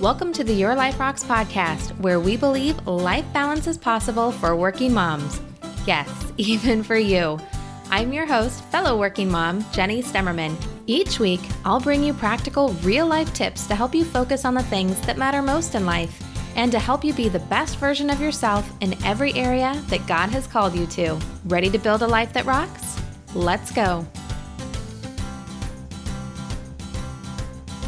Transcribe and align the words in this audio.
Welcome 0.00 0.32
to 0.32 0.44
the 0.44 0.54
Your 0.54 0.74
Life 0.74 0.98
Rocks 0.98 1.22
podcast, 1.22 1.90
where 1.98 2.18
we 2.18 2.34
believe 2.34 2.86
life 2.86 3.30
balance 3.34 3.66
is 3.66 3.76
possible 3.76 4.32
for 4.32 4.56
working 4.56 4.94
moms. 4.94 5.42
Yes, 5.86 6.08
even 6.38 6.82
for 6.82 6.96
you. 6.96 7.38
I'm 7.90 8.10
your 8.10 8.24
host, 8.24 8.64
fellow 8.64 8.98
working 8.98 9.30
mom, 9.30 9.62
Jenny 9.72 10.02
Stemmerman. 10.02 10.56
Each 10.86 11.20
week, 11.20 11.42
I'll 11.66 11.80
bring 11.80 12.02
you 12.02 12.14
practical, 12.14 12.70
real 12.82 13.06
life 13.06 13.34
tips 13.34 13.66
to 13.66 13.74
help 13.74 13.94
you 13.94 14.06
focus 14.06 14.46
on 14.46 14.54
the 14.54 14.62
things 14.62 14.98
that 15.02 15.18
matter 15.18 15.42
most 15.42 15.74
in 15.74 15.84
life 15.84 16.18
and 16.56 16.72
to 16.72 16.78
help 16.78 17.04
you 17.04 17.12
be 17.12 17.28
the 17.28 17.38
best 17.38 17.76
version 17.76 18.08
of 18.08 18.22
yourself 18.22 18.72
in 18.80 18.96
every 19.04 19.34
area 19.34 19.74
that 19.88 20.06
God 20.06 20.30
has 20.30 20.46
called 20.46 20.74
you 20.74 20.86
to. 20.86 21.20
Ready 21.44 21.68
to 21.68 21.78
build 21.78 22.00
a 22.00 22.08
life 22.08 22.32
that 22.32 22.46
rocks? 22.46 22.98
Let's 23.34 23.70
go. 23.70 24.06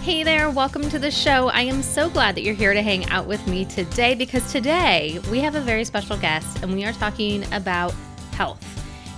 Hey 0.02 0.24
there, 0.24 0.50
welcome 0.50 0.90
to 0.90 0.98
the 0.98 1.12
show. 1.12 1.46
I 1.50 1.60
am 1.60 1.80
so 1.80 2.10
glad 2.10 2.34
that 2.34 2.42
you're 2.42 2.56
here 2.56 2.74
to 2.74 2.82
hang 2.82 3.08
out 3.10 3.28
with 3.28 3.46
me 3.46 3.64
today 3.64 4.16
because 4.16 4.50
today 4.50 5.20
we 5.30 5.38
have 5.38 5.54
a 5.54 5.60
very 5.60 5.84
special 5.84 6.16
guest 6.16 6.60
and 6.60 6.74
we 6.74 6.84
are 6.84 6.92
talking 6.92 7.44
about 7.54 7.94
health. 8.32 8.60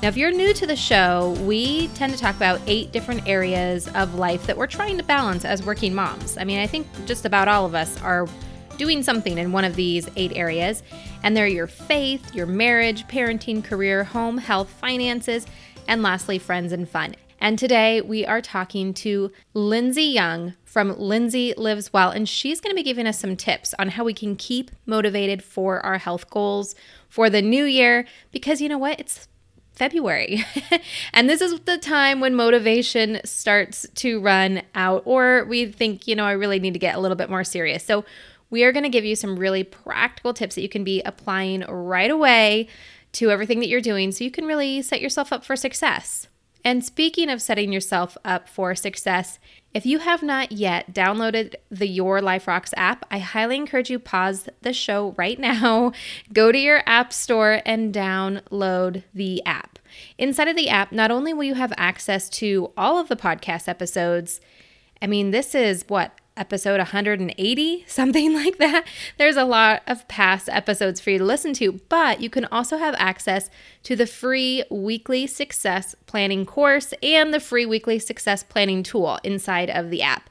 Now, 0.02 0.08
if 0.08 0.16
you're 0.18 0.30
new 0.30 0.52
to 0.52 0.66
the 0.66 0.76
show, 0.76 1.38
we 1.40 1.88
tend 1.94 2.12
to 2.12 2.18
talk 2.18 2.36
about 2.36 2.60
eight 2.66 2.92
different 2.92 3.26
areas 3.26 3.88
of 3.94 4.16
life 4.16 4.46
that 4.46 4.58
we're 4.58 4.66
trying 4.66 4.98
to 4.98 5.02
balance 5.02 5.46
as 5.46 5.64
working 5.64 5.94
moms. 5.94 6.36
I 6.36 6.44
mean, 6.44 6.58
I 6.58 6.66
think 6.66 6.86
just 7.06 7.24
about 7.24 7.48
all 7.48 7.64
of 7.64 7.74
us 7.74 7.98
are 8.02 8.28
doing 8.76 9.02
something 9.02 9.38
in 9.38 9.52
one 9.52 9.64
of 9.64 9.76
these 9.76 10.10
eight 10.16 10.32
areas, 10.36 10.82
and 11.22 11.34
they're 11.34 11.46
your 11.46 11.66
faith, 11.66 12.34
your 12.34 12.44
marriage, 12.44 13.08
parenting, 13.08 13.64
career, 13.64 14.04
home, 14.04 14.36
health, 14.36 14.68
finances, 14.68 15.46
and 15.88 16.02
lastly, 16.02 16.38
friends 16.38 16.72
and 16.72 16.86
fun. 16.86 17.14
And 17.44 17.58
today 17.58 18.00
we 18.00 18.24
are 18.24 18.40
talking 18.40 18.94
to 18.94 19.30
Lindsay 19.52 20.04
Young 20.04 20.54
from 20.64 20.98
Lindsay 20.98 21.52
Lives 21.58 21.92
Well, 21.92 22.08
and 22.08 22.26
she's 22.26 22.58
going 22.58 22.70
to 22.70 22.74
be 22.74 22.82
giving 22.82 23.06
us 23.06 23.18
some 23.18 23.36
tips 23.36 23.74
on 23.78 23.90
how 23.90 24.02
we 24.02 24.14
can 24.14 24.34
keep 24.34 24.70
motivated 24.86 25.44
for 25.44 25.84
our 25.84 25.98
health 25.98 26.30
goals 26.30 26.74
for 27.10 27.28
the 27.28 27.42
new 27.42 27.66
year. 27.66 28.06
Because 28.32 28.62
you 28.62 28.70
know 28.70 28.78
what? 28.78 28.98
It's 28.98 29.28
February. 29.74 30.42
and 31.12 31.28
this 31.28 31.42
is 31.42 31.60
the 31.66 31.76
time 31.76 32.20
when 32.20 32.34
motivation 32.34 33.20
starts 33.26 33.86
to 33.96 34.22
run 34.22 34.62
out, 34.74 35.02
or 35.04 35.44
we 35.44 35.66
think, 35.66 36.08
you 36.08 36.16
know, 36.16 36.24
I 36.24 36.32
really 36.32 36.60
need 36.60 36.72
to 36.72 36.78
get 36.78 36.94
a 36.94 36.98
little 36.98 37.14
bit 37.14 37.28
more 37.28 37.44
serious. 37.44 37.84
So, 37.84 38.06
we 38.48 38.64
are 38.64 38.72
going 38.72 38.84
to 38.84 38.88
give 38.88 39.04
you 39.04 39.16
some 39.16 39.38
really 39.38 39.64
practical 39.64 40.32
tips 40.32 40.54
that 40.54 40.62
you 40.62 40.70
can 40.70 40.82
be 40.82 41.02
applying 41.02 41.60
right 41.68 42.10
away 42.10 42.68
to 43.12 43.30
everything 43.30 43.60
that 43.60 43.68
you're 43.68 43.82
doing 43.82 44.12
so 44.12 44.24
you 44.24 44.30
can 44.30 44.46
really 44.46 44.80
set 44.80 45.02
yourself 45.02 45.30
up 45.30 45.44
for 45.44 45.56
success. 45.56 46.28
And 46.64 46.82
speaking 46.82 47.28
of 47.28 47.42
setting 47.42 47.72
yourself 47.72 48.16
up 48.24 48.48
for 48.48 48.74
success, 48.74 49.38
if 49.74 49.84
you 49.84 49.98
have 49.98 50.22
not 50.22 50.52
yet 50.52 50.94
downloaded 50.94 51.56
the 51.70 51.86
Your 51.86 52.22
Life 52.22 52.48
Rocks 52.48 52.72
app, 52.76 53.04
I 53.10 53.18
highly 53.18 53.56
encourage 53.56 53.90
you 53.90 53.98
pause 53.98 54.48
the 54.62 54.72
show 54.72 55.14
right 55.18 55.38
now, 55.38 55.92
go 56.32 56.52
to 56.52 56.58
your 56.58 56.82
app 56.86 57.12
store 57.12 57.60
and 57.66 57.92
download 57.92 59.02
the 59.12 59.44
app. 59.44 59.78
Inside 60.16 60.48
of 60.48 60.56
the 60.56 60.70
app, 60.70 60.90
not 60.90 61.10
only 61.10 61.34
will 61.34 61.44
you 61.44 61.54
have 61.54 61.72
access 61.76 62.28
to 62.30 62.72
all 62.76 62.98
of 62.98 63.08
the 63.08 63.16
podcast 63.16 63.68
episodes, 63.68 64.40
I 65.02 65.06
mean, 65.06 65.32
this 65.32 65.54
is 65.54 65.84
what 65.88 66.18
episode 66.36 66.78
180, 66.78 67.84
something 67.86 68.34
like 68.44 68.58
that. 68.58 68.86
There's 69.18 69.36
a 69.36 69.44
lot 69.44 69.82
of 69.86 70.06
past 70.08 70.48
episodes 70.48 71.00
for 71.00 71.10
you 71.10 71.18
to 71.18 71.24
listen 71.24 71.52
to, 71.54 71.80
but 71.88 72.20
you 72.20 72.30
can 72.30 72.44
also 72.46 72.76
have 72.76 72.94
access 72.98 73.50
to 73.84 73.96
the 73.96 74.06
free 74.06 74.64
weekly 74.70 75.26
success 75.26 75.94
planning 76.06 76.44
course 76.46 76.92
and 77.02 77.32
the 77.32 77.40
free 77.40 77.66
weekly 77.66 77.98
success 77.98 78.42
planning 78.42 78.82
tool 78.82 79.18
inside 79.22 79.70
of 79.70 79.90
the 79.90 80.02
app. 80.02 80.30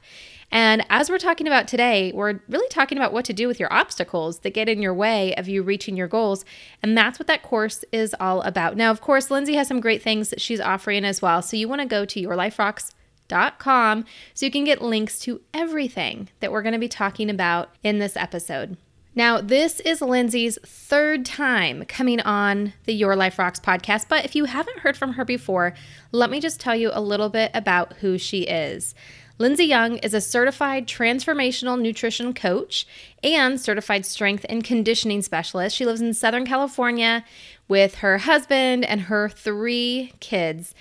And 0.50 0.86
as 0.88 1.10
we're 1.10 1.18
talking 1.18 1.48
about 1.48 1.66
today, 1.66 2.12
we're 2.14 2.40
really 2.48 2.68
talking 2.68 2.96
about 2.96 3.12
what 3.12 3.24
to 3.24 3.32
do 3.32 3.48
with 3.48 3.58
your 3.58 3.72
obstacles 3.72 4.38
that 4.40 4.54
get 4.54 4.68
in 4.68 4.80
your 4.80 4.94
way 4.94 5.34
of 5.34 5.48
you 5.48 5.64
reaching 5.64 5.96
your 5.96 6.06
goals. 6.06 6.44
And 6.80 6.96
that's 6.96 7.18
what 7.18 7.26
that 7.26 7.42
course 7.42 7.84
is 7.90 8.14
all 8.20 8.40
about. 8.42 8.76
Now, 8.76 8.92
of 8.92 9.00
course, 9.00 9.32
Lindsay 9.32 9.54
has 9.54 9.66
some 9.66 9.80
great 9.80 10.00
things 10.00 10.30
that 10.30 10.40
she's 10.40 10.60
offering 10.60 11.04
as 11.04 11.20
well. 11.20 11.42
So 11.42 11.56
you 11.56 11.68
want 11.68 11.80
to 11.80 11.88
go 11.88 12.04
to 12.04 12.20
Your 12.20 12.36
Life 12.36 12.60
Rocks 12.60 12.92
com 13.28 14.04
so 14.34 14.46
you 14.46 14.52
can 14.52 14.64
get 14.64 14.82
links 14.82 15.18
to 15.20 15.40
everything 15.52 16.28
that 16.40 16.52
we're 16.52 16.62
going 16.62 16.72
to 16.72 16.78
be 16.78 16.88
talking 16.88 17.30
about 17.30 17.70
in 17.82 17.98
this 17.98 18.16
episode. 18.16 18.76
Now, 19.16 19.40
this 19.40 19.78
is 19.80 20.00
Lindsay's 20.00 20.58
third 20.64 21.24
time 21.24 21.84
coming 21.84 22.20
on 22.20 22.72
the 22.84 22.92
Your 22.92 23.14
Life 23.14 23.38
Rocks 23.38 23.60
podcast, 23.60 24.08
but 24.08 24.24
if 24.24 24.34
you 24.34 24.46
haven't 24.46 24.80
heard 24.80 24.96
from 24.96 25.12
her 25.12 25.24
before, 25.24 25.74
let 26.10 26.30
me 26.30 26.40
just 26.40 26.58
tell 26.58 26.74
you 26.74 26.90
a 26.92 27.00
little 27.00 27.28
bit 27.28 27.52
about 27.54 27.92
who 27.94 28.18
she 28.18 28.42
is. 28.42 28.92
Lindsay 29.38 29.64
Young 29.64 29.98
is 29.98 30.14
a 30.14 30.20
certified 30.20 30.86
transformational 30.86 31.80
nutrition 31.80 32.34
coach 32.34 32.86
and 33.22 33.60
certified 33.60 34.06
strength 34.06 34.46
and 34.48 34.62
conditioning 34.62 35.22
specialist. 35.22 35.74
She 35.74 35.86
lives 35.86 36.00
in 36.00 36.14
Southern 36.14 36.46
California 36.46 37.24
with 37.66 37.96
her 37.96 38.18
husband 38.18 38.84
and 38.84 39.02
her 39.02 39.28
three 39.28 40.12
kids. 40.20 40.74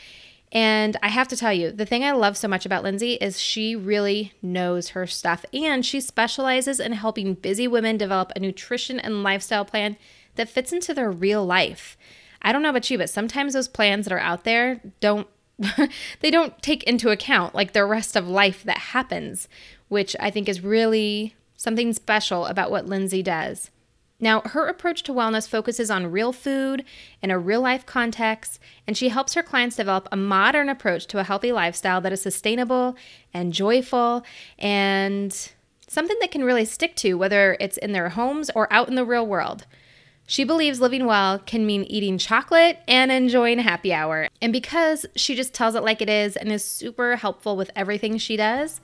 And 0.53 0.95
I 1.01 1.09
have 1.09 1.27
to 1.29 1.35
tell 1.35 1.51
you, 1.51 1.71
the 1.71 1.85
thing 1.85 2.03
I 2.03 2.11
love 2.11 2.37
so 2.37 2.47
much 2.47 2.63
about 2.63 2.83
Lindsay 2.83 3.13
is 3.13 3.41
she 3.41 3.75
really 3.75 4.33
knows 4.39 4.89
her 4.89 5.07
stuff 5.07 5.43
and 5.51 5.83
she 5.83 5.99
specializes 5.99 6.79
in 6.79 6.93
helping 6.93 7.33
busy 7.33 7.67
women 7.67 7.97
develop 7.97 8.31
a 8.35 8.39
nutrition 8.39 8.99
and 8.99 9.23
lifestyle 9.23 9.65
plan 9.65 9.97
that 10.35 10.47
fits 10.47 10.71
into 10.71 10.93
their 10.93 11.09
real 11.09 11.43
life. 11.43 11.97
I 12.43 12.51
don't 12.51 12.61
know 12.61 12.69
about 12.69 12.89
you, 12.91 12.99
but 12.99 13.09
sometimes 13.09 13.53
those 13.53 13.67
plans 13.67 14.05
that 14.05 14.13
are 14.13 14.19
out 14.19 14.43
there 14.43 14.79
don't 14.99 15.27
they 16.19 16.31
don't 16.31 16.61
take 16.61 16.83
into 16.83 17.09
account 17.09 17.55
like 17.55 17.73
the 17.73 17.85
rest 17.85 18.15
of 18.15 18.27
life 18.27 18.63
that 18.63 18.77
happens, 18.77 19.47
which 19.87 20.15
I 20.19 20.29
think 20.29 20.47
is 20.47 20.61
really 20.61 21.35
something 21.55 21.93
special 21.93 22.45
about 22.45 22.69
what 22.69 22.87
Lindsay 22.87 23.23
does. 23.23 23.71
Now, 24.23 24.39
her 24.39 24.67
approach 24.67 25.03
to 25.03 25.11
wellness 25.11 25.49
focuses 25.49 25.91
on 25.91 26.09
real 26.09 26.31
food 26.31 26.85
in 27.21 27.29
a 27.29 27.37
real 27.37 27.59
life 27.59 27.85
context, 27.85 28.57
and 28.87 28.95
she 28.95 29.09
helps 29.09 29.33
her 29.33 29.43
clients 29.43 29.75
develop 29.75 30.07
a 30.13 30.15
modern 30.15 30.69
approach 30.69 31.07
to 31.07 31.19
a 31.19 31.25
healthy 31.25 31.51
lifestyle 31.51 31.99
that 31.99 32.13
is 32.13 32.21
sustainable 32.21 32.95
and 33.33 33.51
joyful 33.51 34.23
and 34.57 35.51
something 35.89 36.15
that 36.21 36.31
can 36.31 36.45
really 36.45 36.63
stick 36.63 36.95
to, 36.95 37.15
whether 37.15 37.57
it's 37.59 37.75
in 37.75 37.91
their 37.91 38.07
homes 38.07 38.49
or 38.55 38.71
out 38.71 38.87
in 38.87 38.95
the 38.95 39.03
real 39.03 39.27
world. 39.27 39.65
She 40.25 40.45
believes 40.45 40.79
living 40.79 41.05
well 41.05 41.37
can 41.37 41.65
mean 41.65 41.83
eating 41.83 42.17
chocolate 42.17 42.79
and 42.87 43.11
enjoying 43.11 43.59
a 43.59 43.63
happy 43.63 43.93
hour. 43.93 44.29
And 44.41 44.53
because 44.53 45.05
she 45.17 45.35
just 45.35 45.53
tells 45.53 45.75
it 45.75 45.83
like 45.83 46.01
it 46.01 46.09
is 46.09 46.37
and 46.37 46.49
is 46.49 46.63
super 46.63 47.17
helpful 47.17 47.57
with 47.57 47.71
everything 47.75 48.17
she 48.17 48.37
does, 48.37 48.79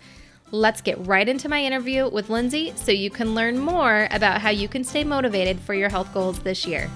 Let's 0.51 0.81
get 0.81 1.05
right 1.05 1.29
into 1.29 1.47
my 1.47 1.63
interview 1.63 2.09
with 2.09 2.31
Lindsay 2.31 2.73
so 2.75 2.91
you 2.91 3.11
can 3.11 3.35
learn 3.35 3.59
more 3.59 4.07
about 4.09 4.41
how 4.41 4.49
you 4.49 4.67
can 4.67 4.83
stay 4.83 5.03
motivated 5.03 5.59
for 5.59 5.75
your 5.75 5.89
health 5.89 6.11
goals 6.11 6.39
this 6.39 6.65
year. 6.65 6.89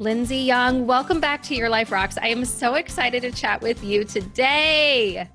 Lindsay 0.00 0.38
Young, 0.38 0.84
welcome 0.84 1.20
back 1.20 1.44
to 1.44 1.54
Your 1.54 1.68
Life 1.68 1.92
Rocks. 1.92 2.18
I 2.18 2.28
am 2.28 2.44
so 2.44 2.74
excited 2.74 3.22
to 3.22 3.30
chat 3.30 3.62
with 3.62 3.84
you 3.84 4.02
today. 4.02 5.28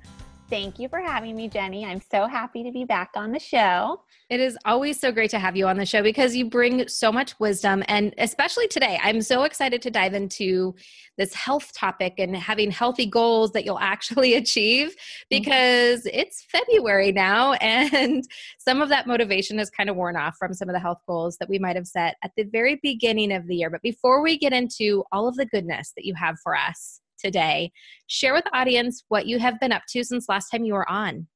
Thank 0.50 0.78
you 0.78 0.88
for 0.88 0.98
having 0.98 1.36
me, 1.36 1.46
Jenny. 1.46 1.84
I'm 1.84 2.00
so 2.10 2.26
happy 2.26 2.64
to 2.64 2.72
be 2.72 2.86
back 2.86 3.10
on 3.14 3.32
the 3.32 3.38
show. 3.38 4.00
It 4.30 4.40
is 4.40 4.56
always 4.64 4.98
so 4.98 5.12
great 5.12 5.28
to 5.32 5.38
have 5.38 5.56
you 5.56 5.66
on 5.66 5.76
the 5.76 5.84
show 5.84 6.02
because 6.02 6.34
you 6.34 6.48
bring 6.48 6.88
so 6.88 7.12
much 7.12 7.38
wisdom. 7.38 7.82
And 7.86 8.14
especially 8.16 8.66
today, 8.66 8.98
I'm 9.02 9.20
so 9.20 9.42
excited 9.42 9.82
to 9.82 9.90
dive 9.90 10.14
into 10.14 10.74
this 11.18 11.34
health 11.34 11.72
topic 11.74 12.14
and 12.16 12.34
having 12.34 12.70
healthy 12.70 13.04
goals 13.04 13.52
that 13.52 13.66
you'll 13.66 13.78
actually 13.82 14.34
achieve 14.34 14.96
because 15.28 16.00
mm-hmm. 16.00 16.18
it's 16.18 16.44
February 16.50 17.12
now. 17.12 17.54
And 17.98 18.24
some 18.58 18.80
of 18.80 18.88
that 18.90 19.06
motivation 19.06 19.58
is 19.58 19.70
kind 19.70 19.90
of 19.90 19.96
worn 19.96 20.16
off 20.16 20.36
from 20.38 20.54
some 20.54 20.68
of 20.68 20.72
the 20.72 20.80
health 20.80 21.00
goals 21.06 21.36
that 21.38 21.48
we 21.48 21.58
might 21.58 21.76
have 21.76 21.86
set 21.86 22.16
at 22.22 22.30
the 22.36 22.44
very 22.44 22.78
beginning 22.82 23.32
of 23.32 23.46
the 23.46 23.56
year. 23.56 23.70
But 23.70 23.82
before 23.82 24.22
we 24.22 24.38
get 24.38 24.52
into 24.52 25.04
all 25.10 25.26
of 25.26 25.36
the 25.36 25.46
goodness 25.46 25.92
that 25.96 26.04
you 26.04 26.14
have 26.14 26.36
for 26.42 26.56
us, 26.56 27.00
today. 27.18 27.72
Share 28.06 28.34
with 28.34 28.44
the 28.44 28.56
audience 28.56 29.04
what 29.08 29.26
you 29.26 29.38
have 29.38 29.60
been 29.60 29.72
up 29.72 29.82
to 29.90 30.04
since 30.04 30.28
last 30.28 30.50
time 30.50 30.64
you 30.64 30.74
were 30.74 30.88
on. 30.90 31.26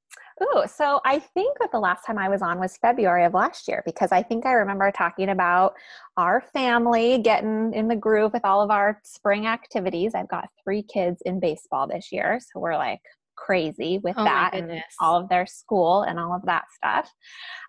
Ooh, 0.42 0.64
so 0.66 1.00
I 1.04 1.18
think 1.18 1.58
that 1.60 1.70
the 1.72 1.78
last 1.78 2.04
time 2.06 2.18
I 2.18 2.28
was 2.28 2.42
on 2.42 2.58
was 2.58 2.76
February 2.78 3.24
of 3.24 3.34
last 3.34 3.68
year 3.68 3.82
because 3.84 4.12
I 4.12 4.22
think 4.22 4.46
I 4.46 4.52
remember 4.52 4.90
talking 4.90 5.28
about 5.28 5.74
our 6.16 6.42
family 6.52 7.18
getting 7.18 7.72
in 7.74 7.86
the 7.86 7.96
groove 7.96 8.32
with 8.32 8.44
all 8.44 8.60
of 8.60 8.70
our 8.70 9.00
spring 9.04 9.46
activities. 9.46 10.14
I've 10.14 10.28
got 10.28 10.48
three 10.64 10.82
kids 10.82 11.22
in 11.26 11.38
baseball 11.38 11.86
this 11.86 12.10
year, 12.10 12.40
so 12.40 12.60
we're 12.60 12.76
like 12.76 13.00
crazy 13.36 13.98
with 14.02 14.14
oh 14.18 14.24
that 14.24 14.54
and 14.54 14.82
all 15.00 15.20
of 15.20 15.28
their 15.28 15.46
school 15.46 16.02
and 16.02 16.18
all 16.18 16.34
of 16.34 16.42
that 16.46 16.64
stuff. 16.74 17.12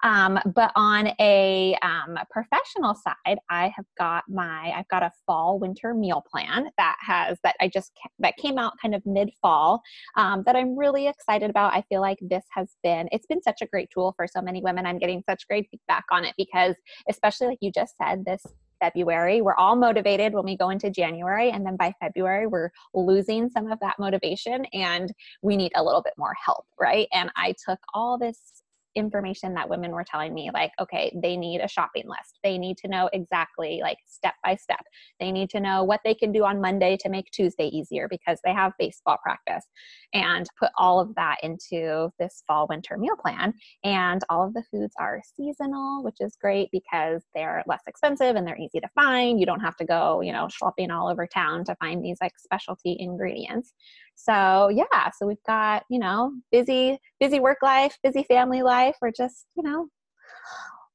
Um, 0.04 0.39
but 0.54 0.71
on 0.75 1.12
a 1.19 1.75
um, 1.81 2.18
professional 2.31 2.95
side, 2.95 3.39
I 3.50 3.71
have 3.75 3.86
got 3.98 4.24
my 4.30 4.74
I've 4.75 4.88
got 4.88 5.04
a 5.04 5.12
fall 5.25 5.60
winter 5.60 5.94
meal 5.94 6.24
plan 6.31 6.69
that 6.77 6.98
has 7.01 7.38
that 7.44 7.56
I 7.62 7.68
just 7.68 7.92
that 8.19 8.38
came 8.38 8.57
out 8.57 8.74
kind 8.81 8.95
of 8.95 9.01
mid 9.06 9.31
fall 9.42 9.81
um, 10.18 10.44
that 10.45 10.56
I'm 10.56 10.77
really 10.77 11.07
excited 11.07 11.50
about. 11.50 11.74
I 11.74 11.83
feel 11.89 12.01
like 12.01 12.19
this 12.21 12.44
has 12.51 12.69
been 12.83 13.07
it's 13.12 13.27
been 13.27 13.42
such 13.42 13.62
a 13.62 13.68
great 13.68 13.89
tool 13.94 14.13
for 14.16 14.27
so 14.27 14.42
many 14.42 14.62
women. 14.62 14.86
I'm 14.86 15.00
getting 15.00 15.24
such 15.30 15.48
great 15.48 15.68
feedback 15.71 16.06
on 16.12 16.25
it 16.25 16.33
because 16.38 16.75
especially 17.09 17.48
like 17.48 17.59
you 17.62 17.71
just 17.71 17.95
said 18.01 18.25
this 18.25 18.45
February. 18.83 19.41
We're 19.41 19.56
all 19.56 19.77
motivated 19.77 20.33
when 20.33 20.44
we 20.44 20.57
go 20.57 20.69
into 20.69 20.89
January. 20.89 21.51
And 21.51 21.65
then 21.65 21.77
by 21.77 21.94
February, 22.01 22.47
we're 22.47 22.69
losing 22.94 23.50
some 23.50 23.71
of 23.71 23.80
that 23.80 23.97
motivation 23.97 24.65
and 24.74 25.13
we 25.41 25.56
need 25.56 25.71
a 25.75 25.83
little 25.83 26.01
bit 26.01 26.13
more 26.18 26.33
help, 26.44 26.65
right? 26.77 27.07
And 27.13 27.31
I 27.38 27.56
took 27.65 27.80
all 27.94 28.18
this 28.18 28.62
information 28.95 29.54
that 29.54 29.69
women 29.69 29.92
were 29.92 30.04
telling 30.04 30.34
me 30.34 30.50
like 30.54 30.72
okay 30.80 31.16
they 31.22 31.36
need 31.38 31.62
a 31.62 31.68
shopping 31.68 32.06
list. 32.07 32.40
They 32.44 32.57
need 32.57 32.78
to 32.78 32.88
know 32.88 33.10
exactly 33.13 33.80
like 33.81 33.98
step 34.06 34.36
by 34.44 34.56
step. 34.56 34.84
They 35.19 35.31
need 35.31 35.50
to 35.51 35.60
know 35.60 35.84
what 35.84 36.01
they 36.04 36.13
can 36.13 36.31
do 36.31 36.44
on 36.44 36.62
monday 36.62 36.98
to 36.98 37.10
make 37.10 37.30
tuesday 37.31 37.68
easier 37.68 38.07
because 38.07 38.40
they 38.44 38.54
have 38.54 38.74
baseball 38.80 39.18
practice. 39.24 39.66
And 40.13 40.48
put 40.60 40.69
all 40.78 41.00
of 41.00 41.13
that 41.16 41.38
into 41.44 42.10
this 42.19 42.44
fall 42.48 42.68
winter 42.69 42.98
meal 42.98 43.16
plan. 43.16 43.54
And 43.84 44.22
all 44.30 44.45
of 44.45 44.54
the 44.54 44.63
foods 44.72 44.94
are 45.00 45.22
seasonal 45.36 46.04
which 46.04 46.18
is 46.19 46.38
great 46.40 46.69
because 46.72 47.24
they're 47.34 47.63
less 47.68 47.81
expensive 47.88 48.36
and 48.36 48.48
they're 48.48 48.57
easy 48.57 48.80
to 48.80 48.90
find. 48.95 49.40
You 49.40 49.45
don't 49.45 49.60
have 49.60 49.78
to 49.78 49.86
go 49.86 50.22
you 50.22 50.31
know 50.31 50.48
shopping 50.50 50.92
all 50.92 51.10
over 51.10 51.28
town 51.28 51.63
to 51.66 51.75
find 51.75 52.04
these 52.04 52.18
like 52.22 52.34
specialty 52.38 52.98
ingredients 53.00 53.74
so 54.15 54.69
yeah, 54.69 55.10
so 55.18 55.27
we've 55.27 55.44
got, 55.45 55.83
you 55.89 56.00
know, 56.00 56.31
busy, 56.51 57.00
busy 57.19 57.39
work 57.39 57.60
life, 57.62 57.98
busy 58.04 58.24
family 58.24 58.62
life. 58.62 58.95
We're 59.01 59.12
just, 59.12 59.45
you 59.56 59.63
know, 59.63 59.88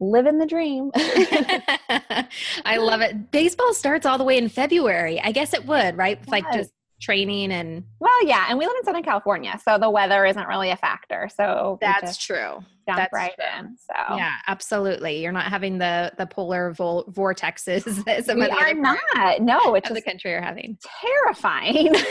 living 0.00 0.38
the 0.38 0.46
dream. 0.46 0.90
I 2.64 2.76
love 2.78 3.00
it. 3.00 3.30
Baseball 3.30 3.74
starts 3.74 4.06
all 4.06 4.18
the 4.18 4.24
way 4.24 4.38
in 4.38 4.48
February. 4.48 5.20
I 5.20 5.32
guess 5.32 5.54
it 5.54 5.66
would, 5.66 5.96
right? 5.96 6.18
Yes. 6.18 6.28
Like 6.28 6.52
just 6.52 6.70
training 7.00 7.52
and 7.52 7.84
well 8.00 8.24
yeah 8.24 8.46
and 8.48 8.58
we 8.58 8.66
live 8.66 8.74
in 8.78 8.84
southern 8.84 9.02
california 9.02 9.58
so 9.64 9.78
the 9.78 9.88
weather 9.88 10.26
isn't 10.26 10.48
really 10.48 10.70
a 10.70 10.76
factor 10.76 11.28
so 11.34 11.78
that's 11.80 12.16
true. 12.16 12.58
that's 12.86 13.12
right 13.12 13.32
true. 13.36 13.44
in 13.60 13.76
so. 13.78 14.16
Yeah 14.16 14.32
absolutely. 14.46 15.22
You're 15.22 15.32
not 15.32 15.44
having 15.44 15.78
the 15.78 16.12
the 16.16 16.26
polar 16.26 16.72
vol- 16.72 17.04
vortexes 17.04 17.84
that 18.04 18.24
some 18.24 18.38
we 18.38 18.46
of 18.46 18.50
the 18.50 18.56
are 18.56 18.74
not. 18.74 19.40
No 19.40 19.74
it's 19.74 19.90
the 19.90 20.02
country 20.02 20.32
are 20.34 20.40
having. 20.42 20.78
terrifying. 21.00 21.94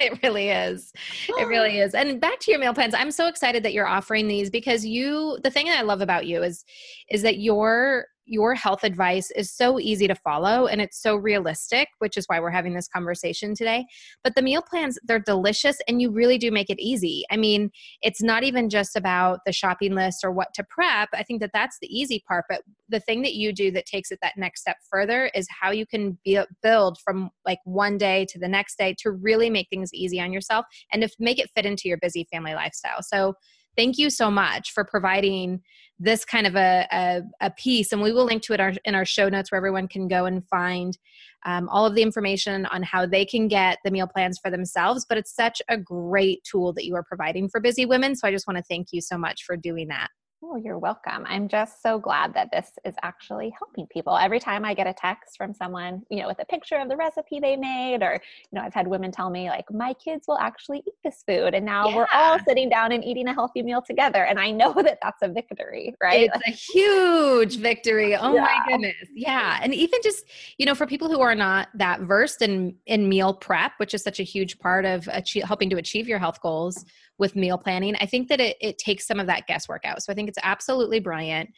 It 0.00 0.18
really 0.22 0.48
is. 0.48 0.92
It 1.28 1.46
really 1.46 1.78
is. 1.84 1.94
And 1.94 2.20
back 2.20 2.38
to 2.40 2.50
your 2.50 2.60
meal 2.60 2.74
plans 2.74 2.94
i'm 2.94 3.10
so 3.10 3.26
excited 3.26 3.62
that 3.64 3.72
you're 3.72 3.86
offering 3.86 4.28
these 4.28 4.48
because 4.48 4.84
you 4.84 5.38
the 5.42 5.50
thing 5.50 5.66
that 5.66 5.78
i 5.78 5.82
love 5.82 6.00
about 6.00 6.26
you 6.26 6.42
is 6.42 6.64
is 7.10 7.22
that 7.22 7.38
you're 7.38 8.06
your 8.24 8.54
health 8.54 8.84
advice 8.84 9.30
is 9.32 9.50
so 9.50 9.80
easy 9.80 10.06
to 10.06 10.14
follow 10.14 10.66
and 10.66 10.80
it's 10.80 11.00
so 11.00 11.16
realistic, 11.16 11.88
which 11.98 12.16
is 12.16 12.24
why 12.26 12.40
we're 12.40 12.50
having 12.50 12.74
this 12.74 12.88
conversation 12.88 13.54
today. 13.54 13.84
But 14.22 14.34
the 14.34 14.42
meal 14.42 14.62
plans, 14.62 14.98
they're 15.04 15.18
delicious 15.18 15.78
and 15.88 16.00
you 16.00 16.10
really 16.10 16.38
do 16.38 16.50
make 16.50 16.70
it 16.70 16.80
easy. 16.80 17.24
I 17.30 17.36
mean, 17.36 17.70
it's 18.00 18.22
not 18.22 18.44
even 18.44 18.70
just 18.70 18.96
about 18.96 19.40
the 19.44 19.52
shopping 19.52 19.94
list 19.94 20.24
or 20.24 20.30
what 20.30 20.54
to 20.54 20.64
prep. 20.64 21.08
I 21.12 21.22
think 21.22 21.40
that 21.40 21.50
that's 21.52 21.78
the 21.80 21.88
easy 21.88 22.22
part. 22.26 22.44
But 22.48 22.62
the 22.88 23.00
thing 23.00 23.22
that 23.22 23.34
you 23.34 23.52
do 23.52 23.70
that 23.72 23.86
takes 23.86 24.10
it 24.10 24.20
that 24.22 24.34
next 24.36 24.60
step 24.60 24.76
further 24.90 25.30
is 25.34 25.46
how 25.50 25.70
you 25.70 25.86
can 25.86 26.18
be, 26.24 26.38
build 26.62 26.98
from 27.04 27.30
like 27.44 27.58
one 27.64 27.98
day 27.98 28.26
to 28.30 28.38
the 28.38 28.48
next 28.48 28.78
day 28.78 28.94
to 29.00 29.10
really 29.10 29.50
make 29.50 29.68
things 29.68 29.92
easy 29.92 30.20
on 30.20 30.32
yourself 30.32 30.64
and 30.92 31.02
to 31.02 31.08
make 31.18 31.38
it 31.38 31.50
fit 31.54 31.66
into 31.66 31.88
your 31.88 31.98
busy 31.98 32.26
family 32.30 32.54
lifestyle. 32.54 33.02
So, 33.02 33.34
thank 33.76 33.98
you 33.98 34.10
so 34.10 34.30
much 34.30 34.72
for 34.72 34.84
providing 34.84 35.62
this 35.98 36.24
kind 36.24 36.46
of 36.46 36.56
a, 36.56 36.86
a, 36.90 37.22
a, 37.40 37.50
piece. 37.52 37.92
And 37.92 38.02
we 38.02 38.12
will 38.12 38.24
link 38.24 38.42
to 38.44 38.54
it 38.54 38.60
our, 38.60 38.72
in 38.84 38.94
our 38.94 39.04
show 39.04 39.28
notes 39.28 39.52
where 39.52 39.56
everyone 39.56 39.86
can 39.86 40.08
go 40.08 40.24
and 40.24 40.46
find 40.48 40.98
um, 41.46 41.68
all 41.68 41.86
of 41.86 41.94
the 41.94 42.02
information 42.02 42.66
on 42.66 42.82
how 42.82 43.06
they 43.06 43.24
can 43.24 43.46
get 43.46 43.78
the 43.84 43.90
meal 43.90 44.08
plans 44.08 44.38
for 44.38 44.50
themselves. 44.50 45.06
But 45.08 45.18
it's 45.18 45.34
such 45.34 45.62
a 45.68 45.76
great 45.76 46.42
tool 46.44 46.72
that 46.72 46.84
you 46.84 46.96
are 46.96 47.04
providing 47.04 47.48
for 47.48 47.60
busy 47.60 47.86
women. 47.86 48.16
So 48.16 48.26
i 48.26 48.32
just 48.32 48.46
want 48.48 48.56
to 48.56 48.64
thank 48.64 48.88
you 48.90 49.00
so 49.00 49.16
much 49.16 49.44
for 49.44 49.56
doing 49.56 49.88
that 49.88 50.08
Oh, 50.44 50.56
you're 50.56 50.78
welcome. 50.78 51.24
I'm 51.28 51.46
just 51.46 51.82
so 51.82 52.00
glad 52.00 52.34
that 52.34 52.50
this 52.50 52.72
is 52.84 52.96
actually 53.04 53.54
helping 53.56 53.86
people. 53.86 54.18
Every 54.18 54.40
time 54.40 54.64
I 54.64 54.74
get 54.74 54.88
a 54.88 54.92
text 54.92 55.36
from 55.36 55.54
someone, 55.54 56.02
you 56.10 56.20
know, 56.20 56.26
with 56.26 56.40
a 56.40 56.44
picture 56.44 56.78
of 56.78 56.88
the 56.88 56.96
recipe 56.96 57.38
they 57.38 57.54
made, 57.54 58.02
or, 58.02 58.14
you 58.14 58.58
know, 58.58 58.62
I've 58.62 58.74
had 58.74 58.88
women 58.88 59.12
tell 59.12 59.30
me, 59.30 59.48
like, 59.50 59.66
my 59.70 59.94
kids 59.94 60.24
will 60.26 60.38
actually 60.38 60.78
eat 60.78 60.94
this 61.04 61.22
food. 61.28 61.54
And 61.54 61.64
now 61.64 61.88
yeah. 61.88 61.96
we're 61.96 62.08
all 62.12 62.40
sitting 62.40 62.68
down 62.68 62.90
and 62.90 63.04
eating 63.04 63.28
a 63.28 63.32
healthy 63.32 63.62
meal 63.62 63.80
together. 63.80 64.24
And 64.24 64.40
I 64.40 64.50
know 64.50 64.72
that 64.82 64.98
that's 65.00 65.22
a 65.22 65.28
victory, 65.28 65.94
right? 66.02 66.28
It's 66.34 66.48
a 66.48 66.50
huge 66.50 67.58
victory. 67.58 68.16
Oh 68.22 68.34
yeah. 68.34 68.42
my 68.42 68.64
goodness. 68.68 68.94
Yeah. 69.14 69.58
And 69.62 69.74
even 69.74 69.98
just, 70.02 70.24
you 70.56 70.64
know, 70.64 70.76
for 70.76 70.86
people 70.86 71.08
who 71.08 71.20
are 71.20 71.34
not 71.34 71.68
that 71.74 72.02
versed 72.02 72.40
in, 72.40 72.76
in 72.86 73.08
meal 73.08 73.34
prep, 73.34 73.72
which 73.78 73.94
is 73.94 74.02
such 74.02 74.20
a 74.20 74.22
huge 74.22 74.58
part 74.60 74.84
of 74.84 75.08
achieve, 75.10 75.42
helping 75.42 75.68
to 75.70 75.76
achieve 75.76 76.06
your 76.06 76.20
health 76.20 76.40
goals, 76.40 76.84
with 77.22 77.36
meal 77.36 77.56
planning. 77.56 77.94
I 78.00 78.06
think 78.06 78.28
that 78.30 78.40
it, 78.40 78.56
it 78.60 78.78
takes 78.78 79.06
some 79.06 79.20
of 79.20 79.28
that 79.28 79.46
guesswork 79.46 79.84
out. 79.84 80.02
So 80.02 80.12
I 80.12 80.16
think 80.16 80.28
it's 80.28 80.40
absolutely 80.42 80.98
brilliant. 80.98 81.50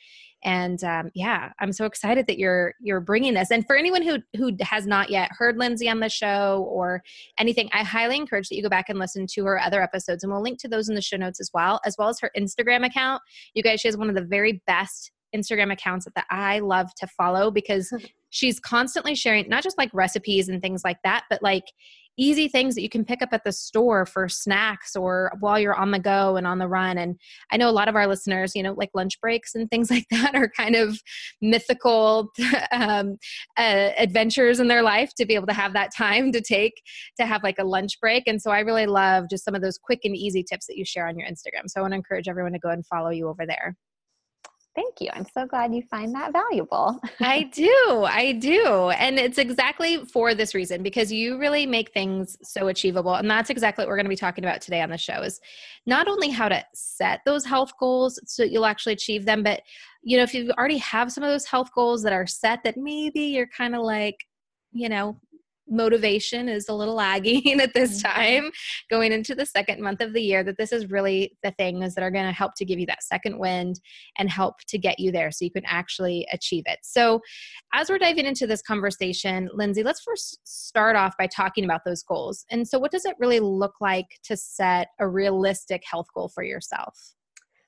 And 0.44 0.84
um, 0.84 1.10
yeah, 1.14 1.52
I'm 1.58 1.72
so 1.72 1.86
excited 1.86 2.26
that 2.26 2.38
you're 2.38 2.74
you're 2.78 3.00
bringing 3.00 3.32
this. 3.32 3.50
And 3.50 3.66
for 3.66 3.74
anyone 3.74 4.02
who 4.02 4.18
who 4.36 4.54
has 4.60 4.86
not 4.86 5.08
yet 5.08 5.30
heard 5.32 5.56
Lindsay 5.56 5.88
on 5.88 6.00
the 6.00 6.10
show 6.10 6.68
or 6.68 7.02
anything, 7.38 7.70
I 7.72 7.82
highly 7.82 8.16
encourage 8.16 8.50
that 8.50 8.56
you 8.56 8.62
go 8.62 8.68
back 8.68 8.90
and 8.90 8.98
listen 8.98 9.26
to 9.26 9.44
her 9.46 9.58
other 9.58 9.82
episodes, 9.82 10.22
and 10.22 10.30
we'll 10.30 10.42
link 10.42 10.60
to 10.60 10.68
those 10.68 10.90
in 10.90 10.94
the 10.94 11.00
show 11.00 11.16
notes 11.16 11.40
as 11.40 11.50
well, 11.54 11.80
as 11.86 11.96
well 11.98 12.10
as 12.10 12.20
her 12.20 12.30
Instagram 12.36 12.84
account. 12.84 13.22
You 13.54 13.62
guys, 13.62 13.80
she 13.80 13.88
has 13.88 13.96
one 13.96 14.10
of 14.10 14.14
the 14.14 14.22
very 14.22 14.62
best 14.66 15.12
Instagram 15.34 15.72
accounts 15.72 16.06
that 16.14 16.26
I 16.28 16.58
love 16.58 16.94
to 16.96 17.06
follow 17.06 17.50
because 17.50 17.90
she's 18.28 18.60
constantly 18.60 19.14
sharing 19.14 19.48
not 19.48 19.62
just 19.62 19.78
like 19.78 19.90
recipes 19.94 20.50
and 20.50 20.60
things 20.60 20.84
like 20.84 20.98
that, 21.04 21.24
but 21.30 21.42
like 21.42 21.64
easy 22.16 22.48
things 22.48 22.74
that 22.74 22.82
you 22.82 22.88
can 22.88 23.04
pick 23.04 23.22
up 23.22 23.30
at 23.32 23.44
the 23.44 23.52
store 23.52 24.06
for 24.06 24.28
snacks 24.28 24.96
or 24.96 25.32
while 25.40 25.58
you're 25.58 25.74
on 25.74 25.90
the 25.90 25.98
go 25.98 26.36
and 26.36 26.46
on 26.46 26.58
the 26.58 26.68
run. 26.68 26.98
And 26.98 27.18
I 27.50 27.56
know 27.56 27.68
a 27.68 27.72
lot 27.72 27.88
of 27.88 27.96
our 27.96 28.06
listeners, 28.06 28.54
you 28.54 28.62
know, 28.62 28.74
like 28.76 28.90
lunch 28.94 29.20
breaks 29.20 29.54
and 29.54 29.68
things 29.70 29.90
like 29.94 30.06
that 30.10 30.34
are 30.34 30.48
kind 30.48 30.76
of 30.76 30.98
mythical 31.40 32.30
um, 32.72 33.16
uh, 33.56 33.90
adventures 33.98 34.60
in 34.60 34.68
their 34.68 34.82
life 34.82 35.14
to 35.16 35.26
be 35.26 35.34
able 35.34 35.46
to 35.46 35.52
have 35.52 35.72
that 35.72 35.94
time 35.94 36.32
to 36.32 36.40
take 36.40 36.82
to 37.18 37.26
have 37.26 37.42
like 37.42 37.58
a 37.58 37.64
lunch 37.64 38.00
break. 38.00 38.24
And 38.26 38.40
so 38.40 38.50
I 38.50 38.60
really 38.60 38.86
love 38.86 39.26
just 39.30 39.44
some 39.44 39.54
of 39.54 39.62
those 39.62 39.78
quick 39.78 40.00
and 40.04 40.16
easy 40.16 40.42
tips 40.42 40.66
that 40.66 40.76
you 40.76 40.84
share 40.84 41.06
on 41.08 41.18
your 41.18 41.28
Instagram. 41.28 41.68
So 41.68 41.80
I 41.80 41.82
want 41.82 41.92
to 41.92 41.96
encourage 41.96 42.28
everyone 42.28 42.52
to 42.52 42.58
go 42.58 42.70
and 42.70 42.86
follow 42.86 43.10
you 43.10 43.28
over 43.28 43.46
there. 43.46 43.76
Thank 44.74 45.00
you. 45.00 45.08
I'm 45.12 45.26
so 45.32 45.46
glad 45.46 45.72
you 45.72 45.82
find 45.82 46.12
that 46.14 46.32
valuable. 46.32 47.00
I 47.20 47.44
do. 47.44 48.04
I 48.08 48.32
do. 48.32 48.90
And 48.90 49.18
it's 49.18 49.38
exactly 49.38 50.04
for 50.06 50.34
this 50.34 50.52
reason 50.52 50.82
because 50.82 51.12
you 51.12 51.38
really 51.38 51.64
make 51.64 51.92
things 51.92 52.36
so 52.42 52.66
achievable. 52.68 53.14
And 53.14 53.30
that's 53.30 53.50
exactly 53.50 53.82
what 53.82 53.88
we're 53.88 53.96
going 53.96 54.06
to 54.06 54.10
be 54.10 54.16
talking 54.16 54.44
about 54.44 54.60
today 54.60 54.80
on 54.80 54.90
the 54.90 54.98
show 54.98 55.20
is 55.20 55.40
not 55.86 56.08
only 56.08 56.28
how 56.28 56.48
to 56.48 56.64
set 56.74 57.20
those 57.24 57.44
health 57.44 57.72
goals 57.78 58.18
so 58.26 58.42
you'll 58.42 58.66
actually 58.66 58.94
achieve 58.94 59.24
them, 59.24 59.44
but 59.44 59.62
you 60.02 60.16
know, 60.16 60.24
if 60.24 60.34
you 60.34 60.50
already 60.58 60.78
have 60.78 61.12
some 61.12 61.22
of 61.22 61.30
those 61.30 61.46
health 61.46 61.70
goals 61.72 62.02
that 62.02 62.12
are 62.12 62.26
set 62.26 62.64
that 62.64 62.76
maybe 62.76 63.20
you're 63.20 63.46
kind 63.46 63.76
of 63.76 63.82
like, 63.82 64.26
you 64.72 64.88
know, 64.88 65.16
motivation 65.68 66.48
is 66.48 66.68
a 66.68 66.74
little 66.74 66.94
lagging 66.94 67.60
at 67.60 67.74
this 67.74 68.02
mm-hmm. 68.02 68.20
time 68.20 68.52
going 68.90 69.12
into 69.12 69.34
the 69.34 69.46
second 69.46 69.80
month 69.80 70.00
of 70.00 70.12
the 70.12 70.22
year 70.22 70.44
that 70.44 70.58
this 70.58 70.72
is 70.72 70.90
really 70.90 71.36
the 71.42 71.50
things 71.52 71.94
that 71.94 72.02
are 72.02 72.10
going 72.10 72.26
to 72.26 72.32
help 72.32 72.54
to 72.56 72.64
give 72.64 72.78
you 72.78 72.86
that 72.86 73.02
second 73.02 73.38
wind 73.38 73.80
and 74.18 74.30
help 74.30 74.56
to 74.68 74.78
get 74.78 74.98
you 74.98 75.10
there 75.10 75.30
so 75.30 75.44
you 75.44 75.50
can 75.50 75.64
actually 75.66 76.26
achieve 76.32 76.64
it. 76.66 76.78
So 76.82 77.20
as 77.72 77.88
we're 77.88 77.98
diving 77.98 78.26
into 78.26 78.46
this 78.46 78.62
conversation 78.62 79.48
lindsay 79.54 79.82
let's 79.82 80.02
first 80.02 80.38
start 80.44 80.96
off 80.96 81.14
by 81.18 81.26
talking 81.26 81.64
about 81.64 81.82
those 81.84 82.02
goals. 82.02 82.44
And 82.50 82.66
so 82.66 82.78
what 82.78 82.90
does 82.90 83.04
it 83.04 83.16
really 83.18 83.40
look 83.40 83.74
like 83.80 84.06
to 84.24 84.36
set 84.36 84.88
a 84.98 85.08
realistic 85.08 85.82
health 85.84 86.06
goal 86.14 86.28
for 86.28 86.42
yourself 86.42 87.13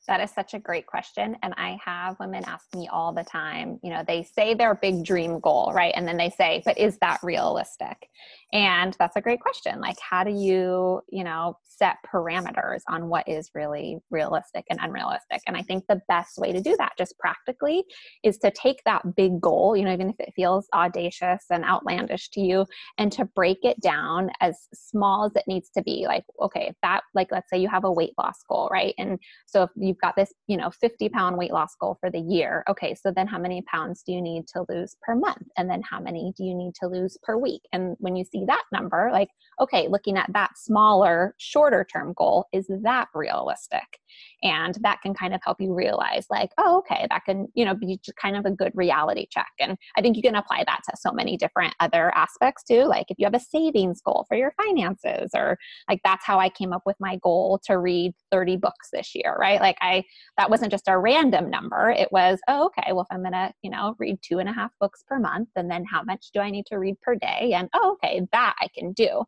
that 0.06 0.20
is 0.20 0.30
such 0.30 0.54
a 0.54 0.58
great 0.58 0.86
question. 0.86 1.36
And 1.42 1.54
I 1.56 1.78
have 1.84 2.16
women 2.20 2.44
ask 2.46 2.64
me 2.74 2.88
all 2.88 3.12
the 3.12 3.24
time, 3.24 3.78
you 3.82 3.90
know, 3.90 4.02
they 4.06 4.22
say 4.22 4.54
their 4.54 4.74
big 4.74 5.04
dream 5.04 5.40
goal, 5.40 5.72
right? 5.74 5.92
And 5.96 6.06
then 6.06 6.16
they 6.16 6.30
say, 6.30 6.62
but 6.64 6.78
is 6.78 6.98
that 6.98 7.18
realistic? 7.22 8.08
And 8.52 8.96
that's 8.98 9.16
a 9.16 9.20
great 9.20 9.40
question. 9.40 9.80
Like, 9.80 9.98
how 10.00 10.22
do 10.22 10.30
you, 10.30 11.00
you 11.10 11.24
know, 11.24 11.58
set 11.64 11.96
parameters 12.06 12.80
on 12.88 13.08
what 13.08 13.28
is 13.28 13.50
really 13.54 13.98
realistic 14.10 14.64
and 14.70 14.78
unrealistic? 14.80 15.42
And 15.46 15.56
I 15.56 15.62
think 15.62 15.84
the 15.88 16.00
best 16.08 16.38
way 16.38 16.52
to 16.52 16.60
do 16.60 16.76
that, 16.78 16.92
just 16.96 17.18
practically, 17.18 17.84
is 18.22 18.38
to 18.38 18.50
take 18.52 18.82
that 18.84 19.16
big 19.16 19.40
goal, 19.40 19.76
you 19.76 19.84
know, 19.84 19.92
even 19.92 20.10
if 20.10 20.16
it 20.20 20.32
feels 20.36 20.68
audacious 20.74 21.44
and 21.50 21.64
outlandish 21.64 22.30
to 22.30 22.40
you, 22.40 22.66
and 22.98 23.10
to 23.12 23.24
break 23.24 23.58
it 23.64 23.80
down 23.80 24.30
as 24.40 24.68
small 24.72 25.24
as 25.24 25.32
it 25.34 25.44
needs 25.46 25.68
to 25.70 25.82
be. 25.82 26.04
Like, 26.06 26.24
okay, 26.40 26.68
if 26.68 26.76
that, 26.82 27.02
like, 27.14 27.28
let's 27.32 27.50
say 27.50 27.58
you 27.58 27.68
have 27.68 27.84
a 27.84 27.92
weight 27.92 28.12
loss 28.16 28.44
goal, 28.48 28.68
right? 28.70 28.94
And 28.96 29.18
so 29.46 29.64
if 29.64 29.70
you've 29.96 30.02
got 30.02 30.16
this, 30.16 30.32
you 30.46 30.56
know, 30.56 30.70
50 30.70 31.08
pound 31.08 31.36
weight 31.36 31.52
loss 31.52 31.74
goal 31.80 31.96
for 32.00 32.10
the 32.10 32.20
year, 32.20 32.64
okay, 32.68 32.94
so 32.94 33.10
then 33.10 33.26
how 33.26 33.38
many 33.38 33.62
pounds 33.62 34.02
do 34.02 34.12
you 34.12 34.20
need 34.20 34.46
to 34.48 34.64
lose 34.68 34.96
per 35.02 35.14
month? 35.14 35.48
And 35.56 35.70
then 35.70 35.82
how 35.88 36.00
many 36.00 36.32
do 36.36 36.44
you 36.44 36.54
need 36.54 36.74
to 36.80 36.86
lose 36.86 37.16
per 37.22 37.36
week? 37.36 37.62
And 37.72 37.96
when 37.98 38.16
you 38.16 38.24
see 38.24 38.44
that 38.46 38.64
number, 38.72 39.08
like, 39.12 39.30
okay, 39.60 39.88
looking 39.88 40.18
at 40.18 40.30
that 40.34 40.50
smaller, 40.56 41.34
shorter 41.38 41.86
term 41.90 42.12
goal, 42.14 42.46
is 42.52 42.66
that 42.82 43.08
realistic? 43.14 44.00
And 44.42 44.76
that 44.82 45.00
can 45.02 45.14
kind 45.14 45.34
of 45.34 45.40
help 45.44 45.60
you 45.60 45.74
realize, 45.74 46.26
like, 46.30 46.50
oh, 46.58 46.78
okay, 46.78 47.06
that 47.10 47.24
can, 47.24 47.48
you 47.54 47.64
know, 47.64 47.74
be 47.74 47.98
kind 48.20 48.36
of 48.36 48.44
a 48.44 48.50
good 48.50 48.72
reality 48.74 49.26
check. 49.30 49.50
And 49.58 49.76
I 49.96 50.02
think 50.02 50.16
you 50.16 50.22
can 50.22 50.36
apply 50.36 50.64
that 50.66 50.80
to 50.88 50.96
so 50.96 51.12
many 51.12 51.36
different 51.36 51.74
other 51.80 52.14
aspects 52.14 52.62
too. 52.64 52.84
Like, 52.84 53.06
if 53.10 53.18
you 53.18 53.26
have 53.26 53.34
a 53.34 53.40
savings 53.40 54.00
goal 54.00 54.26
for 54.28 54.36
your 54.36 54.52
finances, 54.56 55.30
or 55.34 55.58
like 55.88 56.00
that's 56.04 56.24
how 56.24 56.38
I 56.38 56.48
came 56.48 56.72
up 56.72 56.82
with 56.86 56.96
my 57.00 57.16
goal 57.22 57.60
to 57.66 57.78
read 57.78 58.14
30 58.30 58.56
books 58.56 58.88
this 58.92 59.14
year, 59.14 59.36
right? 59.38 59.60
Like, 59.60 59.78
I 59.80 60.04
that 60.36 60.50
wasn't 60.50 60.70
just 60.70 60.88
a 60.88 60.98
random 60.98 61.50
number. 61.50 61.90
It 61.90 62.10
was, 62.12 62.38
oh, 62.48 62.66
okay, 62.66 62.92
well, 62.92 63.02
if 63.02 63.14
I'm 63.14 63.22
gonna, 63.22 63.52
you 63.62 63.70
know, 63.70 63.94
read 63.98 64.18
two 64.22 64.38
and 64.38 64.48
a 64.48 64.52
half 64.52 64.70
books 64.80 65.02
per 65.06 65.18
month, 65.18 65.48
and 65.56 65.70
then 65.70 65.84
how 65.84 66.02
much 66.02 66.30
do 66.32 66.40
I 66.40 66.50
need 66.50 66.66
to 66.66 66.78
read 66.78 67.00
per 67.00 67.14
day? 67.14 67.52
And 67.54 67.68
oh, 67.74 67.92
okay, 67.92 68.22
that 68.32 68.54
I 68.60 68.68
can 68.74 68.92
do. 68.92 69.24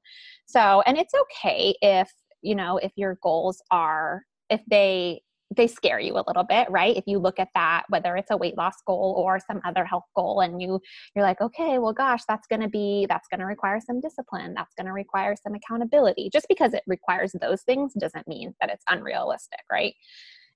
So, 0.46 0.82
and 0.86 0.96
it's 0.96 1.14
okay 1.14 1.74
if, 1.82 2.10
you 2.42 2.54
know, 2.54 2.78
if 2.78 2.92
your 2.96 3.18
goals 3.22 3.62
are 3.70 4.22
if 4.50 4.60
they 4.70 5.20
they 5.56 5.66
scare 5.66 5.98
you 5.98 6.12
a 6.14 6.24
little 6.26 6.44
bit 6.44 6.70
right? 6.70 6.96
If 6.96 7.04
you 7.06 7.18
look 7.18 7.38
at 7.38 7.48
that 7.54 7.84
whether 7.88 8.16
it's 8.16 8.30
a 8.30 8.36
weight 8.36 8.56
loss 8.56 8.74
goal 8.86 9.14
or 9.16 9.40
some 9.40 9.60
other 9.64 9.84
health 9.84 10.04
goal 10.14 10.40
and 10.40 10.60
you 10.60 10.80
you're 11.14 11.24
like 11.24 11.40
okay 11.40 11.78
well 11.78 11.94
gosh 11.94 12.20
that's 12.28 12.46
going 12.46 12.60
to 12.60 12.68
be 12.68 13.06
that's 13.08 13.28
going 13.28 13.40
to 13.40 13.46
require 13.46 13.80
some 13.80 14.00
discipline. 14.00 14.54
That's 14.54 14.74
going 14.74 14.86
to 14.86 14.92
require 14.92 15.34
some 15.42 15.54
accountability. 15.54 16.28
Just 16.32 16.46
because 16.48 16.74
it 16.74 16.82
requires 16.86 17.34
those 17.40 17.62
things 17.62 17.94
doesn't 17.94 18.28
mean 18.28 18.54
that 18.60 18.70
it's 18.70 18.84
unrealistic 18.88 19.60
right 19.70 19.94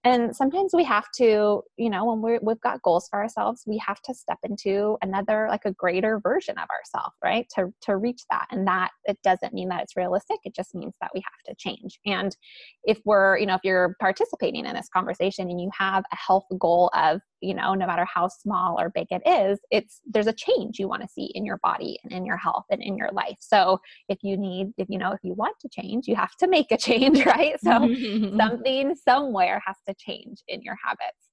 and 0.04 0.34
sometimes 0.34 0.72
we 0.74 0.84
have 0.84 1.06
to 1.16 1.62
you 1.76 1.90
know 1.90 2.04
when 2.04 2.20
we're, 2.20 2.40
we've 2.42 2.60
got 2.60 2.82
goals 2.82 3.08
for 3.08 3.20
ourselves 3.20 3.62
we 3.66 3.78
have 3.78 4.00
to 4.02 4.14
step 4.14 4.38
into 4.42 4.96
another 5.02 5.46
like 5.48 5.64
a 5.64 5.72
greater 5.72 6.20
version 6.20 6.56
of 6.58 6.68
ourselves 6.70 7.14
right? 7.22 7.46
To 7.54 7.72
to 7.82 7.96
reach 7.96 8.22
that. 8.30 8.46
And 8.50 8.66
that 8.66 8.90
it 9.04 9.18
doesn't 9.22 9.54
mean 9.54 9.68
that 9.68 9.82
it's 9.82 9.96
realistic. 9.96 10.38
It 10.44 10.54
just 10.54 10.74
means 10.74 10.94
that 11.00 11.10
we 11.14 11.20
have 11.20 11.42
to 11.46 11.54
change. 11.56 11.98
And 12.06 12.36
if 12.84 12.98
we're 13.04 13.38
you 13.38 13.46
know 13.46 13.54
if 13.54 13.62
you're 13.64 13.96
participating 14.00 14.66
in 14.66 14.74
this 14.74 14.88
conversation 14.92 15.48
and 15.48 15.60
you 15.60 15.70
have 15.78 16.04
a 16.12 16.16
health 16.16 16.46
goal 16.58 16.90
of 16.94 17.20
you 17.42 17.54
know 17.54 17.74
no 17.74 17.86
matter 17.86 18.06
how 18.12 18.28
small 18.28 18.80
or 18.80 18.90
big 18.90 19.08
it 19.10 19.22
is 19.26 19.58
it's 19.70 20.00
there's 20.06 20.28
a 20.28 20.32
change 20.32 20.78
you 20.78 20.88
want 20.88 21.02
to 21.02 21.08
see 21.08 21.30
in 21.34 21.44
your 21.44 21.58
body 21.62 21.98
and 22.04 22.12
in 22.12 22.24
your 22.24 22.36
health 22.36 22.64
and 22.70 22.82
in 22.82 22.96
your 22.96 23.10
life. 23.12 23.36
So 23.40 23.80
if 24.08 24.18
you 24.22 24.36
need 24.36 24.68
if 24.78 24.88
you 24.88 24.98
know 24.98 25.12
if 25.12 25.20
you 25.22 25.34
want 25.34 25.56
to 25.60 25.68
change 25.68 26.06
you 26.06 26.16
have 26.16 26.36
to 26.36 26.46
make 26.46 26.70
a 26.70 26.76
change 26.88 27.24
right? 27.26 27.58
So 27.60 27.70
something 28.36 28.94
somewhere 28.96 29.60
has 29.66 29.76
to 29.88 29.94
change 29.98 30.42
in 30.48 30.62
your 30.62 30.76
habits. 30.84 31.28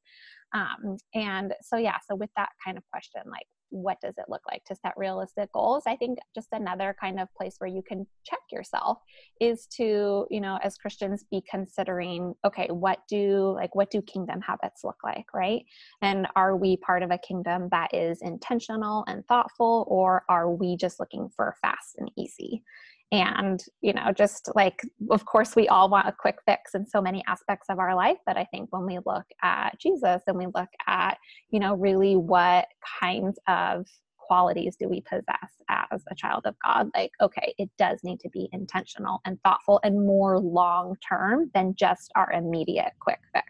Um, 0.54 0.98
and 1.14 1.54
so 1.62 1.78
yeah 1.78 1.98
so 2.08 2.16
with 2.16 2.32
that 2.36 2.50
kind 2.66 2.78
of 2.78 2.84
question 2.92 3.22
like 3.28 3.46
what 3.70 4.00
does 4.02 4.16
it 4.18 4.26
look 4.28 4.42
like 4.50 4.64
to 4.66 4.76
set 4.76 4.94
realistic 4.98 5.52
goals 5.54 5.84
i 5.88 5.96
think 5.96 6.20
just 6.36 6.48
another 6.52 6.96
kind 7.00 7.20
of 7.20 7.28
place 7.36 7.56
where 7.60 7.70
you 7.70 7.82
can 7.88 8.06
check 8.26 8.40
yourself 8.52 9.00
is 9.40 9.68
to 9.68 10.26
you 10.30 10.42
know 10.42 10.60
as 10.64 10.78
christians 10.78 11.26
be 11.32 11.42
considering 11.50 12.34
okay 12.46 12.68
what 12.70 13.00
do 13.08 13.54
like 13.56 13.74
what 13.76 13.90
do 13.90 14.02
kingdom 14.02 14.42
habits 14.42 14.84
look 14.84 14.98
like 15.04 15.26
right? 15.34 15.66
And 16.02 16.28
are 16.36 16.56
we 16.56 16.78
part 16.78 17.04
of 17.04 17.12
a 17.12 17.18
kingdom 17.18 17.70
that 17.72 17.94
is 17.94 18.22
intentional 18.22 19.04
and 19.08 19.26
thoughtful 19.28 19.86
or 19.88 20.24
are 20.30 20.52
we 20.52 20.78
just 20.78 21.00
looking 21.00 21.30
for 21.36 21.56
fast 21.62 21.96
and 21.98 22.12
easy 22.18 22.64
and 23.12 23.64
you 23.82 23.94
know 23.94 24.12
just 24.16 24.50
like 24.56 24.82
of 25.10 25.26
course 25.26 25.56
we 25.56 25.68
all 25.68 25.90
want 25.90 26.08
a 26.08 26.12
quick 26.12 26.38
fix 26.46 26.76
in 26.76 26.86
so 26.86 27.02
many 27.02 27.24
aspects 27.28 27.68
of 27.70 27.80
our 27.80 27.96
life 27.96 28.18
but 28.26 28.38
i 28.38 28.46
think 28.46 28.72
when 28.72 28.86
we 28.86 29.00
look 29.06 29.26
at 29.42 29.78
jesus 29.80 30.22
and 30.28 30.38
we 30.38 30.46
look 30.54 30.70
at 30.88 31.18
you 31.52 31.60
know 31.60 31.76
really 31.76 32.16
what 32.16 32.68
kinds 33.00 33.40
of 33.48 33.86
qualities 34.18 34.76
do 34.80 34.88
we 34.88 35.02
possess 35.02 35.50
as 35.70 36.04
a 36.12 36.16
child 36.16 36.44
of 36.46 36.54
god 36.64 36.88
like 36.96 37.10
okay 37.20 37.54
it 37.58 37.70
does 37.80 38.00
need 38.04 38.20
to 38.20 38.30
be 38.30 38.48
intentional 38.52 39.20
and 39.26 39.40
thoughtful 39.44 39.80
and 39.84 40.06
more 40.06 40.40
long 40.40 40.96
term 41.08 41.50
than 41.56 41.74
just 41.76 42.12
our 42.16 42.32
immediate 42.32 42.94
quick 43.00 43.20
fix 43.34 43.46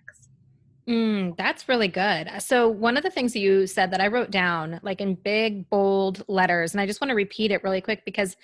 Mm, 0.88 1.38
that's 1.38 1.70
really 1.70 1.88
good. 1.88 2.32
So, 2.40 2.68
one 2.68 2.98
of 2.98 3.04
the 3.04 3.12
things 3.12 3.36
you 3.36 3.68
said 3.68 3.92
that 3.92 4.02
I 4.02 4.08
wrote 4.08 4.32
down, 4.32 4.80
like 4.82 5.02
in 5.02 5.14
big, 5.14 5.70
bold 5.70 6.24
letters, 6.28 6.74
and 6.74 6.82
I 6.82 6.88
just 6.88 7.00
want 7.00 7.10
to 7.10 7.16
repeat 7.16 7.52
it 7.52 7.64
really 7.64 7.80
quick 7.80 8.04
because 8.06 8.36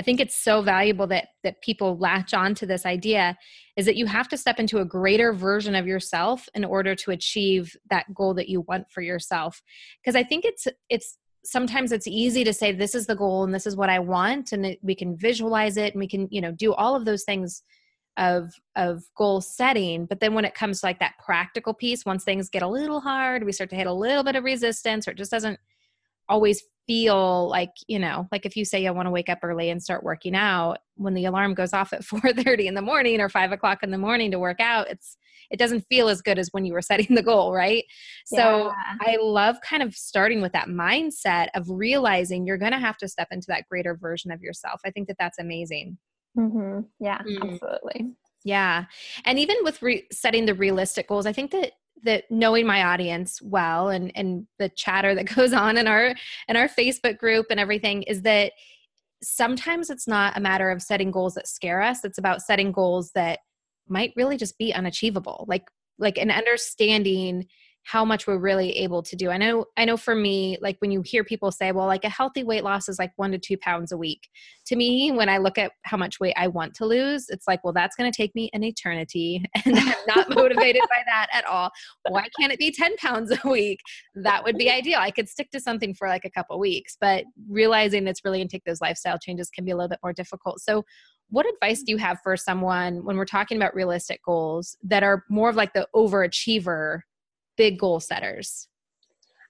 I 0.00 0.02
think 0.02 0.18
it's 0.18 0.34
so 0.34 0.62
valuable 0.62 1.06
that 1.08 1.28
that 1.44 1.60
people 1.60 1.98
latch 1.98 2.32
on 2.32 2.54
to 2.54 2.64
this 2.64 2.86
idea 2.86 3.36
is 3.76 3.84
that 3.84 3.96
you 3.96 4.06
have 4.06 4.28
to 4.28 4.38
step 4.38 4.58
into 4.58 4.78
a 4.78 4.84
greater 4.84 5.34
version 5.34 5.74
of 5.74 5.86
yourself 5.86 6.48
in 6.54 6.64
order 6.64 6.94
to 6.94 7.10
achieve 7.10 7.76
that 7.90 8.06
goal 8.14 8.32
that 8.32 8.48
you 8.48 8.62
want 8.62 8.90
for 8.90 9.02
yourself. 9.02 9.60
Because 10.02 10.16
I 10.16 10.22
think 10.22 10.46
it's 10.46 10.66
it's 10.88 11.18
sometimes 11.44 11.92
it's 11.92 12.06
easy 12.06 12.44
to 12.44 12.54
say 12.54 12.72
this 12.72 12.94
is 12.94 13.04
the 13.04 13.14
goal 13.14 13.44
and 13.44 13.54
this 13.54 13.66
is 13.66 13.76
what 13.76 13.90
I 13.90 13.98
want 13.98 14.52
and 14.52 14.64
it, 14.64 14.78
we 14.80 14.94
can 14.94 15.18
visualize 15.18 15.76
it 15.76 15.92
and 15.92 16.00
we 16.00 16.08
can, 16.08 16.28
you 16.30 16.40
know, 16.40 16.52
do 16.52 16.72
all 16.72 16.96
of 16.96 17.04
those 17.04 17.24
things 17.24 17.62
of 18.16 18.50
of 18.76 19.02
goal 19.18 19.42
setting 19.42 20.06
but 20.06 20.18
then 20.18 20.32
when 20.32 20.46
it 20.46 20.54
comes 20.54 20.80
to 20.80 20.86
like 20.86 20.98
that 20.98 21.14
practical 21.24 21.72
piece 21.72 22.04
once 22.04 22.24
things 22.24 22.48
get 22.50 22.60
a 22.60 22.66
little 22.66 23.00
hard 23.00 23.44
we 23.44 23.52
start 23.52 23.70
to 23.70 23.76
hit 23.76 23.86
a 23.86 23.92
little 23.92 24.24
bit 24.24 24.34
of 24.34 24.42
resistance 24.42 25.06
or 25.06 25.12
it 25.12 25.16
just 25.16 25.30
doesn't 25.30 25.58
always 26.28 26.64
feel 26.90 27.48
like 27.48 27.70
you 27.86 28.00
know 28.00 28.26
like 28.32 28.44
if 28.44 28.56
you 28.56 28.64
say 28.64 28.84
i 28.84 28.90
want 28.90 29.06
to 29.06 29.12
wake 29.12 29.28
up 29.28 29.38
early 29.44 29.70
and 29.70 29.80
start 29.80 30.02
working 30.02 30.34
out 30.34 30.78
when 30.96 31.14
the 31.14 31.24
alarm 31.24 31.54
goes 31.54 31.72
off 31.72 31.92
at 31.92 32.02
4.30 32.02 32.64
in 32.64 32.74
the 32.74 32.82
morning 32.82 33.20
or 33.20 33.28
5 33.28 33.52
o'clock 33.52 33.84
in 33.84 33.92
the 33.92 33.98
morning 33.98 34.32
to 34.32 34.40
work 34.40 34.58
out 34.58 34.90
it's 34.90 35.16
it 35.52 35.58
doesn't 35.58 35.86
feel 35.88 36.08
as 36.08 36.20
good 36.20 36.36
as 36.36 36.48
when 36.50 36.64
you 36.64 36.72
were 36.72 36.82
setting 36.90 37.14
the 37.14 37.22
goal 37.22 37.54
right? 37.54 37.84
So 38.24 38.72
i 39.00 39.16
love 39.20 39.60
kind 39.60 39.84
of 39.84 39.94
starting 39.94 40.42
with 40.42 40.50
that 40.52 40.66
mindset 40.66 41.46
of 41.54 41.64
realizing 41.70 42.44
you're 42.44 42.58
going 42.58 42.72
to 42.72 42.78
have 42.78 42.96
to 42.98 43.08
step 43.08 43.28
into 43.30 43.46
that 43.50 43.68
greater 43.70 43.94
version 43.94 44.32
of 44.32 44.42
yourself. 44.42 44.80
I 44.84 44.90
think 44.90 45.06
that 45.06 45.16
that's 45.16 45.38
amazing. 45.38 45.96
Mm-hmm. 46.36 46.80
yeah 46.98 47.18
mm. 47.18 47.52
absolutely. 47.52 48.16
Yeah. 48.42 48.86
And 49.24 49.38
even 49.38 49.56
with 49.62 49.82
re- 49.82 50.06
setting 50.10 50.46
the 50.46 50.54
realistic 50.54 51.06
goals 51.06 51.26
i 51.26 51.32
think 51.32 51.52
that 51.52 51.70
that 52.04 52.24
knowing 52.30 52.66
my 52.66 52.84
audience 52.84 53.40
well 53.42 53.88
and 53.88 54.12
and 54.14 54.46
the 54.58 54.68
chatter 54.70 55.14
that 55.14 55.24
goes 55.34 55.52
on 55.52 55.76
in 55.76 55.86
our 55.86 56.14
in 56.48 56.56
our 56.56 56.68
Facebook 56.68 57.18
group 57.18 57.46
and 57.50 57.60
everything 57.60 58.02
is 58.04 58.22
that 58.22 58.52
sometimes 59.22 59.90
it's 59.90 60.08
not 60.08 60.36
a 60.36 60.40
matter 60.40 60.70
of 60.70 60.82
setting 60.82 61.10
goals 61.10 61.34
that 61.34 61.46
scare 61.46 61.82
us. 61.82 62.04
It's 62.04 62.18
about 62.18 62.42
setting 62.42 62.72
goals 62.72 63.12
that 63.12 63.40
might 63.88 64.12
really 64.16 64.36
just 64.36 64.56
be 64.58 64.72
unachievable. 64.72 65.44
Like 65.48 65.68
like 65.98 66.16
an 66.16 66.30
understanding 66.30 67.46
how 67.84 68.04
much 68.04 68.26
we're 68.26 68.38
really 68.38 68.70
able 68.78 69.02
to 69.02 69.16
do. 69.16 69.30
I 69.30 69.36
know 69.36 69.64
I 69.76 69.84
know 69.84 69.96
for 69.96 70.14
me 70.14 70.58
like 70.60 70.76
when 70.80 70.90
you 70.90 71.02
hear 71.02 71.24
people 71.24 71.50
say 71.50 71.72
well 71.72 71.86
like 71.86 72.04
a 72.04 72.08
healthy 72.08 72.44
weight 72.44 72.62
loss 72.62 72.88
is 72.88 72.98
like 72.98 73.12
1 73.16 73.32
to 73.32 73.38
2 73.38 73.56
pounds 73.58 73.92
a 73.92 73.96
week. 73.96 74.28
To 74.66 74.76
me 74.76 75.10
when 75.12 75.28
I 75.28 75.38
look 75.38 75.58
at 75.58 75.72
how 75.82 75.96
much 75.96 76.20
weight 76.20 76.34
I 76.36 76.48
want 76.48 76.74
to 76.74 76.86
lose, 76.86 77.26
it's 77.28 77.48
like 77.48 77.64
well 77.64 77.72
that's 77.72 77.96
going 77.96 78.10
to 78.10 78.16
take 78.16 78.34
me 78.34 78.50
an 78.52 78.62
eternity 78.62 79.44
and 79.64 79.78
I'm 79.78 79.94
not 80.06 80.30
motivated 80.34 80.82
by 80.82 81.02
that 81.06 81.28
at 81.32 81.46
all. 81.46 81.70
Why 82.08 82.26
can't 82.38 82.52
it 82.52 82.58
be 82.58 82.70
10 82.70 82.96
pounds 82.96 83.32
a 83.32 83.48
week? 83.48 83.80
That 84.14 84.44
would 84.44 84.56
be 84.56 84.70
ideal. 84.70 84.98
I 85.00 85.10
could 85.10 85.28
stick 85.28 85.50
to 85.52 85.60
something 85.60 85.94
for 85.94 86.08
like 86.08 86.24
a 86.24 86.30
couple 86.30 86.58
weeks, 86.58 86.96
but 87.00 87.24
realizing 87.48 88.06
it's 88.06 88.24
really 88.24 88.38
going 88.38 88.48
to 88.48 88.52
take 88.52 88.64
those 88.64 88.80
lifestyle 88.80 89.18
changes 89.18 89.50
can 89.50 89.64
be 89.64 89.70
a 89.70 89.76
little 89.76 89.88
bit 89.88 90.00
more 90.02 90.12
difficult. 90.12 90.60
So 90.60 90.84
what 91.30 91.46
advice 91.46 91.82
do 91.82 91.92
you 91.92 91.98
have 91.98 92.18
for 92.22 92.36
someone 92.36 93.04
when 93.04 93.16
we're 93.16 93.24
talking 93.24 93.56
about 93.56 93.74
realistic 93.74 94.20
goals 94.24 94.76
that 94.82 95.02
are 95.02 95.24
more 95.30 95.48
of 95.48 95.56
like 95.56 95.72
the 95.72 95.86
overachiever 95.94 97.02
big 97.60 97.78
goal 97.78 98.00
setters? 98.00 98.68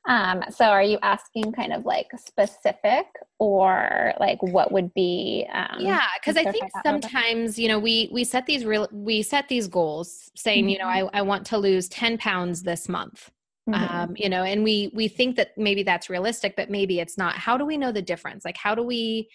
Um, 0.09 0.43
so 0.51 0.65
are 0.65 0.83
you 0.83 0.99
asking 1.01 1.53
kind 1.53 1.73
of 1.73 1.85
like 1.85 2.09
specific 2.19 3.07
or 3.39 4.13
like 4.19 4.43
what 4.43 4.73
would 4.73 4.93
be 4.95 5.47
um, 5.53 5.77
yeah 5.79 6.07
because 6.19 6.39
i 6.39 6.51
think 6.51 6.71
sometimes 6.83 7.59
you 7.59 7.69
know 7.69 7.79
we 7.79 8.09
we 8.11 8.25
set 8.25 8.47
these 8.47 8.65
real 8.65 8.89
we 8.93 9.21
set 9.23 9.47
these 9.49 9.69
goals 9.69 10.31
saying 10.35 10.65
mm-hmm. 10.65 10.69
you 10.71 10.79
know 10.79 10.87
mm-hmm. 10.87 11.15
I, 11.15 11.19
I 11.19 11.23
want 11.23 11.45
to 11.49 11.59
lose 11.59 11.87
10 11.91 12.17
pounds 12.17 12.63
this 12.63 12.89
month 12.89 13.31
mm-hmm. 13.69 13.97
um, 13.97 14.15
you 14.17 14.31
know 14.31 14.43
and 14.43 14.65
we 14.65 14.91
we 14.95 15.07
think 15.07 15.37
that 15.37 15.51
maybe 15.59 15.83
that's 15.83 16.09
realistic 16.09 16.57
but 16.57 16.71
maybe 16.71 16.99
it's 16.99 17.19
not 17.19 17.35
how 17.35 17.59
do 17.59 17.67
we 17.67 17.77
know 17.77 17.93
the 17.93 18.03
difference 18.03 18.43
like 18.43 18.57
how 18.57 18.75
do 18.75 18.83
we 18.83 19.29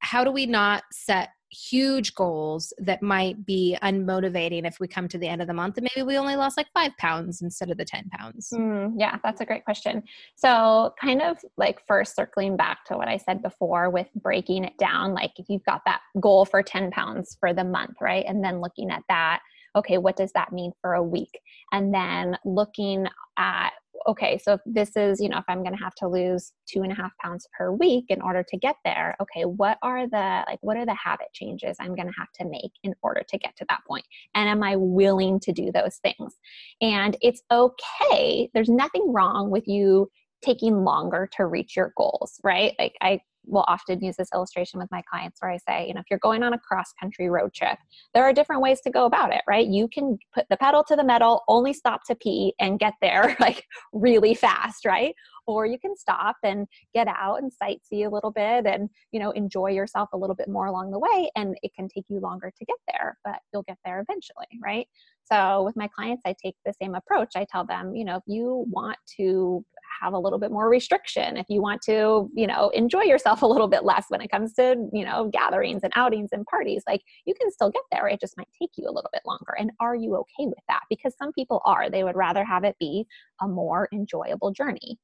how 0.00 0.24
do 0.24 0.32
we 0.32 0.44
not 0.44 0.82
set 0.90 1.30
huge 1.50 2.14
goals 2.14 2.72
that 2.78 3.02
might 3.02 3.46
be 3.46 3.76
unmotivating 3.82 4.66
if 4.66 4.80
we 4.80 4.88
come 4.88 5.08
to 5.08 5.18
the 5.18 5.28
end 5.28 5.40
of 5.40 5.46
the 5.46 5.54
month 5.54 5.76
and 5.76 5.88
maybe 5.94 6.04
we 6.04 6.16
only 6.16 6.36
lost 6.36 6.56
like 6.56 6.66
five 6.74 6.96
pounds 6.98 7.42
instead 7.42 7.70
of 7.70 7.76
the 7.76 7.84
10 7.84 8.08
pounds? 8.10 8.50
Mm, 8.52 8.94
yeah, 8.96 9.18
that's 9.22 9.40
a 9.40 9.44
great 9.44 9.64
question. 9.64 10.02
So, 10.36 10.94
kind 11.00 11.22
of 11.22 11.38
like 11.56 11.80
first 11.86 12.16
circling 12.16 12.56
back 12.56 12.84
to 12.86 12.96
what 12.96 13.08
I 13.08 13.16
said 13.16 13.42
before 13.42 13.90
with 13.90 14.08
breaking 14.14 14.64
it 14.64 14.76
down, 14.78 15.14
like 15.14 15.32
if 15.38 15.46
you've 15.48 15.64
got 15.64 15.82
that 15.86 16.00
goal 16.20 16.44
for 16.44 16.62
10 16.62 16.90
pounds 16.90 17.36
for 17.38 17.52
the 17.52 17.64
month, 17.64 17.96
right? 18.00 18.24
And 18.26 18.42
then 18.42 18.60
looking 18.60 18.90
at 18.90 19.02
that, 19.08 19.40
okay, 19.76 19.98
what 19.98 20.16
does 20.16 20.32
that 20.32 20.52
mean 20.52 20.72
for 20.80 20.94
a 20.94 21.02
week? 21.02 21.40
And 21.72 21.92
then 21.92 22.36
looking 22.44 23.06
at 23.36 23.70
okay, 24.06 24.38
so 24.38 24.54
if 24.54 24.60
this 24.66 24.96
is, 24.96 25.20
you 25.20 25.28
know, 25.28 25.38
if 25.38 25.44
I'm 25.48 25.62
going 25.62 25.76
to 25.76 25.82
have 25.82 25.94
to 25.96 26.08
lose 26.08 26.52
two 26.66 26.82
and 26.82 26.92
a 26.92 26.94
half 26.94 27.12
pounds 27.22 27.46
per 27.56 27.72
week 27.72 28.06
in 28.08 28.20
order 28.20 28.44
to 28.48 28.56
get 28.56 28.76
there, 28.84 29.16
okay, 29.20 29.44
what 29.44 29.78
are 29.82 30.08
the, 30.08 30.44
like, 30.46 30.58
what 30.62 30.76
are 30.76 30.86
the 30.86 30.94
habit 30.94 31.28
changes 31.32 31.76
I'm 31.80 31.94
going 31.94 32.08
to 32.08 32.18
have 32.18 32.32
to 32.40 32.44
make 32.44 32.72
in 32.82 32.94
order 33.02 33.22
to 33.28 33.38
get 33.38 33.56
to 33.56 33.66
that 33.68 33.80
point? 33.88 34.04
And 34.34 34.48
am 34.48 34.62
I 34.62 34.76
willing 34.76 35.40
to 35.40 35.52
do 35.52 35.72
those 35.72 35.96
things? 35.96 36.34
And 36.80 37.16
it's 37.20 37.42
okay. 37.50 38.50
There's 38.54 38.68
nothing 38.68 39.12
wrong 39.12 39.50
with 39.50 39.66
you 39.66 40.10
taking 40.42 40.84
longer 40.84 41.28
to 41.36 41.46
reach 41.46 41.76
your 41.76 41.92
goals, 41.96 42.40
right? 42.44 42.74
Like, 42.78 42.94
I, 43.00 43.20
will 43.46 43.64
often 43.68 44.02
use 44.02 44.16
this 44.16 44.28
illustration 44.34 44.78
with 44.78 44.90
my 44.90 45.02
clients 45.10 45.40
where 45.40 45.50
I 45.50 45.58
say, 45.68 45.86
you 45.88 45.94
know, 45.94 46.00
if 46.00 46.06
you're 46.10 46.18
going 46.20 46.42
on 46.42 46.54
a 46.54 46.58
cross 46.58 46.92
country 47.00 47.28
road 47.28 47.52
trip, 47.54 47.78
there 48.12 48.24
are 48.24 48.32
different 48.32 48.62
ways 48.62 48.80
to 48.82 48.90
go 48.90 49.04
about 49.04 49.32
it, 49.32 49.42
right? 49.48 49.66
You 49.66 49.88
can 49.88 50.18
put 50.34 50.46
the 50.50 50.56
pedal 50.56 50.84
to 50.84 50.96
the 50.96 51.04
metal, 51.04 51.42
only 51.48 51.72
stop 51.72 52.02
to 52.06 52.14
pee 52.14 52.54
and 52.60 52.78
get 52.78 52.94
there 53.00 53.36
like 53.40 53.64
really 53.92 54.34
fast, 54.34 54.84
right? 54.84 55.14
Or 55.46 55.66
you 55.66 55.78
can 55.78 55.94
stop 55.96 56.36
and 56.42 56.66
get 56.94 57.06
out 57.06 57.42
and 57.42 57.52
sightsee 57.62 58.06
a 58.06 58.10
little 58.10 58.30
bit 58.30 58.66
and, 58.66 58.88
you 59.12 59.20
know, 59.20 59.30
enjoy 59.32 59.70
yourself 59.70 60.08
a 60.12 60.16
little 60.16 60.36
bit 60.36 60.48
more 60.48 60.66
along 60.66 60.90
the 60.90 60.98
way. 60.98 61.30
And 61.36 61.54
it 61.62 61.72
can 61.76 61.88
take 61.88 62.04
you 62.08 62.18
longer 62.20 62.50
to 62.56 62.64
get 62.64 62.78
there, 62.88 63.18
but 63.24 63.36
you'll 63.52 63.64
get 63.64 63.78
there 63.84 64.00
eventually, 64.00 64.46
right? 64.62 64.86
So 65.30 65.62
with 65.62 65.76
my 65.76 65.88
clients, 65.88 66.22
I 66.26 66.34
take 66.42 66.56
the 66.64 66.74
same 66.80 66.94
approach. 66.94 67.32
I 67.36 67.46
tell 67.50 67.64
them, 67.64 67.94
you 67.94 68.04
know, 68.04 68.16
if 68.16 68.22
you 68.26 68.66
want 68.70 68.98
to 69.16 69.64
have 70.04 70.12
a 70.12 70.18
little 70.18 70.38
bit 70.38 70.50
more 70.50 70.68
restriction, 70.68 71.36
if 71.36 71.46
you 71.48 71.62
want 71.62 71.82
to, 71.82 72.30
you 72.34 72.46
know, 72.46 72.68
enjoy 72.70 73.02
yourself 73.02 73.42
a 73.42 73.46
little 73.46 73.68
bit 73.68 73.84
less 73.84 74.06
when 74.08 74.20
it 74.20 74.30
comes 74.30 74.52
to, 74.54 74.76
you 74.92 75.04
know, 75.04 75.30
gatherings 75.32 75.82
and 75.82 75.92
outings 75.96 76.30
and 76.32 76.44
parties, 76.46 76.82
like 76.86 77.02
you 77.24 77.34
can 77.34 77.50
still 77.50 77.70
get 77.70 77.82
there. 77.90 78.06
It 78.08 78.20
just 78.20 78.36
might 78.36 78.48
take 78.60 78.70
you 78.76 78.88
a 78.88 78.92
little 78.92 79.10
bit 79.12 79.22
longer. 79.26 79.54
And 79.58 79.70
are 79.80 79.96
you 79.96 80.16
okay 80.16 80.46
with 80.46 80.64
that? 80.68 80.82
Because 80.90 81.14
some 81.16 81.32
people 81.32 81.62
are. 81.64 81.90
They 81.90 82.04
would 82.04 82.16
rather 82.16 82.44
have 82.44 82.64
it 82.64 82.76
be 82.78 83.06
a 83.40 83.48
more 83.48 83.88
enjoyable 83.92 84.52
journey. 84.52 84.98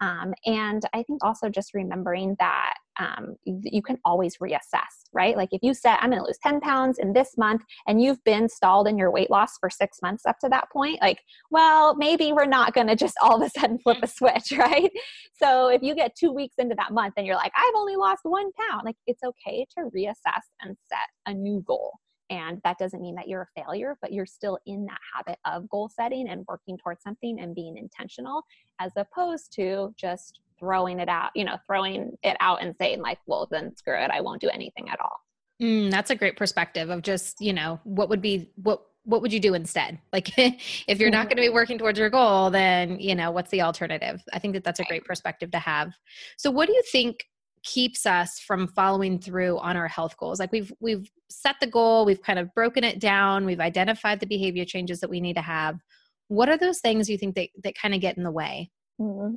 Um, 0.00 0.34
and 0.44 0.82
I 0.92 1.02
think 1.02 1.24
also 1.24 1.48
just 1.48 1.74
remembering 1.74 2.36
that 2.38 2.74
um, 2.98 3.36
you 3.44 3.82
can 3.82 3.98
always 4.04 4.38
reassess, 4.38 5.04
right? 5.12 5.36
Like 5.36 5.50
if 5.52 5.62
you 5.62 5.74
said, 5.74 5.96
I'm 6.00 6.10
going 6.10 6.22
to 6.22 6.26
lose 6.26 6.38
10 6.42 6.60
pounds 6.60 6.98
in 6.98 7.12
this 7.12 7.36
month 7.36 7.62
and 7.86 8.02
you've 8.02 8.22
been 8.24 8.48
stalled 8.48 8.88
in 8.88 8.96
your 8.96 9.10
weight 9.10 9.30
loss 9.30 9.58
for 9.58 9.68
six 9.68 9.98
months 10.02 10.24
up 10.26 10.38
to 10.40 10.48
that 10.48 10.70
point, 10.70 11.00
like, 11.00 11.20
well, 11.50 11.94
maybe 11.96 12.32
we're 12.32 12.46
not 12.46 12.74
going 12.74 12.86
to 12.86 12.96
just 12.96 13.16
all 13.22 13.36
of 13.36 13.46
a 13.46 13.50
sudden 13.60 13.78
flip 13.78 13.98
a 14.02 14.06
switch, 14.06 14.52
right? 14.58 14.90
So 15.34 15.68
if 15.68 15.82
you 15.82 15.94
get 15.94 16.16
two 16.16 16.32
weeks 16.32 16.56
into 16.58 16.74
that 16.76 16.92
month 16.92 17.14
and 17.16 17.26
you're 17.26 17.36
like, 17.36 17.52
I've 17.56 17.74
only 17.76 17.96
lost 17.96 18.20
one 18.24 18.50
pound, 18.52 18.82
like 18.84 18.96
it's 19.06 19.22
okay 19.22 19.66
to 19.76 19.90
reassess 19.94 20.42
and 20.62 20.76
set 20.88 21.08
a 21.26 21.34
new 21.34 21.62
goal. 21.66 21.92
And 22.28 22.60
that 22.64 22.78
doesn't 22.78 23.00
mean 23.00 23.14
that 23.14 23.28
you're 23.28 23.42
a 23.42 23.62
failure, 23.62 23.96
but 24.02 24.12
you're 24.12 24.26
still 24.26 24.58
in 24.66 24.84
that 24.86 24.98
habit 25.14 25.38
of 25.44 25.68
goal 25.68 25.88
setting 25.88 26.28
and 26.28 26.44
working 26.48 26.76
towards 26.76 27.02
something 27.02 27.38
and 27.38 27.54
being 27.54 27.76
intentional 27.76 28.42
as 28.80 28.92
opposed 28.96 29.52
to 29.54 29.94
just 29.96 30.40
throwing 30.58 31.00
it 31.00 31.08
out, 31.08 31.30
you 31.34 31.44
know, 31.44 31.56
throwing 31.66 32.16
it 32.22 32.36
out 32.40 32.62
and 32.62 32.74
saying, 32.80 33.00
like, 33.00 33.18
well, 33.26 33.48
then 33.50 33.76
screw 33.76 33.96
it, 33.96 34.10
I 34.10 34.20
won't 34.20 34.40
do 34.40 34.48
anything 34.48 34.88
at 34.88 35.00
all. 35.00 35.20
Mm, 35.62 35.90
that's 35.90 36.10
a 36.10 36.14
great 36.14 36.36
perspective 36.36 36.90
of 36.90 37.02
just, 37.02 37.40
you 37.40 37.52
know, 37.52 37.80
what 37.84 38.08
would 38.08 38.20
be, 38.20 38.50
what, 38.56 38.82
what 39.04 39.22
would 39.22 39.32
you 39.32 39.40
do 39.40 39.54
instead? 39.54 39.98
Like 40.12 40.32
if 40.36 40.98
you're 40.98 41.10
not 41.10 41.28
going 41.28 41.36
to 41.36 41.42
be 41.42 41.48
working 41.48 41.78
towards 41.78 41.98
your 41.98 42.10
goal, 42.10 42.50
then, 42.50 42.98
you 43.00 43.14
know, 43.14 43.30
what's 43.30 43.50
the 43.50 43.62
alternative? 43.62 44.22
I 44.32 44.38
think 44.38 44.54
that 44.54 44.64
that's 44.64 44.80
a 44.80 44.84
great 44.84 45.04
perspective 45.04 45.50
to 45.52 45.58
have. 45.58 45.92
So 46.36 46.50
what 46.50 46.66
do 46.66 46.72
you 46.72 46.82
think 46.90 47.26
keeps 47.66 48.06
us 48.06 48.38
from 48.38 48.68
following 48.68 49.18
through 49.18 49.58
on 49.58 49.76
our 49.76 49.88
health 49.88 50.16
goals 50.16 50.38
like 50.38 50.52
we've 50.52 50.72
we've 50.78 51.10
set 51.28 51.56
the 51.60 51.66
goal 51.66 52.06
we've 52.06 52.22
kind 52.22 52.38
of 52.38 52.54
broken 52.54 52.84
it 52.84 53.00
down 53.00 53.44
we've 53.44 53.58
identified 53.58 54.20
the 54.20 54.26
behavior 54.26 54.64
changes 54.64 55.00
that 55.00 55.10
we 55.10 55.20
need 55.20 55.34
to 55.34 55.42
have 55.42 55.80
what 56.28 56.48
are 56.48 56.56
those 56.56 56.78
things 56.80 57.10
you 57.10 57.18
think 57.18 57.34
that, 57.34 57.48
that 57.64 57.74
kind 57.76 57.92
of 57.92 58.00
get 58.00 58.16
in 58.16 58.22
the 58.22 58.30
way 58.30 58.70
mm-hmm. 59.00 59.34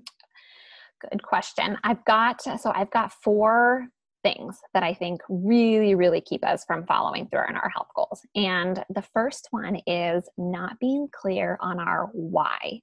Good 1.00 1.24
question. 1.24 1.77
I've 1.84 2.03
got 2.06 2.41
so 2.41 2.72
i've 2.74 2.91
got 2.91 3.13
four 3.24 3.88
things 4.22 4.60
that 4.74 4.84
i 4.84 4.94
think 4.94 5.22
really 5.29 5.96
really 5.96 6.20
keep 6.20 6.46
us 6.46 6.65
from 6.65 6.86
following 6.86 7.25
through 7.27 7.39
on 7.39 7.56
our 7.56 7.70
health 7.70 7.88
goals. 7.96 8.22
And 8.36 8.84
the 8.89 9.03
first 9.13 9.48
one 9.51 9.77
is 9.88 10.29
not 10.38 10.79
being 10.79 11.08
clear 11.12 11.58
on 11.62 11.79
our 11.79 12.10
why. 12.13 12.82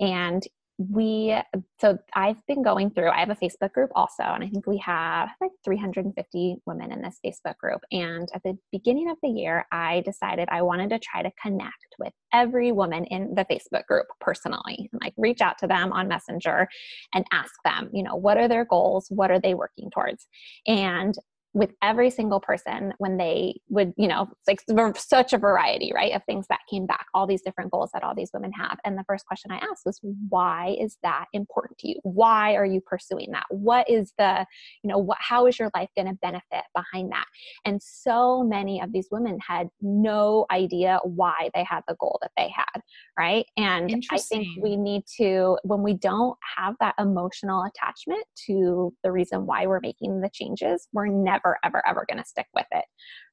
And 0.00 0.46
we 0.78 1.36
so 1.80 1.96
i've 2.14 2.44
been 2.48 2.62
going 2.62 2.90
through 2.90 3.08
i 3.08 3.20
have 3.20 3.30
a 3.30 3.36
facebook 3.36 3.72
group 3.72 3.90
also 3.94 4.24
and 4.24 4.42
i 4.42 4.48
think 4.48 4.66
we 4.66 4.78
have 4.78 5.28
like 5.40 5.52
350 5.64 6.56
women 6.66 6.90
in 6.90 7.00
this 7.00 7.20
facebook 7.24 7.56
group 7.58 7.80
and 7.92 8.28
at 8.34 8.42
the 8.42 8.58
beginning 8.72 9.08
of 9.08 9.16
the 9.22 9.28
year 9.28 9.64
i 9.70 10.02
decided 10.04 10.48
i 10.50 10.60
wanted 10.60 10.90
to 10.90 10.98
try 10.98 11.22
to 11.22 11.30
connect 11.40 11.94
with 12.00 12.12
every 12.32 12.72
woman 12.72 13.04
in 13.04 13.32
the 13.36 13.44
facebook 13.44 13.86
group 13.86 14.06
personally 14.20 14.88
and 14.92 15.00
like 15.00 15.14
reach 15.16 15.40
out 15.40 15.56
to 15.58 15.68
them 15.68 15.92
on 15.92 16.08
messenger 16.08 16.66
and 17.14 17.24
ask 17.32 17.52
them 17.64 17.88
you 17.92 18.02
know 18.02 18.16
what 18.16 18.38
are 18.38 18.48
their 18.48 18.64
goals? 18.64 19.06
What 19.10 19.30
are 19.30 19.40
they 19.40 19.54
working 19.54 19.90
towards? 19.90 20.26
And 20.66 21.14
with 21.54 21.70
every 21.82 22.10
single 22.10 22.40
person 22.40 22.92
when 22.98 23.16
they 23.16 23.54
would, 23.68 23.94
you 23.96 24.08
know, 24.08 24.28
like 24.48 24.60
such 24.96 25.32
a 25.32 25.38
variety, 25.38 25.92
right, 25.94 26.12
of 26.12 26.22
things 26.24 26.46
that 26.48 26.58
came 26.68 26.84
back, 26.84 27.06
all 27.14 27.28
these 27.28 27.42
different 27.42 27.70
goals 27.70 27.90
that 27.94 28.02
all 28.02 28.14
these 28.14 28.30
women 28.34 28.50
have. 28.52 28.76
And 28.84 28.98
the 28.98 29.04
first 29.04 29.24
question 29.24 29.52
I 29.52 29.58
asked 29.58 29.86
was, 29.86 30.00
why 30.28 30.76
is 30.80 30.98
that 31.04 31.26
important 31.32 31.78
to 31.78 31.88
you? 31.88 32.00
Why 32.02 32.56
are 32.56 32.66
you 32.66 32.80
pursuing 32.80 33.30
that? 33.30 33.44
What 33.50 33.88
is 33.88 34.12
the, 34.18 34.44
you 34.82 34.90
know, 34.90 34.98
what, 34.98 35.18
how 35.20 35.46
is 35.46 35.56
your 35.56 35.70
life 35.76 35.88
going 35.96 36.08
to 36.08 36.18
benefit 36.20 36.64
behind 36.74 37.12
that? 37.12 37.26
And 37.64 37.80
so 37.80 38.42
many 38.42 38.80
of 38.80 38.92
these 38.92 39.06
women 39.12 39.38
had 39.46 39.68
no 39.80 40.46
idea 40.50 40.98
why 41.04 41.50
they 41.54 41.62
had 41.62 41.82
the 41.86 41.94
goal 42.00 42.18
that 42.22 42.32
they 42.36 42.48
had, 42.48 42.82
right? 43.16 43.46
And 43.56 44.04
I 44.10 44.18
think 44.18 44.48
we 44.60 44.76
need 44.76 45.04
to, 45.18 45.56
when 45.62 45.84
we 45.84 45.94
don't 45.94 46.36
have 46.56 46.74
that 46.80 46.96
emotional 46.98 47.62
attachment 47.62 48.24
to 48.46 48.92
the 49.04 49.12
reason 49.12 49.46
why 49.46 49.66
we're 49.66 49.78
making 49.80 50.20
the 50.20 50.30
changes, 50.32 50.88
we're 50.92 51.06
never 51.06 51.43
ever, 51.44 51.58
ever, 51.64 51.82
ever 51.86 52.06
going 52.08 52.22
to 52.22 52.28
stick 52.28 52.46
with 52.54 52.66
it. 52.72 52.84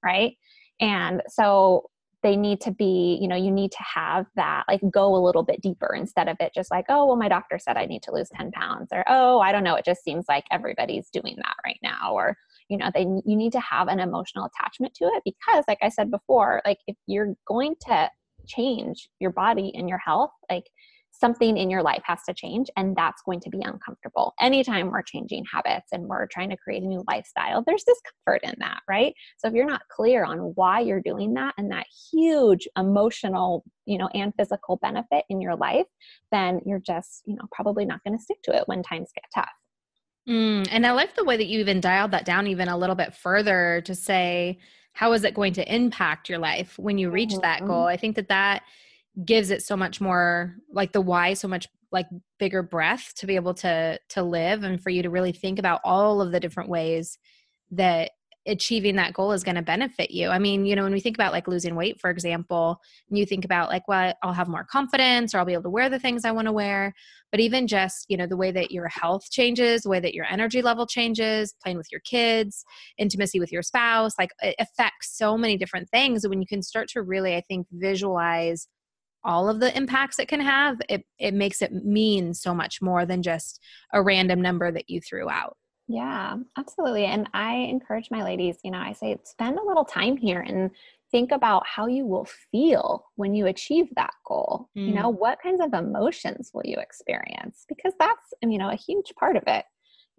Right. 0.04 0.38
And 0.80 1.22
so 1.28 1.90
they 2.24 2.36
need 2.36 2.62
to 2.62 2.72
be, 2.72 3.18
you 3.20 3.28
know, 3.28 3.36
you 3.36 3.52
need 3.52 3.72
to 3.72 3.84
have 3.96 4.28
that, 4.36 4.64
like 4.68 4.82
go 4.92 5.16
a 5.16 5.24
little 5.24 5.42
bit 5.42 5.62
deeper 5.62 5.96
instead 5.96 6.28
of 6.28 6.38
it 6.40 6.54
just 6.54 6.70
like, 6.70 6.86
oh, 6.90 7.06
well, 7.08 7.16
my 7.16 7.28
doctor 7.28 7.58
said 7.58 7.78
I 7.78 7.86
need 7.86 8.04
to 8.04 8.14
lose 8.14 8.30
10 8.36 8.52
pounds, 8.52 8.90
or 8.92 9.04
oh, 9.08 9.40
I 9.40 9.52
don't 9.52 9.64
know, 9.64 9.76
it 9.76 9.86
just 9.86 10.04
seems 10.04 10.26
like 10.30 10.46
everybody's 10.52 11.10
doing 11.10 11.36
that 11.38 11.56
right 11.66 11.80
now, 11.82 12.14
or, 12.14 12.38
you 12.70 12.78
know, 12.78 12.92
they, 12.94 13.02
you 13.02 13.36
need 13.36 13.52
to 13.54 13.60
have 13.60 13.88
an 13.88 14.00
emotional 14.00 14.46
attachment 14.46 14.94
to 14.96 15.06
it 15.06 15.24
because, 15.26 15.64
like 15.68 15.80
I 15.82 15.90
said 15.90 16.12
before, 16.12 16.62
like 16.64 16.78
if 16.86 16.96
you're 17.08 17.34
going 17.48 17.76
to 17.88 18.10
change 18.46 19.10
your 19.20 19.32
body 19.32 19.72
and 19.76 19.90
your 19.90 19.98
health, 19.98 20.32
like 20.50 20.66
something 21.12 21.58
in 21.58 21.70
your 21.70 21.84
life 21.84 22.02
has 22.06 22.20
to 22.28 22.34
change 22.34 22.70
and 22.78 22.96
that's 22.96 23.22
going 23.24 23.40
to 23.42 23.50
be 23.50 23.62
uncomfortable. 23.62 24.34
Anytime 24.40 24.90
we're 24.90 25.02
changing 25.02 25.46
habits 25.52 25.90
and 25.92 26.08
we're 26.08 26.28
trying 26.28 26.50
to 26.50 26.58
create 26.58 26.84
a 26.84 26.88
new 26.88 27.04
lifestyle 27.08 27.64
there's 27.66 27.84
discomfort 27.84 28.42
in 28.44 28.56
that 28.60 28.80
right? 28.90 29.14
So 29.38 29.48
if 29.48 29.54
you're 29.54 29.66
not 29.66 29.82
clear 29.90 30.24
on 30.24 30.38
why 30.56 30.80
you're 30.80 31.02
doing 31.02 31.34
that 31.36 31.54
and 31.58 31.72
that 31.72 31.86
huge 32.12 32.68
emotional 32.78 33.64
you 33.86 33.98
know 33.98 34.10
and 34.14 34.34
physical 34.38 34.78
benefit 34.78 35.26
in 35.30 35.42
your 35.42 35.56
life 35.56 35.88
then 36.32 36.62
you're 36.66 36.80
just 36.80 37.24
you 37.26 37.36
know 37.36 37.44
probably 37.52 37.86
not 37.86 38.04
going 38.04 38.18
to 38.18 38.24
stick 38.24 38.42
to 38.44 38.56
it 38.56 38.64
when 38.68 38.84
times 38.84 39.10
get 39.14 39.26
tough. 39.34 39.50
Mm, 40.30 40.68
and 40.70 40.86
i 40.86 40.92
like 40.92 41.16
the 41.16 41.24
way 41.24 41.36
that 41.36 41.48
you 41.48 41.60
even 41.60 41.82
dialed 41.82 42.12
that 42.12 42.26
down 42.26 42.46
even 42.46 42.68
a 42.68 42.78
little 42.78 42.96
bit 42.96 43.16
further 43.16 43.82
to 43.86 43.96
say 43.96 44.60
how 44.94 45.14
is 45.14 45.24
it 45.24 45.34
going 45.34 45.54
to 45.54 45.74
impact 45.74 46.30
your 46.30 46.40
life 46.40 46.78
when 46.78 46.98
you 46.98 47.10
reach 47.10 47.32
mm-hmm. 47.32 47.42
that 47.42 47.66
goal? 47.66 47.86
I 47.86 47.98
think 47.98 48.16
that 48.16 48.30
that 48.30 48.64
gives 49.26 49.52
it 49.52 49.62
so 49.62 49.76
much 49.76 50.00
more 50.00 50.56
like 50.72 50.94
the 50.94 51.02
why 51.02 51.34
so 51.34 51.48
much 51.48 51.68
like 51.92 52.08
bigger 52.40 52.64
breath 52.64 53.14
to 53.16 53.28
be 53.28 53.36
able 53.36 53.54
to 53.54 54.00
to 54.10 54.24
live 54.24 54.64
and 54.64 54.82
for 54.82 54.90
you 54.90 55.04
to 55.04 55.10
really 55.10 55.34
think 55.34 55.60
about 55.60 55.82
all 55.84 56.22
of 56.22 56.32
the 56.32 56.40
different 56.40 56.70
ways 56.70 57.18
that 57.72 58.12
achieving 58.48 58.96
that 58.96 59.14
goal 59.14 59.32
is 59.32 59.44
going 59.44 59.56
to 59.56 59.62
benefit 59.62 60.12
you. 60.12 60.30
I 60.30 60.40
mean, 60.40 60.66
you 60.66 60.76
know, 60.76 60.84
when 60.84 60.94
we 60.94 61.00
think 61.00 61.16
about 61.16 61.32
like 61.32 61.48
losing 61.48 61.76
weight, 61.76 62.00
for 62.00 62.10
example, 62.10 62.80
and 63.10 63.18
you 63.18 63.26
think 63.26 63.46
about 63.46 63.70
like, 63.70 63.88
well, 63.88 64.14
I'll 64.24 64.34
have 64.34 64.48
more 64.48 64.64
confidence 64.64 65.34
or 65.34 65.40
I'll 65.40 65.46
be 65.46 65.54
able 65.54 65.64
to 65.64 65.70
wear 65.70 65.90
the 65.90 66.00
things 66.00 66.26
I 66.26 66.32
want 66.32 66.48
to 66.48 66.52
wear. 66.52 66.94
But 67.32 67.40
even 67.40 67.68
just, 67.68 68.06
you 68.10 68.18
know, 68.18 68.26
the 68.26 68.38
way 68.38 68.52
that 68.52 68.72
your 68.72 68.88
health 68.88 69.30
changes, 69.30 69.84
the 69.84 69.90
way 69.90 70.00
that 70.00 70.16
your 70.16 70.26
energy 70.26 70.62
level 70.62 70.88
changes, 70.88 71.54
playing 71.62 71.78
with 71.78 71.92
your 71.92 72.02
kids, 72.02 72.66
intimacy 72.98 73.40
with 73.40 73.52
your 73.52 73.62
spouse, 73.62 74.14
like 74.18 74.32
it 74.42 74.56
affects 74.60 75.16
so 75.16 75.38
many 75.38 75.56
different 75.56 75.90
things. 75.90 76.28
When 76.28 76.42
you 76.42 76.48
can 76.48 76.64
start 76.64 76.88
to 76.90 77.04
really, 77.04 77.36
I 77.36 77.42
think, 77.42 77.68
visualize 77.72 78.68
all 79.24 79.50
of 79.50 79.60
the 79.60 79.76
impacts 79.76 80.20
it 80.20 80.28
can 80.28 80.42
have, 80.42 80.80
it, 80.90 81.06
it 81.20 81.34
makes 81.34 81.62
it 81.62 81.74
mean 81.74 82.34
so 82.34 82.54
much 82.54 82.82
more 82.82 83.06
than 83.06 83.22
just 83.22 83.60
a 83.94 84.02
random 84.02 84.42
number 84.42 84.72
that 84.72 84.90
you 84.90 85.02
threw 85.02 85.30
out. 85.30 85.58
Yeah, 85.88 86.38
absolutely. 86.58 87.06
And 87.06 87.28
I 87.34 87.56
encourage 87.56 88.10
my 88.12 88.24
ladies, 88.24 88.58
you 88.64 88.72
know, 88.72 88.78
I 88.78 88.94
say 88.94 89.18
spend 89.26 89.60
a 89.60 89.66
little 89.66 89.84
time 89.84 90.16
here 90.16 90.40
and 90.40 90.72
think 91.12 91.32
about 91.32 91.68
how 91.68 91.88
you 91.88 92.06
will 92.06 92.28
feel 92.52 93.06
when 93.16 93.36
you 93.36 93.48
achieve 93.48 93.88
that 93.96 94.14
goal. 94.26 94.70
Mm. 94.78 94.88
You 94.88 94.94
know, 94.94 95.12
mm. 95.12 95.20
what 95.20 95.40
kinds 95.44 95.60
of 95.60 95.74
emotions 95.74 96.52
will 96.54 96.64
you 96.64 96.78
experience? 96.78 97.66
Because 97.68 97.94
that's, 98.00 98.34
you 98.42 98.58
know, 98.58 98.70
a 98.70 98.76
huge 98.76 99.14
part 99.20 99.36
of 99.36 99.44
it 99.48 99.66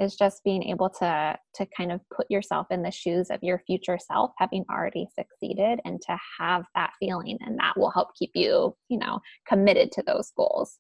is 0.02 0.16
just 0.16 0.42
being 0.44 0.62
able 0.64 0.90
to 0.90 1.36
to 1.54 1.66
kind 1.76 1.92
of 1.92 2.00
put 2.14 2.30
yourself 2.30 2.66
in 2.70 2.82
the 2.82 2.90
shoes 2.90 3.28
of 3.30 3.38
your 3.42 3.62
future 3.66 3.98
self 3.98 4.32
having 4.38 4.64
already 4.70 5.06
succeeded 5.18 5.80
and 5.84 6.00
to 6.02 6.16
have 6.38 6.64
that 6.74 6.90
feeling 7.00 7.38
and 7.40 7.58
that 7.58 7.76
will 7.76 7.90
help 7.90 8.08
keep 8.18 8.30
you 8.34 8.74
you 8.88 8.98
know 8.98 9.20
committed 9.48 9.90
to 9.92 10.02
those 10.06 10.32
goals 10.36 10.78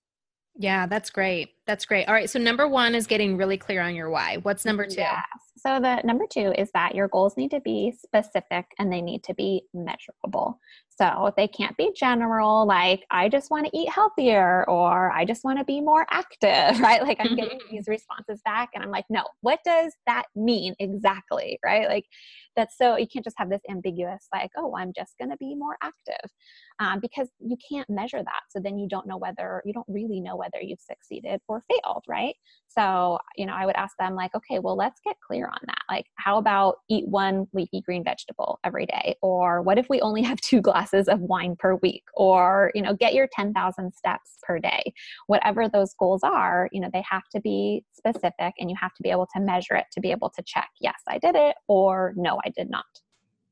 yeah, 0.56 0.86
that's 0.86 1.08
great. 1.08 1.54
That's 1.66 1.86
great. 1.86 2.06
All 2.06 2.14
right. 2.14 2.28
So, 2.28 2.38
number 2.38 2.68
one 2.68 2.94
is 2.94 3.06
getting 3.06 3.38
really 3.38 3.56
clear 3.56 3.80
on 3.80 3.94
your 3.94 4.10
why. 4.10 4.36
What's 4.42 4.64
number 4.66 4.86
two? 4.86 5.00
Yes. 5.00 5.24
So, 5.64 5.78
the 5.78 6.00
number 6.02 6.24
two 6.28 6.52
is 6.58 6.70
that 6.74 6.96
your 6.96 7.06
goals 7.06 7.36
need 7.36 7.52
to 7.52 7.60
be 7.60 7.92
specific 7.96 8.66
and 8.80 8.92
they 8.92 9.00
need 9.00 9.22
to 9.24 9.34
be 9.34 9.62
measurable. 9.72 10.58
So 10.98 11.32
they 11.36 11.48
can't 11.48 11.76
be 11.76 11.90
general, 11.96 12.66
like, 12.66 13.04
I 13.10 13.28
just 13.28 13.50
want 13.50 13.66
to 13.66 13.76
eat 13.76 13.88
healthier 13.88 14.68
or 14.68 15.10
I 15.10 15.24
just 15.24 15.42
want 15.42 15.58
to 15.58 15.64
be 15.64 15.80
more 15.80 16.06
active, 16.10 16.78
right? 16.80 17.02
Like, 17.02 17.18
I'm 17.20 17.34
getting 17.34 17.58
these 17.70 17.88
responses 17.88 18.40
back 18.44 18.70
and 18.74 18.84
I'm 18.84 18.90
like, 18.90 19.06
no, 19.08 19.24
what 19.40 19.60
does 19.64 19.94
that 20.06 20.24
mean 20.36 20.74
exactly, 20.78 21.58
right? 21.64 21.88
Like, 21.88 22.04
that's 22.56 22.76
so 22.76 22.96
you 22.96 23.06
can't 23.06 23.24
just 23.24 23.38
have 23.38 23.48
this 23.48 23.62
ambiguous, 23.70 24.28
like, 24.34 24.50
oh, 24.58 24.76
I'm 24.76 24.92
just 24.94 25.14
going 25.18 25.30
to 25.30 25.36
be 25.38 25.54
more 25.54 25.76
active 25.82 26.30
um, 26.78 27.00
because 27.00 27.28
you 27.40 27.56
can't 27.70 27.88
measure 27.88 28.22
that. 28.22 28.42
So 28.50 28.60
then 28.62 28.78
you 28.78 28.86
don't 28.86 29.06
know 29.06 29.16
whether, 29.16 29.62
you 29.64 29.72
don't 29.72 29.86
really 29.88 30.20
know 30.20 30.36
whether 30.36 30.60
you've 30.60 30.80
succeeded 30.80 31.40
or 31.48 31.62
failed, 31.70 32.04
right? 32.06 32.34
So, 32.68 33.18
you 33.36 33.46
know, 33.46 33.54
I 33.54 33.64
would 33.64 33.76
ask 33.76 33.96
them, 33.98 34.14
like, 34.14 34.34
okay, 34.34 34.58
well, 34.58 34.76
let's 34.76 35.00
get 35.04 35.16
clear 35.26 35.48
on 35.52 35.60
that. 35.66 35.82
Like, 35.88 36.06
how 36.16 36.38
about 36.38 36.76
eat 36.88 37.06
one 37.06 37.46
leafy 37.52 37.80
green 37.80 38.02
vegetable 38.02 38.58
every 38.64 38.86
day? 38.86 39.16
Or 39.22 39.62
what 39.62 39.78
if 39.78 39.88
we 39.88 40.00
only 40.00 40.22
have 40.22 40.40
two 40.40 40.60
glasses 40.60 41.08
of 41.08 41.20
wine 41.20 41.56
per 41.58 41.76
week? 41.76 42.04
Or, 42.14 42.70
you 42.74 42.82
know, 42.82 42.94
get 42.94 43.14
your 43.14 43.28
10,000 43.32 43.92
steps 43.94 44.38
per 44.42 44.58
day. 44.58 44.92
Whatever 45.26 45.68
those 45.68 45.94
goals 45.94 46.22
are, 46.22 46.68
you 46.72 46.80
know, 46.80 46.90
they 46.92 47.04
have 47.08 47.28
to 47.32 47.40
be 47.40 47.84
specific 47.92 48.54
and 48.58 48.70
you 48.70 48.76
have 48.80 48.94
to 48.94 49.02
be 49.02 49.10
able 49.10 49.28
to 49.34 49.40
measure 49.40 49.74
it 49.74 49.86
to 49.92 50.00
be 50.00 50.10
able 50.10 50.30
to 50.30 50.42
check, 50.42 50.70
yes, 50.80 51.00
I 51.08 51.18
did 51.18 51.36
it, 51.36 51.56
or 51.68 52.14
no, 52.16 52.40
I 52.44 52.50
did 52.50 52.70
not. 52.70 52.84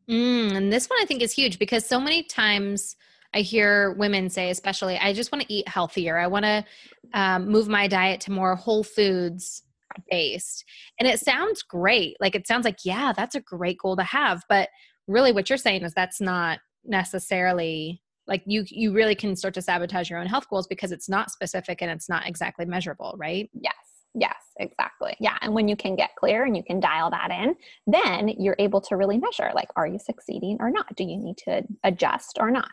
Mm, 0.09 0.57
and 0.57 0.73
this 0.73 0.89
one 0.89 0.99
I 1.01 1.05
think 1.05 1.23
is 1.23 1.33
huge 1.33 1.59
because 1.59 1.87
so 1.87 2.01
many 2.01 2.25
times 2.25 2.97
I 3.33 3.43
hear 3.43 3.93
women 3.93 4.29
say, 4.29 4.51
especially, 4.51 4.99
I 4.99 5.13
just 5.13 5.31
want 5.31 5.43
to 5.47 5.53
eat 5.53 5.69
healthier. 5.69 6.19
I 6.19 6.27
want 6.27 6.45
to 6.45 6.65
um, 7.15 7.49
move 7.49 7.69
my 7.69 7.87
diet 7.87 8.21
to 8.23 8.33
more 8.33 8.57
whole 8.57 8.83
foods 8.83 9.63
based. 10.11 10.65
And 10.99 11.09
it 11.09 11.21
sounds 11.21 11.63
great. 11.63 12.17
Like 12.21 12.35
it 12.35 12.47
sounds 12.47 12.65
like, 12.65 12.79
yeah, 12.85 13.13
that's 13.17 13.35
a 13.35 13.41
great 13.41 13.79
goal 13.79 13.97
to 13.97 14.03
have. 14.03 14.43
But 14.49 14.69
really, 15.07 15.33
what 15.33 15.49
you're 15.49 15.57
saying 15.59 15.83
is 15.83 15.95
that's 15.95 16.21
not 16.21 16.61
necessarily 16.85 18.03
like 18.27 18.43
you 18.47 18.65
you 18.69 18.93
really 18.93 19.15
can 19.15 19.37
start 19.37 19.55
to 19.55 19.63
sabotage 19.63 20.09
your 20.09 20.19
own 20.19 20.27
health 20.27 20.49
goals 20.49 20.67
because 20.67 20.93
it's 20.93 21.09
not 21.09 21.31
specific 21.31 21.83
and 21.83 21.91
it's 21.91 22.09
not 22.09 22.27
exactly 22.27 22.65
measurable 22.65 23.15
right 23.19 23.51
yes 23.53 23.75
yes 24.15 24.35
exactly 24.59 25.15
yeah 25.21 25.37
and 25.43 25.53
when 25.53 25.69
you 25.69 25.77
can 25.77 25.95
get 25.95 26.17
clear 26.17 26.45
and 26.45 26.57
you 26.57 26.63
can 26.63 26.81
dial 26.81 27.11
that 27.11 27.31
in 27.31 27.55
then 27.87 28.29
you're 28.39 28.57
able 28.59 28.81
to 28.81 28.97
really 28.97 29.19
measure 29.19 29.51
like 29.55 29.69
are 29.77 29.87
you 29.87 29.99
succeeding 29.99 30.57
or 30.61 30.71
not 30.71 30.95
do 30.97 31.05
you 31.05 31.19
need 31.19 31.37
to 31.37 31.63
adjust 31.85 32.39
or 32.41 32.51
not 32.51 32.71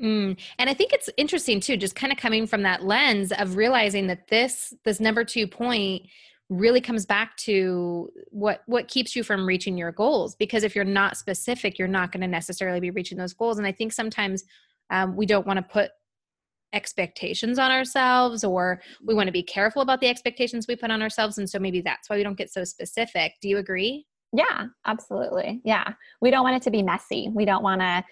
Mm. 0.00 0.38
And 0.58 0.70
I 0.70 0.72
think 0.72 0.92
it's 0.92 1.10
interesting 1.16 1.60
too, 1.60 1.76
just 1.76 1.94
kind 1.94 2.12
of 2.12 2.18
coming 2.18 2.46
from 2.46 2.62
that 2.62 2.84
lens 2.84 3.32
of 3.32 3.56
realizing 3.56 4.06
that 4.06 4.28
this 4.28 4.72
this 4.84 4.98
number 4.98 5.24
two 5.24 5.46
point 5.46 6.02
really 6.50 6.80
comes 6.80 7.06
back 7.06 7.36
to 7.36 8.10
what 8.30 8.62
what 8.66 8.88
keeps 8.88 9.16
you 9.16 9.22
from 9.22 9.46
reaching 9.46 9.78
your 9.78 9.92
goals. 9.92 10.34
Because 10.34 10.64
if 10.64 10.74
you're 10.74 10.84
not 10.84 11.16
specific, 11.16 11.78
you're 11.78 11.88
not 11.88 12.12
going 12.12 12.20
to 12.20 12.26
necessarily 12.26 12.80
be 12.80 12.90
reaching 12.90 13.16
those 13.16 13.32
goals. 13.32 13.58
And 13.58 13.66
I 13.66 13.72
think 13.72 13.92
sometimes 13.92 14.44
um, 14.90 15.16
we 15.16 15.24
don't 15.24 15.46
want 15.46 15.56
to 15.58 15.62
put 15.62 15.92
expectations 16.72 17.58
on 17.58 17.70
ourselves 17.70 18.44
or 18.44 18.80
we 19.04 19.14
want 19.14 19.26
to 19.26 19.32
be 19.32 19.42
careful 19.42 19.82
about 19.82 20.00
the 20.00 20.08
expectations 20.08 20.66
we 20.68 20.76
put 20.76 20.90
on 20.90 21.02
ourselves 21.02 21.36
and 21.38 21.50
so 21.50 21.58
maybe 21.58 21.80
that's 21.80 22.08
why 22.08 22.16
we 22.16 22.22
don't 22.22 22.38
get 22.38 22.48
so 22.48 22.62
specific 22.62 23.32
do 23.42 23.48
you 23.48 23.58
agree 23.58 24.06
yeah, 24.32 24.66
absolutely. 24.86 25.60
Yeah. 25.64 25.94
We 26.20 26.30
don't 26.30 26.44
want 26.44 26.56
it 26.56 26.62
to 26.62 26.70
be 26.70 26.82
messy. 26.82 27.30
We 27.34 27.44
don't 27.44 27.64
want 27.64 27.80
to 27.80 28.04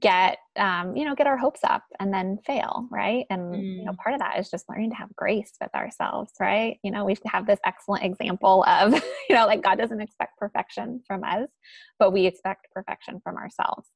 get, 0.00 0.38
um, 0.56 0.96
you 0.96 1.04
know, 1.04 1.14
get 1.14 1.28
our 1.28 1.36
hopes 1.36 1.60
up 1.62 1.84
and 2.00 2.12
then 2.12 2.38
fail. 2.44 2.88
Right. 2.90 3.24
And, 3.30 3.54
mm. 3.54 3.78
you 3.78 3.84
know, 3.84 3.92
mm. 3.92 3.96
part 3.98 4.14
of 4.14 4.20
that 4.20 4.38
is 4.38 4.50
just 4.50 4.68
learning 4.68 4.90
to 4.90 4.96
have 4.96 5.14
grace 5.14 5.52
with 5.60 5.72
ourselves. 5.74 6.32
Right. 6.40 6.78
You 6.82 6.90
know, 6.90 7.04
we 7.04 7.16
have 7.26 7.46
this 7.46 7.60
excellent 7.64 8.04
example 8.04 8.64
of, 8.66 8.94
you 9.28 9.36
know, 9.36 9.46
like 9.46 9.62
God 9.62 9.78
doesn't 9.78 10.00
expect 10.00 10.38
perfection 10.38 11.02
from 11.06 11.22
us, 11.22 11.48
but 12.00 12.12
we 12.12 12.26
expect 12.26 12.66
perfection 12.72 13.20
from 13.22 13.36
ourselves. 13.36 13.88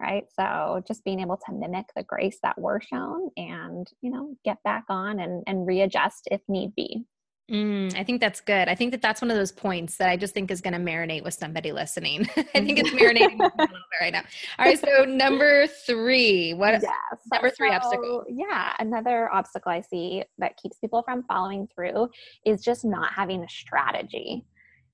Right. 0.00 0.24
So 0.34 0.82
just 0.88 1.04
being 1.04 1.20
able 1.20 1.36
to 1.36 1.52
mimic 1.52 1.84
the 1.94 2.02
grace 2.02 2.38
that 2.42 2.58
we're 2.58 2.80
shown 2.80 3.28
and, 3.36 3.86
you 4.00 4.10
know, 4.10 4.34
get 4.42 4.56
back 4.64 4.84
on 4.88 5.20
and, 5.20 5.44
and 5.46 5.66
readjust 5.66 6.28
if 6.30 6.40
need 6.48 6.74
be. 6.74 7.04
Mm, 7.50 7.98
I 7.98 8.04
think 8.04 8.20
that's 8.20 8.40
good. 8.40 8.68
I 8.68 8.76
think 8.76 8.92
that 8.92 9.02
that's 9.02 9.20
one 9.20 9.30
of 9.30 9.36
those 9.36 9.50
points 9.50 9.96
that 9.96 10.08
I 10.08 10.16
just 10.16 10.34
think 10.34 10.52
is 10.52 10.60
going 10.60 10.72
to 10.72 10.78
marinate 10.78 11.24
with 11.24 11.34
somebody 11.34 11.72
listening. 11.72 12.28
I 12.36 12.42
think 12.42 12.78
it's 12.78 12.90
marinating 12.90 13.40
a 13.40 13.42
little 13.42 13.56
bit 13.56 14.00
right 14.00 14.12
now. 14.12 14.22
All 14.58 14.66
right, 14.66 14.78
so 14.78 15.04
number 15.04 15.66
three, 15.66 16.54
what? 16.54 16.80
Yes, 16.80 16.84
number 17.32 17.50
three 17.50 17.70
so, 17.70 17.74
obstacle. 17.74 18.24
Yeah, 18.28 18.74
another 18.78 19.32
obstacle 19.32 19.72
I 19.72 19.80
see 19.80 20.22
that 20.38 20.56
keeps 20.58 20.78
people 20.78 21.02
from 21.02 21.24
following 21.24 21.66
through 21.74 22.08
is 22.46 22.62
just 22.62 22.84
not 22.84 23.12
having 23.12 23.42
a 23.42 23.48
strategy. 23.48 24.44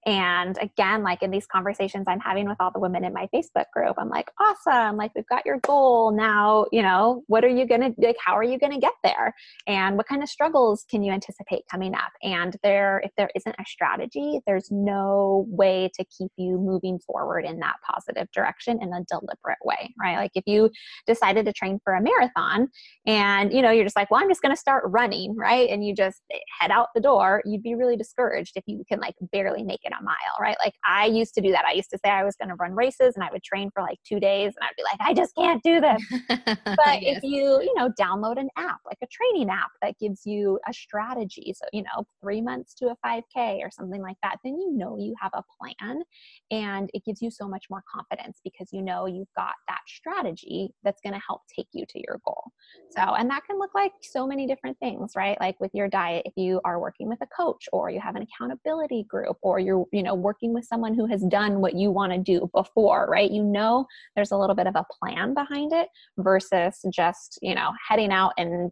And 0.06 0.56
again, 0.60 1.02
like 1.02 1.22
in 1.24 1.32
these 1.32 1.46
conversations 1.46 2.04
I'm 2.06 2.20
having 2.20 2.48
with 2.48 2.58
all 2.60 2.70
the 2.70 2.78
women 2.78 3.04
in 3.04 3.12
my 3.12 3.28
Facebook 3.34 3.64
group, 3.72 3.96
I'm 3.98 4.08
like, 4.08 4.30
awesome, 4.40 4.96
like 4.96 5.10
we've 5.16 5.26
got 5.26 5.44
your 5.44 5.58
goal. 5.58 6.12
Now, 6.12 6.66
you 6.70 6.80
know, 6.80 7.24
what 7.26 7.44
are 7.44 7.48
you 7.48 7.66
gonna 7.66 7.90
like 7.98 8.16
how 8.24 8.36
are 8.36 8.44
you 8.44 8.56
gonna 8.56 8.78
get 8.78 8.92
there? 9.02 9.34
And 9.66 9.96
what 9.96 10.06
kind 10.06 10.22
of 10.22 10.28
struggles 10.28 10.84
can 10.88 11.02
you 11.02 11.10
anticipate 11.10 11.64
coming 11.68 11.92
up? 11.92 12.12
And 12.22 12.56
there, 12.62 13.02
if 13.04 13.10
there 13.16 13.30
isn't 13.34 13.56
a 13.58 13.64
strategy, 13.66 14.40
there's 14.46 14.68
no 14.70 15.44
way 15.48 15.90
to 15.94 16.04
keep 16.04 16.30
you 16.36 16.56
moving 16.56 17.00
forward 17.00 17.44
in 17.44 17.58
that 17.58 17.74
positive 17.84 18.30
direction 18.30 18.80
in 18.80 18.92
a 18.92 19.04
deliberate 19.10 19.58
way, 19.64 19.92
right? 20.00 20.18
Like 20.18 20.32
if 20.36 20.44
you 20.46 20.70
decided 21.08 21.46
to 21.46 21.52
train 21.52 21.80
for 21.82 21.94
a 21.94 22.00
marathon 22.00 22.68
and 23.06 23.52
you 23.52 23.60
know, 23.60 23.72
you're 23.72 23.84
just 23.84 23.96
like, 23.96 24.12
well, 24.12 24.22
I'm 24.22 24.28
just 24.28 24.42
gonna 24.42 24.56
start 24.56 24.84
running, 24.86 25.34
right? 25.34 25.68
And 25.68 25.84
you 25.84 25.96
just 25.96 26.22
eh, 26.32 26.38
head 26.60 26.70
out 26.70 26.90
the 26.94 27.00
door, 27.00 27.42
you'd 27.44 27.64
be 27.64 27.74
really 27.74 27.96
discouraged 27.96 28.52
if 28.54 28.62
you 28.68 28.84
can 28.88 29.00
like 29.00 29.16
barely 29.32 29.64
make 29.64 29.80
it 29.84 29.92
a 29.98 30.02
mile, 30.02 30.16
right? 30.40 30.56
Like 30.64 30.74
I 30.84 31.06
used 31.06 31.34
to 31.34 31.40
do 31.40 31.50
that. 31.52 31.64
I 31.64 31.72
used 31.72 31.90
to 31.90 31.98
say 32.04 32.10
I 32.10 32.24
was 32.24 32.36
going 32.36 32.48
to 32.48 32.54
run 32.56 32.74
races 32.74 33.14
and 33.14 33.24
I 33.24 33.30
would 33.32 33.42
train 33.42 33.70
for 33.72 33.82
like 33.82 33.98
two 34.06 34.20
days 34.20 34.52
and 34.56 34.62
I'd 34.62 34.76
be 34.76 34.82
like, 34.82 35.08
I 35.08 35.14
just 35.14 35.34
can't 35.34 35.62
do 35.62 35.80
this. 35.80 36.02
but 36.64 37.02
yes. 37.02 37.18
if 37.18 37.22
you, 37.22 37.60
you 37.62 37.74
know, 37.76 37.90
download 38.00 38.38
an 38.38 38.48
app, 38.56 38.78
like 38.84 38.98
a 39.02 39.06
training 39.06 39.50
app 39.50 39.70
that 39.82 39.98
gives 39.98 40.22
you 40.24 40.58
a 40.68 40.72
strategy, 40.72 41.54
so, 41.56 41.66
you 41.72 41.82
know, 41.82 42.06
three 42.22 42.40
months 42.40 42.74
to 42.74 42.86
a 42.86 42.96
5K 43.06 43.58
or 43.60 43.70
something 43.70 44.02
like 44.02 44.16
that, 44.22 44.36
then 44.44 44.54
you 44.58 44.72
know 44.72 44.96
you 44.98 45.14
have 45.20 45.32
a 45.34 45.42
plan 45.58 46.02
and 46.50 46.90
it 46.94 47.04
gives 47.04 47.22
you 47.22 47.30
so 47.30 47.48
much 47.48 47.66
more 47.70 47.82
confidence 47.92 48.40
because 48.44 48.68
you 48.72 48.82
know 48.82 49.06
you've 49.06 49.32
got 49.36 49.54
that 49.68 49.80
strategy 49.86 50.72
that's 50.82 51.00
going 51.02 51.14
to 51.14 51.22
help 51.26 51.42
take 51.54 51.68
you 51.72 51.84
to 51.88 51.98
your 51.98 52.20
goal. 52.24 52.50
So, 52.90 53.02
and 53.02 53.28
that 53.30 53.44
can 53.44 53.58
look 53.58 53.74
like 53.74 53.92
so 54.02 54.26
many 54.26 54.46
different 54.46 54.78
things, 54.78 55.12
right? 55.16 55.38
Like 55.40 55.58
with 55.60 55.70
your 55.74 55.88
diet, 55.88 56.22
if 56.24 56.32
you 56.36 56.60
are 56.64 56.80
working 56.80 57.08
with 57.08 57.18
a 57.22 57.26
coach 57.26 57.68
or 57.72 57.90
you 57.90 58.00
have 58.00 58.16
an 58.16 58.22
accountability 58.22 59.04
group 59.04 59.36
or 59.42 59.58
you're 59.58 59.84
you 59.92 60.02
know 60.02 60.14
working 60.14 60.52
with 60.52 60.64
someone 60.64 60.94
who 60.94 61.06
has 61.06 61.22
done 61.22 61.60
what 61.60 61.74
you 61.74 61.90
want 61.90 62.12
to 62.12 62.18
do 62.18 62.50
before 62.54 63.06
right 63.08 63.30
you 63.30 63.42
know 63.42 63.86
there's 64.14 64.32
a 64.32 64.36
little 64.36 64.56
bit 64.56 64.66
of 64.66 64.76
a 64.76 64.86
plan 64.98 65.34
behind 65.34 65.72
it 65.72 65.88
versus 66.18 66.84
just 66.92 67.38
you 67.42 67.54
know 67.54 67.70
heading 67.88 68.12
out 68.12 68.32
and 68.38 68.70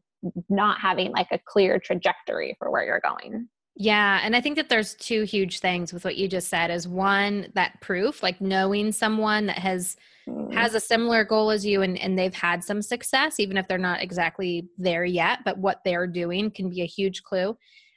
not 0.49 0.81
having 0.81 1.13
like 1.13 1.29
a 1.33 1.41
clear 1.47 1.79
trajectory 1.79 2.57
for 2.59 2.71
where 2.71 2.85
you're 2.85 3.01
going 3.01 3.49
yeah, 3.77 4.21
and 4.23 4.37
I 4.37 4.41
think 4.41 4.55
that 4.57 4.69
there's 4.69 4.95
two 4.95 5.25
huge 5.25 5.59
things 5.59 5.93
with 5.93 6.05
what 6.05 6.17
you 6.17 6.29
just 6.29 6.49
said 6.49 6.71
is 6.71 6.87
one 6.87 7.51
that 7.55 7.81
proof, 7.81 8.23
like 8.23 8.41
knowing 8.41 8.93
someone 8.93 9.47
that 9.47 9.59
has 9.59 9.97
mm. 10.29 10.53
has 10.55 10.75
a 10.75 10.81
similar 10.81 11.25
goal 11.25 11.51
as 11.51 11.67
you 11.67 11.83
and 11.83 11.99
and 11.99 12.17
they've 12.17 12.35
had 12.35 12.63
some 12.63 12.81
success 12.81 13.41
even 13.41 13.57
if 13.57 13.67
they're 13.67 13.77
not 13.79 14.01
exactly 14.01 14.69
there 14.79 15.05
yet, 15.05 15.41
but 15.45 15.59
what 15.59 15.81
they're 15.85 16.07
doing 16.07 16.53
can 16.53 16.71
be 16.71 16.83
a 16.83 16.87
huge 16.87 17.25
clue. 17.25 17.57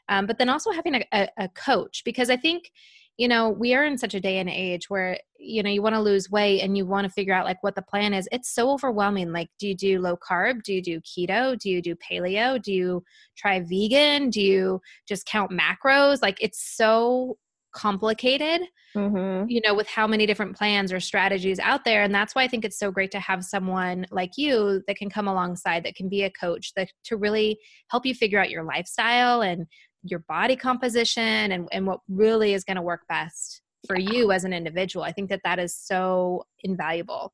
Um, 0.10 0.26
but 0.26 0.40
then 0.40 0.50
also 0.50 0.72
having 0.72 0.96
a, 0.96 1.06
a, 1.14 1.30
a 1.38 1.50
coach 1.50 2.02
because 2.04 2.32
I 2.32 2.38
think 2.38 2.72
you 3.18 3.28
know 3.28 3.50
we 3.50 3.74
are 3.74 3.86
in 3.86 3.98
such 3.98 4.14
a 4.14 4.20
day 4.20 4.38
and 4.38 4.50
age 4.50 4.90
where 4.90 5.20
you 5.40 5.62
know 5.64 5.70
you 5.70 5.82
want 5.82 5.96
to 5.96 6.02
lose 6.02 6.30
weight 6.30 6.62
and 6.62 6.78
you 6.78 6.86
want 6.86 7.06
to 7.06 7.14
figure 7.14 7.34
out 7.34 7.46
like 7.46 7.62
what 7.62 7.76
the 7.76 7.82
plan 7.82 8.14
is 8.14 8.28
it's 8.32 8.54
so 8.54 8.72
overwhelming. 8.72 9.32
Like 9.32 9.50
do 9.60 9.68
you 9.68 9.76
do 9.76 10.00
low 10.00 10.18
carb? 10.18 10.64
Do 10.64 10.74
you 10.74 10.82
do 10.82 11.02
keto? 11.02 11.58
Do 11.58 11.70
you 11.70 11.82
do 11.82 11.96
paleo? 11.96 12.62
Do 12.62 12.74
you 12.74 13.04
try 13.36 13.60
vegan? 13.60 14.30
Do 14.30 14.42
you 14.42 14.82
just 15.08 15.26
count 15.26 15.52
macros? 15.52 16.22
Like 16.22 16.38
it's 16.42 16.76
so 16.76 17.38
complicated 17.78 18.62
mm-hmm. 18.96 19.48
you 19.48 19.62
know 19.64 19.76
with 19.76 19.88
how 19.88 20.08
many 20.08 20.26
different 20.26 20.56
plans 20.56 20.92
or 20.92 21.00
strategies 21.00 21.60
out 21.60 21.86
there 21.86 22.02
and 22.02 22.16
that's 22.16 22.34
why 22.34 22.44
i 22.44 22.48
think 22.48 22.66
it's 22.66 22.80
so 22.80 22.90
great 22.90 23.12
to 23.12 23.20
have 23.20 23.44
someone 23.44 24.06
like 24.10 24.32
you 24.36 24.82
that 24.88 24.96
can 24.96 25.10
come 25.10 25.28
alongside 25.28 25.84
that 25.84 25.94
can 25.94 26.10
be 26.10 26.24
a 26.24 26.32
coach 26.32 26.74
that 26.76 26.90
to 27.04 27.18
really 27.18 27.60
help 27.90 28.06
you 28.06 28.16
figure 28.16 28.40
out 28.40 28.50
your 28.50 28.64
lifestyle 28.64 29.42
and 29.42 29.68
your 30.10 30.20
body 30.28 30.56
composition 30.56 31.52
and, 31.52 31.68
and 31.72 31.86
what 31.86 32.00
really 32.10 32.54
is 32.54 32.64
going 32.64 32.76
to 32.76 32.82
work 32.82 33.02
best 33.08 33.62
for 33.86 33.98
you 33.98 34.32
as 34.32 34.44
an 34.44 34.54
individual. 34.54 35.04
I 35.04 35.12
think 35.12 35.30
that 35.30 35.42
that 35.44 35.60
is 35.60 35.76
so 35.76 36.46
invaluable. 36.64 37.34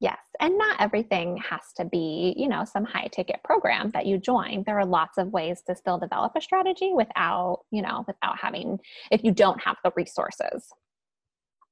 Yes, 0.00 0.18
and 0.40 0.56
not 0.56 0.80
everything 0.80 1.36
has 1.38 1.60
to 1.76 1.84
be, 1.84 2.34
you 2.34 2.48
know, 2.48 2.64
some 2.64 2.84
high 2.84 3.08
ticket 3.12 3.40
program 3.44 3.90
that 3.90 4.06
you 4.06 4.16
join. 4.16 4.62
There 4.64 4.78
are 4.78 4.86
lots 4.86 5.18
of 5.18 5.28
ways 5.28 5.60
to 5.66 5.76
still 5.76 5.98
develop 5.98 6.32
a 6.34 6.40
strategy 6.40 6.92
without, 6.94 7.64
you 7.70 7.82
know, 7.82 8.04
without 8.06 8.38
having 8.38 8.80
if 9.10 9.22
you 9.22 9.30
don't 9.30 9.60
have 9.62 9.76
the 9.84 9.92
resources. 9.94 10.72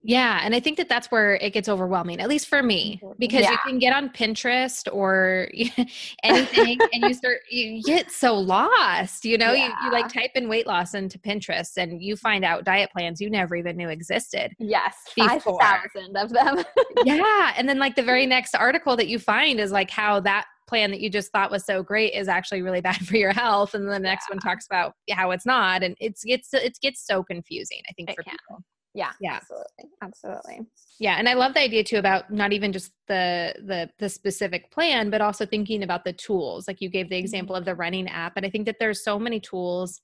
Yeah, 0.09 0.41
and 0.43 0.55
I 0.55 0.61
think 0.61 0.79
that 0.79 0.89
that's 0.89 1.11
where 1.11 1.35
it 1.35 1.53
gets 1.53 1.69
overwhelming, 1.69 2.19
at 2.19 2.31
least 2.31 2.49
for 2.49 2.63
me, 2.63 2.99
because 3.19 3.43
yeah. 3.43 3.51
you 3.51 3.59
can 3.59 3.79
get 3.79 3.95
on 3.95 4.09
Pinterest 4.09 4.89
or 4.91 5.51
anything 6.23 6.79
and 6.95 7.03
you 7.03 7.13
start 7.13 7.41
you 7.51 7.83
get 7.83 8.11
so 8.11 8.35
lost, 8.35 9.27
you 9.27 9.37
know, 9.37 9.53
yeah. 9.53 9.67
you, 9.67 9.75
you 9.85 9.93
like 9.93 10.11
type 10.11 10.31
in 10.35 10.49
weight 10.49 10.67
loss 10.67 10.95
into 10.95 11.19
Pinterest 11.19 11.77
and 11.77 12.03
you 12.03 12.17
find 12.17 12.43
out 12.43 12.65
diet 12.65 12.89
plans 12.91 13.21
you 13.21 13.29
never 13.29 13.55
even 13.55 13.77
knew 13.77 13.91
existed. 13.91 14.55
Yes, 14.59 14.95
5,000 15.15 16.17
of 16.17 16.31
them. 16.31 16.65
yeah, 17.05 17.53
and 17.59 17.69
then 17.69 17.79
like 17.79 17.95
the 17.95 18.03
very 18.03 18.25
next 18.25 18.55
article 18.55 18.97
that 18.97 19.09
you 19.09 19.19
find 19.19 19.61
is 19.61 19.73
like 19.73 19.91
how 19.91 20.21
that 20.21 20.47
plan 20.67 20.91
that 20.91 21.01
you 21.01 21.11
just 21.11 21.31
thought 21.33 21.51
was 21.51 21.67
so 21.67 21.83
great 21.83 22.15
is 22.15 22.29
actually 22.29 22.63
really 22.63 22.81
bad 22.81 22.97
for 23.07 23.19
your 23.19 23.33
health 23.33 23.75
and 23.75 23.85
then 23.85 23.93
the 23.93 23.99
next 23.99 24.27
yeah. 24.31 24.37
one 24.37 24.41
talks 24.41 24.65
about 24.65 24.95
how 25.11 25.33
it's 25.33 25.45
not 25.47 25.83
and 25.83 25.97
it's 25.99 26.23
it's 26.27 26.53
it 26.53 26.79
gets 26.83 27.07
so 27.07 27.23
confusing 27.23 27.81
i 27.89 27.93
think 27.93 28.11
it 28.11 28.17
for 28.17 28.23
can. 28.23 28.33
people 28.33 28.63
yeah 28.99 29.13
yeah 29.21 29.37
absolutely 29.37 29.85
absolutely 30.03 30.67
yeah 30.99 31.17
and 31.19 31.29
i 31.29 31.35
love 31.35 31.55
the 31.55 31.61
idea 31.61 31.85
too 31.85 31.99
about 31.99 32.31
not 32.33 32.53
even 32.53 32.73
just 32.73 32.93
the 33.07 33.55
the 33.67 33.89
the 33.99 34.09
specific 34.09 34.71
plan 34.73 35.09
but 35.09 35.21
also 35.21 35.47
thinking 35.47 35.85
about 35.85 36.05
the 36.05 36.13
tools 36.13 36.67
like 36.67 36.81
you 36.81 36.89
gave 36.89 37.09
the 37.09 37.17
example 37.17 37.55
of 37.55 37.65
the 37.65 37.71
mm-hmm. 37.71 37.81
running 37.81 38.09
app 38.09 38.33
and 38.37 38.45
i 38.45 38.51
think 38.51 38.67
that 38.67 38.77
there's 38.81 39.05
so 39.05 39.19
many 39.19 39.39
tools 39.39 40.01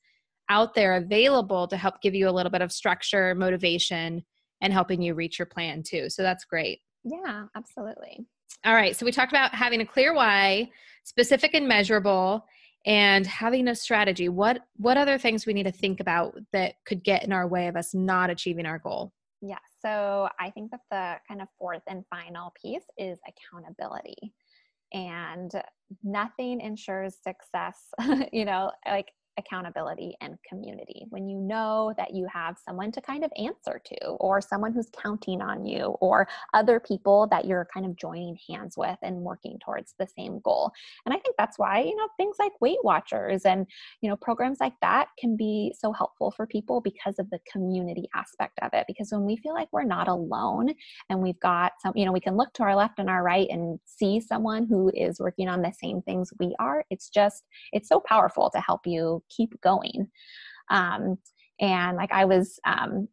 out 0.49 0.75
there 0.75 0.95
available 0.97 1.67
to 1.67 1.77
help 1.77 2.01
give 2.03 2.15
you 2.15 2.29
a 2.29 2.37
little 2.37 2.53
bit 2.53 2.63
of 2.63 2.71
structure 2.71 3.35
motivation 3.35 4.25
and 4.61 4.73
helping 4.73 5.03
you 5.03 5.15
reach 5.15 5.39
your 5.39 5.47
plan 5.47 5.83
too 5.83 6.09
so 6.09 6.23
that's 6.23 6.45
great 6.45 6.81
yeah 7.05 7.45
absolutely 7.57 8.25
all 8.65 8.75
right. 8.75 8.97
So 8.97 9.05
we 9.05 9.13
talked 9.13 9.33
about 9.33 9.55
having 9.55 9.81
a 9.83 9.87
clear 9.87 10.15
why, 10.15 10.71
specific 11.05 11.55
and 11.55 11.69
measurable, 11.69 12.47
and 12.87 13.27
having 13.27 13.69
a 13.69 13.75
strategy. 13.75 14.29
What 14.29 14.63
what 14.77 14.97
other 14.97 15.19
things 15.19 15.47
we 15.47 15.55
need 15.55 15.65
to 15.65 15.73
think 15.73 16.01
about 16.01 16.37
that 16.53 16.75
could 16.85 17.03
get 17.03 17.25
in 17.25 17.33
our 17.33 17.47
way 17.47 17.69
of 17.69 17.77
us 17.77 17.95
not 17.95 18.31
achieving 18.31 18.67
our 18.67 18.79
goal? 18.79 19.13
Yeah. 19.41 19.59
So 19.83 20.29
I 20.41 20.51
think 20.51 20.71
that 20.71 20.81
the 20.91 21.17
kind 21.29 21.43
of 21.43 21.49
fourth 21.59 21.83
and 21.87 22.05
final 22.09 22.53
piece 22.61 22.85
is 22.97 23.19
accountability. 23.29 24.33
And 24.93 25.51
nothing 26.03 26.61
ensures 26.61 27.17
success, 27.23 27.79
you 28.33 28.45
know, 28.45 28.71
like 28.87 29.09
accountability 29.39 30.17
and 30.21 30.39
community. 30.49 31.07
When 31.11 31.29
you 31.29 31.39
know 31.39 31.95
that 31.97 32.15
you 32.15 32.27
have 32.33 32.57
someone 32.65 32.93
to 32.93 33.01
kind 33.01 33.25
of 33.25 33.33
answer 33.37 33.81
to 33.85 34.07
or 34.21 34.41
someone 34.41 34.73
who's 34.73 34.91
counting 34.91 35.41
on 35.43 35.65
you 35.65 35.97
or 36.01 36.29
other 36.53 36.81
people 36.81 37.27
that 37.31 37.45
you're 37.45 37.69
kind 37.73 37.87
of 37.87 37.97
joining 37.97 38.39
hands 38.49 38.77
with 38.77 38.99
and 39.03 39.17
working 39.17 39.59
towards 39.65 39.95
the 39.99 40.07
same 40.07 40.41
goal. 40.41 40.73
And 41.07 41.15
i 41.15 41.19
think 41.19 41.37
that's 41.37 41.59
why 41.59 41.81
you 41.81 41.97
know 41.97 42.09
things 42.17 42.37
like 42.39 42.53
weight 42.61 42.79
watchers 42.83 43.45
and 43.45 43.67
you 44.01 44.09
know 44.09 44.17
programs 44.17 44.61
like 44.61 44.75
that 44.81 45.09
can 45.19 45.37
be 45.37 45.75
so 45.79 45.93
helpful 45.93 46.31
for 46.31 46.47
people 46.47 46.81
because 46.81 47.19
of 47.19 47.29
the 47.31 47.39
community 47.51 48.09
aspect 48.15 48.59
of 48.63 48.71
it. 48.73 48.85
Because 48.87 49.11
when 49.13 49.25
we 49.25 49.37
feel 49.37 49.55
like 49.55 49.69
we're 49.73 49.85
not 49.85 50.09
alone 50.09 50.75
and 51.11 51.21
we've 51.21 51.41
got 51.41 51.73
some 51.81 51.93
you 51.97 52.05
know 52.05 52.13
we 52.13 52.21
can 52.21 52.37
look 52.37 52.53
to 52.55 52.63
our 52.63 52.77
left 52.77 52.99
and 52.99 53.11
our 53.11 53.23
right 53.23 53.49
and 53.51 53.79
see 53.85 54.21
someone 54.21 54.67
who 54.67 54.91
is 54.95 55.21
working 55.21 55.49
on 55.49 55.63
the 55.63 55.73
same 55.73 56.03
things 56.03 56.33
we 56.39 56.55
are 56.59 56.85
it's 56.91 57.09
just 57.09 57.45
it's 57.73 57.89
so 57.89 58.01
powerful 58.01 58.51
to 58.51 58.61
help 58.61 58.87
you 58.87 59.23
keep 59.29 59.61
going. 59.61 60.09
Um, 60.71 61.19
and 61.61 61.97
like 61.97 62.13
I 62.13 62.25
was, 62.25 62.59
um, 62.67 63.09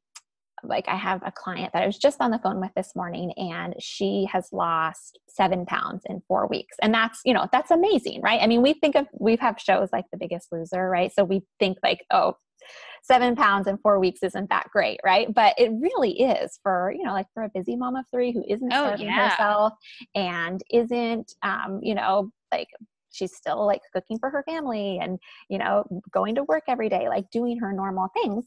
like 0.63 0.87
I 0.87 0.95
have 0.95 1.21
a 1.25 1.31
client 1.31 1.73
that 1.73 1.83
I 1.83 1.87
was 1.87 1.97
just 1.97 2.21
on 2.21 2.31
the 2.31 2.39
phone 2.39 2.59
with 2.59 2.71
this 2.75 2.91
morning 2.95 3.33
and 3.35 3.73
she 3.79 4.27
has 4.31 4.47
lost 4.51 5.17
seven 5.27 5.65
pounds 5.65 6.03
in 6.05 6.21
four 6.27 6.47
weeks. 6.47 6.77
And 6.81 6.93
that's, 6.93 7.19
you 7.25 7.33
know, 7.33 7.47
that's 7.51 7.71
amazing, 7.71 8.21
right? 8.21 8.39
I 8.41 8.47
mean, 8.47 8.61
we 8.61 8.73
think 8.73 8.95
of, 8.95 9.07
we 9.19 9.37
have 9.37 9.59
shows 9.59 9.89
like 9.91 10.05
The 10.11 10.19
Biggest 10.19 10.49
Loser, 10.51 10.89
right? 10.89 11.11
So 11.13 11.23
we 11.23 11.41
think 11.59 11.77
like, 11.83 12.05
oh, 12.11 12.35
seven 13.03 13.35
pounds 13.35 13.67
in 13.67 13.77
four 13.79 13.99
weeks 13.99 14.21
isn't 14.21 14.49
that 14.49 14.69
great, 14.71 14.99
right? 15.03 15.33
But 15.33 15.55
it 15.57 15.71
really 15.79 16.21
is 16.21 16.59
for, 16.61 16.93
you 16.95 17.03
know, 17.03 17.13
like 17.13 17.27
for 17.33 17.43
a 17.43 17.49
busy 17.53 17.75
mom 17.75 17.95
of 17.95 18.05
three 18.13 18.31
who 18.31 18.43
isn't 18.47 18.71
oh, 18.71 18.85
starving 18.87 19.07
yeah. 19.07 19.29
herself 19.29 19.73
and 20.13 20.61
isn't, 20.69 21.33
um, 21.41 21.79
you 21.81 21.95
know, 21.95 22.29
like 22.51 22.67
she's 23.11 23.35
still 23.35 23.65
like 23.65 23.81
cooking 23.93 24.17
for 24.19 24.29
her 24.29 24.43
family 24.47 24.99
and 25.01 25.19
you 25.49 25.57
know 25.57 25.83
going 26.11 26.35
to 26.35 26.43
work 26.43 26.63
every 26.67 26.89
day 26.89 27.07
like 27.09 27.29
doing 27.31 27.57
her 27.59 27.73
normal 27.73 28.09
things. 28.21 28.45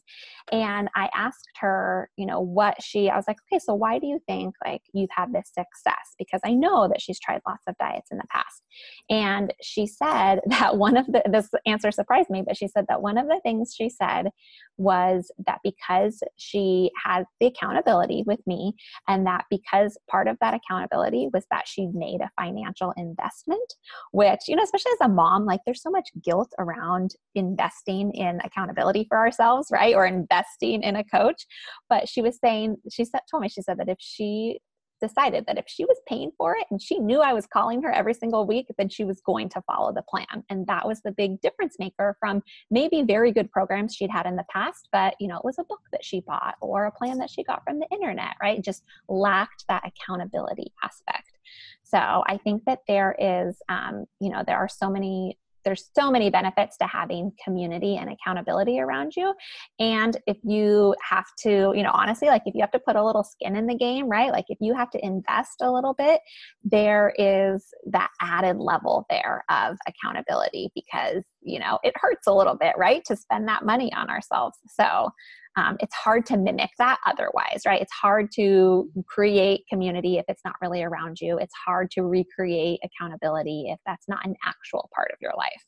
And 0.53 0.89
i 0.95 1.09
asked 1.15 1.49
her 1.61 2.11
you 2.17 2.27
know 2.27 2.41
what 2.41 2.83
she 2.83 3.09
i 3.11 3.17
was 3.17 3.25
like 3.29 3.39
okay 3.53 3.59
so 3.59 3.75
why 3.75 3.99
do 3.99 4.07
you 4.07 4.21
think 4.27 4.55
like 4.65 4.83
you've 4.93 5.11
had 5.15 5.33
this 5.33 5.49
success? 5.49 6.15
Because 6.19 6.41
i 6.45 6.53
know 6.53 6.89
that 6.89 7.01
she's 7.01 7.21
tried 7.21 7.41
lots 7.47 7.65
of 7.69 7.77
diets 7.79 8.11
in 8.11 8.19
the 8.19 8.25
past. 8.31 8.63
And 9.11 9.53
she 9.63 9.87
said 9.87 10.41
that 10.47 10.77
one 10.77 10.97
of 10.97 11.07
the 11.07 11.23
this 11.31 11.49
answer 11.67 11.91
surprised 11.91 12.31
me 12.31 12.43
but 12.47 12.57
she 12.57 12.69
said 12.69 12.87
that 12.89 13.03
one 13.03 13.19
of 13.19 13.27
the 13.27 13.41
things 13.43 13.75
she 13.77 13.89
said 13.89 14.31
was 14.77 15.31
that 15.47 15.61
because 15.63 16.21
she 16.37 16.91
had 17.05 17.25
the 17.41 17.47
accountability 17.47 18.25
with 18.27 18.41
me 18.47 18.75
and 19.09 19.27
that 19.27 19.45
because 19.51 19.97
part 20.11 20.29
of 20.29 20.37
that 20.41 20.55
accountability 20.55 21.29
was 21.33 21.47
that 21.51 21.69
she 21.69 21.87
made 21.93 22.21
a 22.21 22.31
financial 22.41 22.93
investment 22.97 23.75
which 24.13 24.41
you 24.55 24.57
know 24.57 24.63
especially 24.63 24.93
as 24.93 25.07
a 25.07 25.09
mom 25.09 25.45
like 25.45 25.59
there's 25.67 25.83
so 25.83 25.91
much 25.91 26.11
guilt 26.23 26.53
around 26.61 27.17
investing 27.35 28.13
in 28.13 28.41
accountability 28.45 29.05
for 29.09 29.19
ourselves 29.19 29.67
right 29.73 29.97
or 29.97 30.07
investing 30.07 30.85
in 30.85 30.95
a 30.95 31.03
coach 31.03 31.45
but 31.89 32.09
she 32.09 32.23
was 32.23 32.39
saying 32.39 32.77
she 32.89 33.05
said 33.05 33.19
told 33.29 33.43
me 33.43 33.49
she 33.49 33.63
said 33.63 33.77
that 33.81 33.89
if 33.89 33.97
she 33.99 34.61
decided 35.03 35.45
that 35.47 35.59
if 35.59 35.65
she 35.67 35.85
was 35.85 35.97
paying 36.07 36.31
for 36.39 36.57
it 36.57 36.67
and 36.71 36.81
she 36.81 37.01
knew 37.01 37.21
I 37.21 37.33
was 37.33 37.49
calling 37.49 37.83
her 37.83 37.91
every 37.91 38.15
single 38.15 38.47
week, 38.47 38.69
then 38.79 38.89
she 38.89 39.05
was 39.05 39.21
going 39.21 39.49
to 39.51 39.63
follow 39.67 39.93
the 39.93 40.05
plan. 40.09 40.45
And 40.49 40.67
that 40.69 40.87
was 40.87 41.03
the 41.03 41.11
big 41.11 41.41
difference 41.43 41.77
maker 41.81 42.17
from 42.21 42.43
maybe 42.71 43.03
very 43.03 43.33
good 43.33 43.51
programs 43.51 43.95
she'd 43.95 44.11
had 44.11 44.25
in 44.25 44.37
the 44.37 44.47
past, 44.51 44.89
but 44.93 45.15
you 45.21 45.27
know, 45.27 45.37
it 45.37 45.45
was 45.45 45.59
a 45.59 45.65
book 45.65 45.81
that 45.93 46.05
she 46.05 46.21
bought 46.21 46.55
or 46.61 46.87
a 46.87 46.93
plan 46.93 47.19
that 47.19 47.29
she 47.29 47.43
got 47.43 47.65
from 47.65 47.81
the 47.81 47.89
internet, 47.93 48.37
right? 48.41 48.65
Just 48.65 48.85
lacked 49.09 49.65
that 49.69 49.83
accountability 49.85 50.73
aspect. 50.83 51.34
So 51.83 51.99
I 51.99 52.39
think 52.43 52.65
that 52.65 52.81
there 52.89 53.15
is, 53.19 53.57
um, 53.69 54.07
you 54.21 54.31
know, 54.31 54.43
there 54.47 54.59
are 54.59 54.69
so 54.69 54.91
many 54.91 55.39
there's 55.65 55.91
so 55.97 56.11
many 56.11 56.31
benefits 56.31 56.77
to 56.77 56.87
having 56.87 57.33
community 57.43 57.97
and 57.97 58.11
accountability 58.11 58.81
around 58.81 59.17
you. 59.17 59.35
And 59.79 60.17
if 60.27 60.37
you 60.45 60.95
have 61.09 61.27
to 61.39 61.73
you 61.75 61.83
know 61.83 61.91
honestly 61.93 62.29
like 62.29 62.43
if 62.47 62.55
you 62.55 62.61
have 62.61 62.71
to 62.73 62.79
put 62.79 62.97
a 62.97 63.05
little 63.05 63.25
skin 63.25 63.57
in 63.57 63.67
the 63.67 63.75
game 63.75 64.09
right? 64.09 64.31
Like 64.31 64.47
if 64.49 64.59
you 64.61 64.75
have 64.75 64.91
to 64.91 65.05
invest 65.05 65.63
a 65.63 65.71
little 65.71 65.95
bit 65.95 66.21
there 66.63 67.13
is 67.19 67.65
that 67.87 68.11
added 68.21 68.59
level 68.59 69.07
there 69.09 69.45
of 69.49 69.77
accountability 69.89 70.71
because 70.75 71.25
you 71.45 71.59
know 71.59 71.79
it 71.83 71.95
hurts 71.97 72.27
a 72.27 72.33
little 72.33 72.57
bit 72.57 72.75
right 72.77 73.05
to 73.05 73.17
spend 73.17 73.47
that 73.47 73.65
money 73.65 73.93
on 73.95 74.11
ourselves 74.11 74.59
so 74.69 75.11
um, 75.57 75.77
it's 75.81 75.95
hard 75.95 76.27
to 76.27 76.37
mimic 76.37 76.71
that 76.79 76.99
otherwise, 77.07 77.63
right? 77.65 77.81
It's 77.81 77.93
hard 77.93 78.33
to 78.33 78.91
create 79.07 79.63
community 79.71 80.19
if 80.19 80.25
it's 80.29 80.43
not 80.45 80.57
really 80.61 80.83
around 80.83 81.21
you. 81.21 81.39
It's 81.39 81.55
hard 81.65 81.91
to 81.93 82.03
recreate 82.03 82.81
accountability 82.83 83.67
if 83.69 83.79
that's 83.87 84.09
not 84.09 84.27
an 84.27 84.35
actual 84.45 84.91
part 84.93 85.11
of 85.13 85.19
your 85.21 85.33
life. 85.37 85.65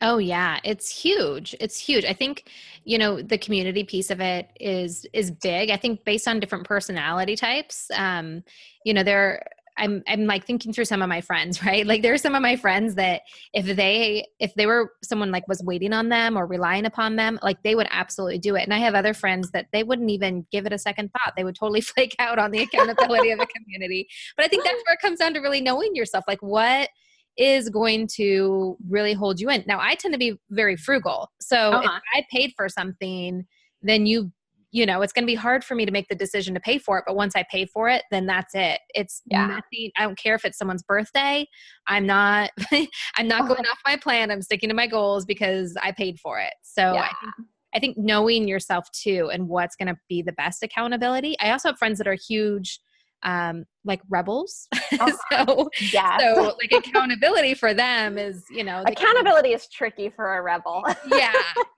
Oh 0.00 0.18
yeah, 0.18 0.60
it's 0.62 0.88
huge. 1.02 1.56
It's 1.58 1.78
huge. 1.78 2.04
I 2.04 2.12
think, 2.12 2.50
you 2.84 2.98
know, 2.98 3.20
the 3.20 3.38
community 3.38 3.82
piece 3.82 4.10
of 4.10 4.20
it 4.20 4.48
is 4.60 5.04
is 5.12 5.32
big. 5.32 5.70
I 5.70 5.76
think 5.76 6.04
based 6.04 6.28
on 6.28 6.38
different 6.38 6.68
personality 6.68 7.34
types, 7.34 7.90
um, 7.94 8.44
you 8.84 8.94
know, 8.94 9.02
there 9.02 9.42
I'm 9.78 10.02
I'm 10.06 10.26
like 10.26 10.44
thinking 10.44 10.72
through 10.72 10.84
some 10.84 11.00
of 11.00 11.08
my 11.08 11.20
friends, 11.20 11.62
right? 11.64 11.86
Like 11.86 12.02
there 12.02 12.12
are 12.12 12.18
some 12.18 12.34
of 12.34 12.42
my 12.42 12.56
friends 12.56 12.96
that 12.96 13.22
if 13.54 13.64
they 13.76 14.26
if 14.38 14.54
they 14.54 14.66
were 14.66 14.92
someone 15.02 15.30
like 15.30 15.48
was 15.48 15.62
waiting 15.62 15.92
on 15.92 16.08
them 16.08 16.36
or 16.36 16.46
relying 16.46 16.84
upon 16.84 17.16
them, 17.16 17.38
like 17.42 17.62
they 17.62 17.74
would 17.74 17.88
absolutely 17.90 18.38
do 18.38 18.56
it. 18.56 18.62
And 18.62 18.74
I 18.74 18.78
have 18.78 18.94
other 18.94 19.14
friends 19.14 19.50
that 19.52 19.66
they 19.72 19.82
wouldn't 19.82 20.10
even 20.10 20.46
give 20.52 20.66
it 20.66 20.72
a 20.72 20.78
second 20.78 21.10
thought. 21.12 21.34
They 21.36 21.44
would 21.44 21.56
totally 21.56 21.80
flake 21.80 22.16
out 22.18 22.38
on 22.38 22.50
the 22.50 22.62
accountability 22.62 23.30
of 23.30 23.38
the 23.38 23.46
community. 23.46 24.08
But 24.36 24.44
I 24.44 24.48
think 24.48 24.64
that's 24.64 24.82
where 24.86 24.94
it 24.94 25.00
comes 25.00 25.18
down 25.18 25.34
to 25.34 25.40
really 25.40 25.60
knowing 25.60 25.94
yourself. 25.94 26.24
Like 26.26 26.42
what 26.42 26.90
is 27.36 27.70
going 27.70 28.08
to 28.08 28.76
really 28.88 29.12
hold 29.12 29.40
you 29.40 29.48
in. 29.48 29.62
Now 29.66 29.78
I 29.80 29.94
tend 29.94 30.12
to 30.12 30.18
be 30.18 30.38
very 30.50 30.76
frugal. 30.76 31.30
So 31.40 31.56
uh-huh. 31.56 31.98
if 31.98 32.02
I 32.14 32.26
paid 32.32 32.52
for 32.56 32.68
something, 32.68 33.46
then 33.80 34.06
you 34.06 34.32
you 34.70 34.84
know 34.84 35.02
it's 35.02 35.12
going 35.12 35.22
to 35.22 35.26
be 35.26 35.34
hard 35.34 35.64
for 35.64 35.74
me 35.74 35.86
to 35.86 35.92
make 35.92 36.08
the 36.08 36.14
decision 36.14 36.54
to 36.54 36.60
pay 36.60 36.78
for 36.78 36.98
it 36.98 37.04
but 37.06 37.16
once 37.16 37.34
i 37.34 37.44
pay 37.50 37.64
for 37.64 37.88
it 37.88 38.04
then 38.10 38.26
that's 38.26 38.54
it 38.54 38.80
it's 38.94 39.22
yeah. 39.26 39.46
nothing 39.46 39.90
i 39.96 40.02
don't 40.02 40.18
care 40.18 40.34
if 40.34 40.44
it's 40.44 40.58
someone's 40.58 40.82
birthday 40.82 41.46
i'm 41.86 42.06
not 42.06 42.50
i'm 43.16 43.28
not 43.28 43.48
going 43.48 43.64
off 43.66 43.78
my 43.86 43.96
plan 43.96 44.30
i'm 44.30 44.42
sticking 44.42 44.68
to 44.68 44.74
my 44.74 44.86
goals 44.86 45.24
because 45.24 45.76
i 45.82 45.92
paid 45.92 46.18
for 46.18 46.38
it 46.38 46.54
so 46.62 46.92
yeah. 46.94 47.02
I, 47.02 47.14
think, 47.20 47.48
I 47.74 47.78
think 47.78 47.98
knowing 47.98 48.46
yourself 48.46 48.90
too 48.92 49.30
and 49.32 49.48
what's 49.48 49.76
going 49.76 49.88
to 49.88 49.96
be 50.08 50.22
the 50.22 50.32
best 50.32 50.62
accountability 50.62 51.36
i 51.40 51.50
also 51.50 51.68
have 51.68 51.78
friends 51.78 51.98
that 51.98 52.08
are 52.08 52.18
huge 52.28 52.80
um, 53.24 53.64
like 53.84 54.00
rebels. 54.08 54.68
Uh-huh. 54.72 55.12
so, 55.46 55.70
yeah. 55.92 56.18
so 56.18 56.56
like 56.58 56.72
accountability 56.72 57.54
for 57.54 57.74
them 57.74 58.18
is, 58.18 58.44
you 58.50 58.64
know, 58.64 58.82
accountability 58.86 59.50
is 59.50 59.68
tricky 59.68 60.10
for 60.10 60.38
a 60.38 60.42
rebel. 60.42 60.84
yeah. 61.08 61.32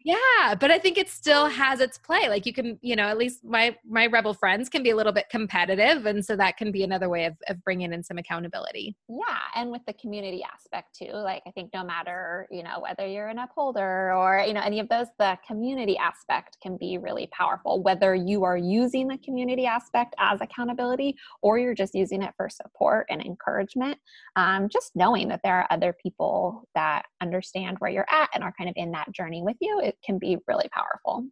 Yeah. 0.04 0.54
But 0.58 0.70
I 0.70 0.78
think 0.78 0.98
it 0.98 1.08
still 1.08 1.46
has 1.46 1.80
its 1.80 1.98
play. 1.98 2.28
Like 2.28 2.46
you 2.46 2.52
can, 2.52 2.78
you 2.82 2.96
know, 2.96 3.04
at 3.04 3.18
least 3.18 3.44
my, 3.44 3.76
my 3.88 4.06
rebel 4.06 4.34
friends 4.34 4.68
can 4.68 4.82
be 4.82 4.90
a 4.90 4.96
little 4.96 5.12
bit 5.12 5.28
competitive. 5.30 6.06
And 6.06 6.24
so 6.24 6.36
that 6.36 6.56
can 6.56 6.72
be 6.72 6.82
another 6.82 7.08
way 7.08 7.26
of, 7.26 7.36
of 7.48 7.62
bringing 7.64 7.92
in 7.92 8.02
some 8.02 8.18
accountability. 8.18 8.96
Yeah. 9.08 9.38
And 9.54 9.70
with 9.70 9.82
the 9.86 9.92
community 9.94 10.42
aspect 10.42 10.96
too, 10.96 11.12
like 11.12 11.42
I 11.46 11.50
think 11.50 11.70
no 11.74 11.84
matter, 11.84 12.48
you 12.50 12.62
know, 12.62 12.80
whether 12.80 13.06
you're 13.06 13.28
an 13.28 13.38
upholder 13.38 14.12
or, 14.14 14.42
you 14.46 14.54
know, 14.54 14.62
any 14.62 14.80
of 14.80 14.88
those, 14.88 15.06
the 15.18 15.38
community 15.46 15.96
aspect 15.98 16.56
can 16.62 16.76
be 16.76 16.98
really 16.98 17.28
powerful, 17.32 17.82
whether 17.82 18.14
you 18.14 18.44
are 18.44 18.56
using 18.56 19.06
the 19.06 19.18
community 19.18 19.66
aspect 19.66 20.14
as 20.18 20.40
accountability 20.40 21.16
or 21.42 21.58
you're 21.58 21.74
just 21.74 21.89
using 21.94 22.22
it 22.22 22.32
for 22.36 22.48
support 22.48 23.06
and 23.10 23.20
encouragement. 23.20 23.98
Um, 24.36 24.68
just 24.70 24.92
knowing 24.94 25.28
that 25.28 25.40
there 25.42 25.56
are 25.58 25.66
other 25.70 25.94
people 26.02 26.68
that 26.74 27.02
understand 27.20 27.78
where 27.78 27.90
you're 27.90 28.06
at 28.10 28.30
and 28.34 28.42
are 28.42 28.54
kind 28.56 28.70
of 28.70 28.74
in 28.76 28.92
that 28.92 29.12
journey 29.12 29.42
with 29.42 29.56
you, 29.60 29.80
it 29.80 29.96
can 30.04 30.18
be 30.18 30.38
really 30.46 30.68
powerful. 30.72 31.24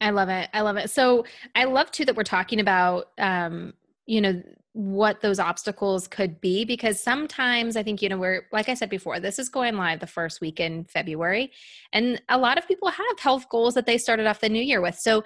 I 0.00 0.10
love 0.10 0.28
it. 0.28 0.48
I 0.52 0.60
love 0.60 0.76
it. 0.76 0.90
So 0.90 1.24
I 1.54 1.64
love 1.64 1.90
too 1.90 2.04
that 2.04 2.16
we're 2.16 2.24
talking 2.24 2.60
about, 2.60 3.06
um, 3.18 3.74
you 4.06 4.20
know, 4.20 4.42
what 4.74 5.20
those 5.20 5.38
obstacles 5.38 6.08
could 6.08 6.40
be 6.40 6.64
because 6.64 7.00
sometimes 7.00 7.76
I 7.76 7.84
think, 7.84 8.02
you 8.02 8.08
know, 8.08 8.18
we're, 8.18 8.48
like 8.52 8.68
I 8.68 8.74
said 8.74 8.90
before, 8.90 9.20
this 9.20 9.38
is 9.38 9.48
going 9.48 9.76
live 9.76 10.00
the 10.00 10.08
first 10.08 10.40
week 10.40 10.58
in 10.58 10.84
February. 10.84 11.52
And 11.92 12.20
a 12.28 12.36
lot 12.36 12.58
of 12.58 12.66
people 12.66 12.88
have 12.88 13.18
health 13.20 13.48
goals 13.48 13.74
that 13.74 13.86
they 13.86 13.96
started 13.96 14.26
off 14.26 14.40
the 14.40 14.48
new 14.48 14.60
year 14.60 14.80
with. 14.80 14.96
So 14.96 15.22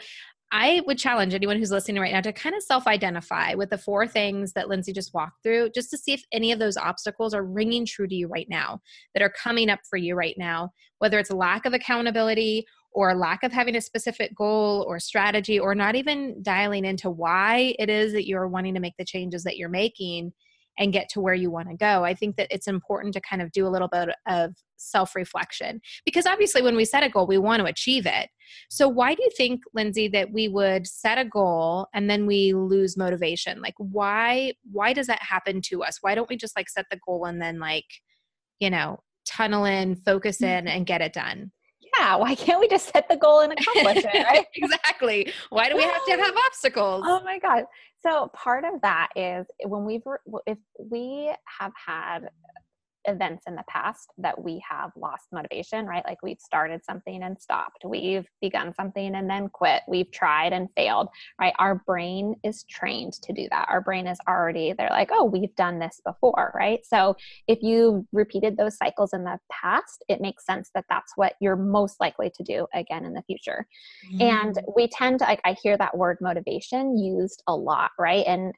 I 0.50 0.82
would 0.86 0.98
challenge 0.98 1.34
anyone 1.34 1.58
who's 1.58 1.70
listening 1.70 2.00
right 2.00 2.12
now 2.12 2.22
to 2.22 2.32
kind 2.32 2.54
of 2.54 2.62
self 2.62 2.86
identify 2.86 3.54
with 3.54 3.70
the 3.70 3.78
four 3.78 4.06
things 4.06 4.52
that 4.54 4.68
Lindsay 4.68 4.92
just 4.92 5.12
walked 5.12 5.42
through, 5.42 5.70
just 5.74 5.90
to 5.90 5.98
see 5.98 6.12
if 6.12 6.22
any 6.32 6.52
of 6.52 6.58
those 6.58 6.76
obstacles 6.76 7.34
are 7.34 7.44
ringing 7.44 7.84
true 7.84 8.08
to 8.08 8.14
you 8.14 8.28
right 8.28 8.46
now, 8.48 8.80
that 9.14 9.22
are 9.22 9.30
coming 9.30 9.68
up 9.68 9.80
for 9.88 9.98
you 9.98 10.14
right 10.14 10.36
now, 10.38 10.70
whether 10.98 11.18
it's 11.18 11.30
lack 11.30 11.66
of 11.66 11.74
accountability 11.74 12.64
or 12.92 13.14
lack 13.14 13.42
of 13.42 13.52
having 13.52 13.76
a 13.76 13.80
specific 13.80 14.34
goal 14.34 14.84
or 14.88 14.98
strategy, 14.98 15.60
or 15.60 15.74
not 15.74 15.94
even 15.94 16.42
dialing 16.42 16.86
into 16.86 17.10
why 17.10 17.74
it 17.78 17.90
is 17.90 18.12
that 18.14 18.26
you're 18.26 18.48
wanting 18.48 18.74
to 18.74 18.80
make 18.80 18.94
the 18.98 19.04
changes 19.04 19.44
that 19.44 19.58
you're 19.58 19.68
making 19.68 20.32
and 20.78 20.92
get 20.92 21.08
to 21.10 21.20
where 21.20 21.34
you 21.34 21.50
want 21.50 21.68
to 21.68 21.76
go. 21.76 22.04
I 22.04 22.14
think 22.14 22.36
that 22.36 22.48
it's 22.50 22.68
important 22.68 23.14
to 23.14 23.20
kind 23.20 23.42
of 23.42 23.52
do 23.52 23.66
a 23.66 23.68
little 23.68 23.88
bit 23.88 24.10
of 24.26 24.54
self 24.76 25.14
reflection 25.14 25.80
because 26.04 26.24
obviously, 26.24 26.62
when 26.62 26.76
we 26.76 26.84
set 26.84 27.02
a 27.02 27.08
goal, 27.08 27.26
we 27.26 27.38
want 27.38 27.60
to 27.60 27.66
achieve 27.66 28.06
it. 28.06 28.30
So, 28.70 28.88
why 28.88 29.14
do 29.14 29.22
you 29.22 29.30
think, 29.36 29.62
Lindsay, 29.74 30.08
that 30.08 30.32
we 30.32 30.48
would 30.48 30.86
set 30.86 31.18
a 31.18 31.24
goal 31.24 31.88
and 31.94 32.08
then 32.08 32.26
we 32.26 32.54
lose 32.54 32.96
motivation? 32.96 33.60
Like, 33.60 33.74
why? 33.78 34.52
Why 34.70 34.92
does 34.92 35.08
that 35.08 35.22
happen 35.22 35.60
to 35.66 35.82
us? 35.82 35.98
Why 36.00 36.14
don't 36.14 36.28
we 36.28 36.36
just 36.36 36.56
like 36.56 36.68
set 36.68 36.86
the 36.90 37.00
goal 37.04 37.26
and 37.26 37.42
then 37.42 37.58
like, 37.58 37.86
you 38.60 38.70
know, 38.70 39.00
tunnel 39.26 39.64
in, 39.64 39.96
focus 39.96 40.38
mm-hmm. 40.38 40.66
in, 40.66 40.68
and 40.68 40.86
get 40.86 41.00
it 41.00 41.12
done? 41.12 41.50
Yeah, 41.98 42.16
why 42.16 42.34
can't 42.34 42.60
we 42.60 42.68
just 42.68 42.92
set 42.92 43.08
the 43.08 43.16
goal 43.16 43.40
and 43.40 43.52
accomplish 43.52 44.04
it, 44.04 44.24
right? 44.24 44.46
exactly. 44.54 45.32
Why 45.50 45.68
do 45.68 45.76
we 45.76 45.82
have 45.82 46.04
to 46.06 46.12
have 46.12 46.34
obstacles? 46.46 47.04
Oh 47.06 47.20
my 47.24 47.38
God. 47.38 47.64
So 48.00 48.30
part 48.32 48.64
of 48.64 48.80
that 48.82 49.08
is 49.16 49.46
when 49.64 49.84
we've, 49.84 50.02
if 50.46 50.58
we 50.78 51.32
have 51.58 51.72
had 51.74 52.28
events 53.08 53.44
in 53.46 53.54
the 53.54 53.64
past 53.68 54.12
that 54.18 54.42
we 54.42 54.62
have 54.68 54.92
lost 54.96 55.26
motivation, 55.32 55.86
right? 55.86 56.04
Like 56.06 56.22
we've 56.22 56.40
started 56.40 56.84
something 56.84 57.22
and 57.22 57.40
stopped. 57.40 57.84
We've 57.84 58.26
begun 58.40 58.74
something 58.74 59.14
and 59.14 59.28
then 59.28 59.48
quit. 59.48 59.82
We've 59.88 60.10
tried 60.10 60.52
and 60.52 60.68
failed, 60.76 61.08
right? 61.40 61.54
Our 61.58 61.76
brain 61.86 62.34
is 62.44 62.64
trained 62.64 63.14
to 63.14 63.32
do 63.32 63.48
that. 63.50 63.66
Our 63.68 63.80
brain 63.80 64.06
is 64.06 64.18
already, 64.28 64.72
they're 64.72 64.90
like, 64.90 65.10
oh, 65.12 65.24
we've 65.24 65.54
done 65.56 65.78
this 65.78 66.00
before, 66.04 66.52
right? 66.54 66.80
So 66.84 67.16
if 67.46 67.62
you 67.62 68.06
repeated 68.12 68.56
those 68.56 68.76
cycles 68.76 69.12
in 69.12 69.24
the 69.24 69.38
past, 69.50 70.04
it 70.08 70.20
makes 70.20 70.46
sense 70.46 70.70
that 70.74 70.84
that's 70.88 71.12
what 71.16 71.34
you're 71.40 71.56
most 71.56 72.00
likely 72.00 72.30
to 72.36 72.42
do 72.42 72.66
again 72.74 73.04
in 73.04 73.14
the 73.14 73.22
future. 73.22 73.66
Mm. 74.14 74.22
And 74.22 74.58
we 74.76 74.88
tend 74.88 75.20
to, 75.20 75.24
like, 75.24 75.40
I 75.44 75.56
hear 75.62 75.76
that 75.78 75.96
word 75.96 76.18
motivation 76.20 76.96
used 76.98 77.42
a 77.46 77.54
lot, 77.54 77.90
right? 77.98 78.24
And 78.26 78.52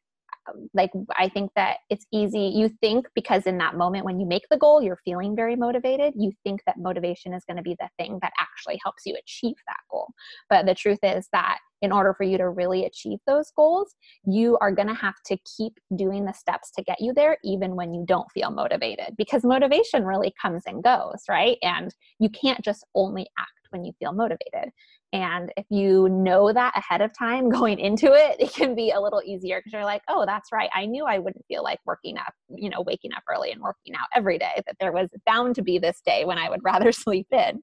like 0.74 0.90
i 1.18 1.28
think 1.28 1.50
that 1.56 1.78
it's 1.88 2.06
easy 2.12 2.52
you 2.54 2.68
think 2.80 3.06
because 3.14 3.44
in 3.46 3.58
that 3.58 3.76
moment 3.76 4.04
when 4.04 4.18
you 4.20 4.26
make 4.26 4.42
the 4.50 4.56
goal 4.56 4.82
you're 4.82 5.00
feeling 5.04 5.34
very 5.34 5.56
motivated 5.56 6.12
you 6.16 6.32
think 6.44 6.60
that 6.66 6.78
motivation 6.78 7.32
is 7.32 7.44
going 7.44 7.56
to 7.56 7.62
be 7.62 7.76
the 7.78 7.88
thing 7.98 8.18
that 8.22 8.32
actually 8.40 8.78
helps 8.82 9.02
you 9.06 9.16
achieve 9.18 9.56
that 9.66 9.78
goal. 9.90 10.08
But 10.48 10.66
the 10.66 10.74
truth 10.74 10.98
is 11.02 11.28
that 11.32 11.58
in 11.82 11.92
order 11.92 12.14
for 12.14 12.24
you 12.24 12.36
to 12.36 12.48
really 12.48 12.84
achieve 12.84 13.18
those 13.26 13.50
goals 13.56 13.94
you 14.26 14.58
are 14.60 14.72
going 14.72 14.88
to 14.88 14.94
have 14.94 15.14
to 15.26 15.36
keep 15.56 15.78
doing 15.96 16.24
the 16.24 16.32
steps 16.32 16.70
to 16.72 16.82
get 16.82 17.00
you 17.00 17.12
there 17.14 17.38
even 17.44 17.76
when 17.76 17.94
you 17.94 18.04
don't 18.06 18.30
feel 18.32 18.50
motivated 18.50 19.14
because 19.16 19.44
motivation 19.44 20.04
really 20.04 20.32
comes 20.40 20.62
and 20.66 20.82
goes 20.82 21.22
right? 21.28 21.58
And 21.62 21.94
you 22.18 22.28
can't 22.28 22.62
just 22.62 22.84
only 22.94 23.26
act 23.38 23.50
when 23.70 23.84
you 23.84 23.92
feel 23.98 24.12
motivated 24.12 24.70
and 25.12 25.52
if 25.56 25.66
you 25.70 26.08
know 26.08 26.52
that 26.52 26.76
ahead 26.76 27.00
of 27.00 27.10
time 27.16 27.48
going 27.50 27.78
into 27.78 28.12
it, 28.12 28.36
it 28.38 28.52
can 28.52 28.74
be 28.74 28.90
a 28.90 29.00
little 29.00 29.22
easier 29.24 29.58
because 29.58 29.72
you're 29.72 29.84
like, 29.84 30.02
oh, 30.08 30.24
that's 30.26 30.52
right. 30.52 30.70
I 30.72 30.86
knew 30.86 31.04
I 31.04 31.18
wouldn't 31.18 31.44
feel 31.46 31.62
like 31.62 31.80
working 31.84 32.16
up, 32.16 32.32
you 32.48 32.70
know, 32.70 32.82
waking 32.82 33.12
up 33.16 33.22
early 33.32 33.50
and 33.50 33.60
working 33.60 33.94
out 33.94 34.08
every 34.14 34.38
day, 34.38 34.62
that 34.66 34.76
there 34.78 34.92
was 34.92 35.08
bound 35.26 35.56
to 35.56 35.62
be 35.62 35.78
this 35.78 36.00
day 36.04 36.24
when 36.24 36.38
I 36.38 36.48
would 36.48 36.60
rather 36.64 36.92
sleep 36.92 37.26
in 37.32 37.62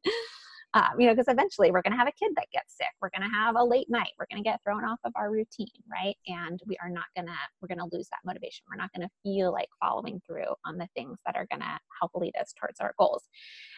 um, 0.73 0.99
you 0.99 1.07
know, 1.07 1.13
because 1.13 1.27
eventually 1.27 1.71
we're 1.71 1.81
going 1.81 1.93
to 1.93 1.97
have 1.97 2.07
a 2.07 2.11
kid 2.11 2.33
that 2.35 2.47
gets 2.51 2.75
sick. 2.77 2.87
We're 3.01 3.09
going 3.09 3.29
to 3.29 3.35
have 3.35 3.55
a 3.55 3.63
late 3.63 3.89
night. 3.89 4.11
We're 4.19 4.27
going 4.31 4.43
to 4.43 4.47
get 4.47 4.59
thrown 4.63 4.83
off 4.83 4.99
of 5.03 5.13
our 5.15 5.31
routine, 5.31 5.67
right? 5.91 6.15
And 6.27 6.59
we 6.65 6.77
are 6.81 6.89
not 6.89 7.05
going 7.15 7.27
to, 7.27 7.33
we're 7.61 7.73
going 7.73 7.89
to 7.89 7.95
lose 7.95 8.07
that 8.09 8.19
motivation. 8.25 8.65
We're 8.69 8.81
not 8.81 8.91
going 8.95 9.07
to 9.07 9.13
feel 9.23 9.51
like 9.51 9.69
following 9.79 10.21
through 10.27 10.53
on 10.65 10.77
the 10.77 10.87
things 10.95 11.19
that 11.25 11.35
are 11.35 11.47
going 11.49 11.61
to 11.61 11.79
help 11.99 12.11
lead 12.15 12.33
us 12.39 12.53
towards 12.59 12.79
our 12.79 12.93
goals. 12.99 13.23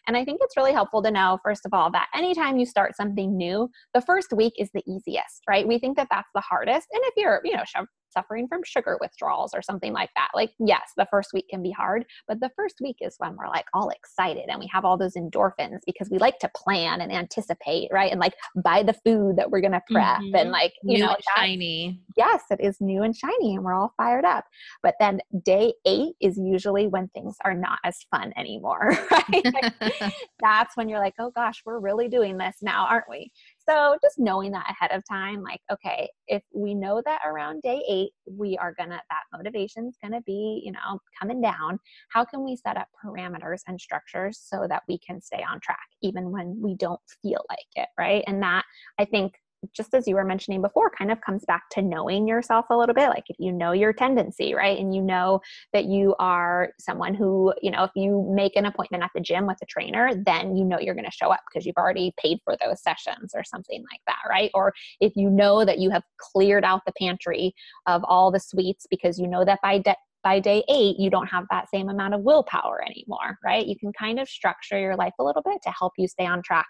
And 0.08 0.18
I 0.18 0.26
think 0.26 0.40
it's 0.42 0.58
really 0.58 0.74
helpful 0.74 1.04
to 1.04 1.12
know, 1.12 1.40
first 1.44 1.66
of 1.66 1.74
all, 1.74 1.92
that 1.92 2.08
anytime 2.16 2.58
you 2.58 2.66
start 2.66 2.96
something 2.96 3.38
new, 3.38 3.70
the 3.94 4.02
first 4.02 4.34
week 4.34 4.54
is 4.58 4.70
the 4.74 4.84
easiest, 4.88 5.44
right? 5.48 5.68
We 5.68 5.80
think 5.80 5.98
that 5.98 6.08
that's 6.10 6.30
the 6.34 6.42
hardest. 6.42 6.88
And 6.92 7.02
if 7.06 7.14
you're, 7.16 7.42
you 7.44 7.56
know, 7.56 7.64
suffering 8.12 8.48
from 8.48 8.62
sugar 8.64 8.98
withdrawals 9.02 9.54
or 9.54 9.62
something 9.62 9.94
like 9.94 10.10
that. 10.16 10.30
Like, 10.34 10.52
yes, 10.60 10.92
the 10.98 11.08
first 11.10 11.32
week 11.34 11.48
can 11.50 11.62
be 11.62 11.72
hard, 11.72 12.06
but 12.28 12.40
the 12.40 12.52
first 12.56 12.76
week 12.82 12.98
is 13.02 13.16
when 13.18 13.36
we're 13.36 13.48
like 13.48 13.66
all 13.74 13.90
excited 13.90 14.46
and 14.50 14.60
we 14.60 14.68
have 14.72 14.86
all 14.86 14.98
those 14.98 15.16
endorphins 15.16 15.80
because 15.86 16.10
we 16.10 16.18
like 16.18 16.40
to 16.40 16.52
plan 16.56 17.02
and 17.02 17.12
anticipate, 17.12 17.90
right? 17.92 18.12
And 18.12 18.20
like 18.20 18.34
buy 18.64 18.84
the 18.84 18.94
food 19.06 19.38
that 19.38 19.50
we're 19.50 19.62
going 19.62 19.74
to 19.74 19.82
prep 19.90 20.18
mm-hmm. 20.18 20.36
and 20.36 20.52
like, 20.52 20.74
you 20.84 20.98
new 20.98 21.06
know, 21.06 21.16
shiny. 21.36 22.02
Yes, 22.18 22.44
it 22.50 22.60
is 22.62 22.78
new 22.80 23.04
and 23.04 23.16
shiny 23.16 23.56
and 23.56 23.64
we're 23.64 23.74
all 23.74 23.94
fired 23.98 24.26
up. 24.26 24.46
But 24.84 24.96
then 25.00 25.20
day 25.44 25.74
eight 25.86 26.14
is 26.22 26.38
usually 26.38 26.88
when 26.88 27.08
things 27.10 27.36
are 27.46 27.54
not 27.54 27.80
as 27.84 27.98
fun 28.12 28.34
anymore, 28.38 28.98
right? 29.12 29.74
That's 30.42 30.76
when 30.76 30.90
you're 30.90 31.00
like, 31.00 31.16
oh 31.20 31.32
gosh, 31.32 31.62
we're 31.66 31.80
really 31.80 32.08
doing 32.08 32.38
this 32.38 32.58
now, 32.62 32.88
aren't 32.90 33.10
we? 33.10 33.32
So 33.70 33.98
just 34.02 34.18
knowing 34.18 34.52
that 34.54 34.66
ahead 34.68 34.92
of 34.98 35.04
time, 35.08 35.44
like, 35.44 35.62
okay, 35.72 36.10
if 36.28 36.42
we 36.54 36.74
know 36.74 37.04
that 37.06 37.22
around 37.24 37.62
day 37.62 37.84
eight, 37.88 38.12
we 38.26 38.58
are 38.58 38.74
gonna, 38.74 39.00
that 39.12 39.24
motivation's 39.32 39.96
gonna 40.02 40.22
be, 40.22 40.62
you 40.66 40.72
know, 40.72 41.00
coming 41.20 41.40
down, 41.40 41.80
how 42.10 42.26
can 42.26 42.44
we 42.44 42.56
set 42.56 42.78
up 42.78 42.88
parameters 43.04 43.60
and 43.68 43.80
structures 43.80 44.42
so 44.44 44.66
that 44.68 44.84
we 44.88 44.98
can 44.98 45.22
stay 45.22 45.44
on 45.48 45.60
track 45.60 45.78
even 46.02 46.32
when 46.32 46.60
we 46.60 46.76
don't 46.76 47.00
feel 47.22 47.44
like 47.48 47.60
it, 47.76 47.90
right? 47.98 48.24
And 48.26 48.42
that 48.42 48.66
I 48.98 49.06
think 49.06 49.34
just 49.74 49.94
as 49.94 50.08
you 50.08 50.16
were 50.16 50.24
mentioning 50.24 50.62
before, 50.62 50.92
kind 50.98 51.12
of 51.12 51.22
comes 51.22 51.44
back 51.46 51.64
to 51.72 51.82
knowing 51.82 52.28
yourself 52.28 52.66
a 52.70 52.78
little 52.78 52.96
bit. 52.96 53.10
Like 53.10 53.26
if 53.28 53.36
you 53.40 53.52
know 53.52 53.72
your 53.72 53.94
tendency, 53.94 54.54
right? 54.54 54.78
And 54.78 54.94
you 54.96 55.02
know 55.02 55.42
that 55.74 55.86
you 55.86 56.16
are 56.20 56.74
someone 56.80 57.14
who, 57.14 57.54
you 57.62 57.72
know, 57.72 57.84
if 57.84 57.92
you 57.96 58.30
make 58.34 58.56
an 58.56 58.66
appointment 58.66 59.04
at 59.04 59.12
the 59.14 59.22
gym 59.22 59.48
with 59.48 59.58
a 59.62 59.66
trainer, 59.66 60.12
then 60.26 60.56
you 60.56 60.64
know 60.64 60.80
you're 60.80 60.96
going 60.96 61.06
to 61.06 61.12
show 61.12 61.32
up 61.32 61.42
because 61.50 61.66
you've 61.66 61.78
already 61.78 62.14
paid 62.18 62.40
for 62.44 62.56
those 62.64 62.82
sessions 62.82 63.32
or 63.36 63.44
something 63.44 63.84
like 63.92 64.02
that, 64.08 64.20
right? 64.30 64.52
Or 64.54 64.74
if 65.02 65.14
you 65.16 65.30
know 65.30 65.66
that 65.66 65.80
you 65.80 65.90
have 65.90 66.04
cleared 66.18 66.64
out 66.64 66.82
the 66.86 66.94
pantry 67.00 67.54
of 67.86 68.04
all 68.06 68.32
the 68.32 68.40
sweets 68.40 68.86
because 68.90 69.20
you 69.20 69.28
know 69.28 69.46
that 69.46 69.60
by 69.62 69.80
de- 69.80 69.96
by 70.22 70.40
day 70.40 70.64
eight, 70.68 70.98
you 71.00 71.10
don't 71.10 71.28
have 71.28 71.46
that 71.50 71.70
same 71.74 71.88
amount 71.88 72.14
of 72.14 72.22
willpower 72.22 72.84
anymore, 72.86 73.38
right? 73.44 73.66
You 73.66 73.78
can 73.80 73.94
kind 73.94 74.20
of 74.20 74.28
structure 74.28 74.78
your 74.78 74.98
life 74.98 75.14
a 75.20 75.24
little 75.24 75.42
bit 75.42 75.62
to 75.64 75.72
help 75.72 75.94
you 75.98 76.08
stay 76.10 76.26
on 76.26 76.42
track 76.44 76.68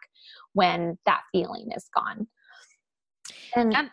when 0.53 0.97
that 1.07 1.21
feeling 1.31 1.69
is 1.75 1.89
gone. 1.95 2.27
And 3.55 3.73
um, 3.73 3.89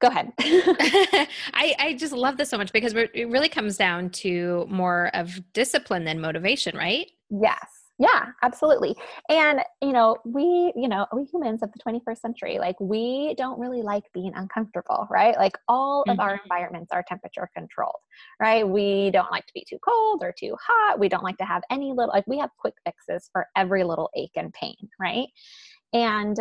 go 0.00 0.08
ahead. 0.08 0.32
I, 0.40 1.74
I 1.78 1.96
just 1.98 2.12
love 2.12 2.36
this 2.36 2.50
so 2.50 2.58
much 2.58 2.72
because 2.72 2.94
it 2.94 3.28
really 3.28 3.48
comes 3.48 3.76
down 3.76 4.10
to 4.10 4.66
more 4.68 5.10
of 5.14 5.40
discipline 5.52 6.04
than 6.04 6.20
motivation, 6.20 6.76
right? 6.76 7.10
Yes. 7.30 7.82
Yeah, 7.98 8.26
absolutely. 8.42 8.96
And, 9.28 9.60
you 9.80 9.92
know, 9.92 10.16
we, 10.24 10.72
you 10.74 10.88
know, 10.88 11.06
we 11.14 11.24
humans 11.24 11.62
of 11.62 11.70
the 11.72 11.78
21st 11.78 12.18
century, 12.18 12.58
like 12.58 12.74
we 12.80 13.34
don't 13.38 13.60
really 13.60 13.82
like 13.82 14.02
being 14.12 14.32
uncomfortable, 14.34 15.06
right? 15.08 15.36
Like 15.36 15.56
all 15.68 16.02
of 16.08 16.16
mm-hmm. 16.16 16.20
our 16.20 16.40
environments 16.42 16.90
are 16.90 17.04
temperature 17.06 17.48
controlled, 17.56 18.00
right? 18.40 18.68
We 18.68 19.12
don't 19.12 19.30
like 19.30 19.46
to 19.46 19.52
be 19.54 19.64
too 19.68 19.78
cold 19.86 20.22
or 20.24 20.32
too 20.36 20.56
hot. 20.60 20.98
We 20.98 21.08
don't 21.08 21.22
like 21.22 21.36
to 21.38 21.44
have 21.44 21.62
any 21.70 21.92
little, 21.92 22.08
like 22.12 22.26
we 22.26 22.38
have 22.38 22.50
quick 22.58 22.74
fixes 22.84 23.28
for 23.32 23.46
every 23.56 23.84
little 23.84 24.10
ache 24.16 24.32
and 24.34 24.52
pain, 24.52 24.88
right? 24.98 25.28
And 25.92 26.36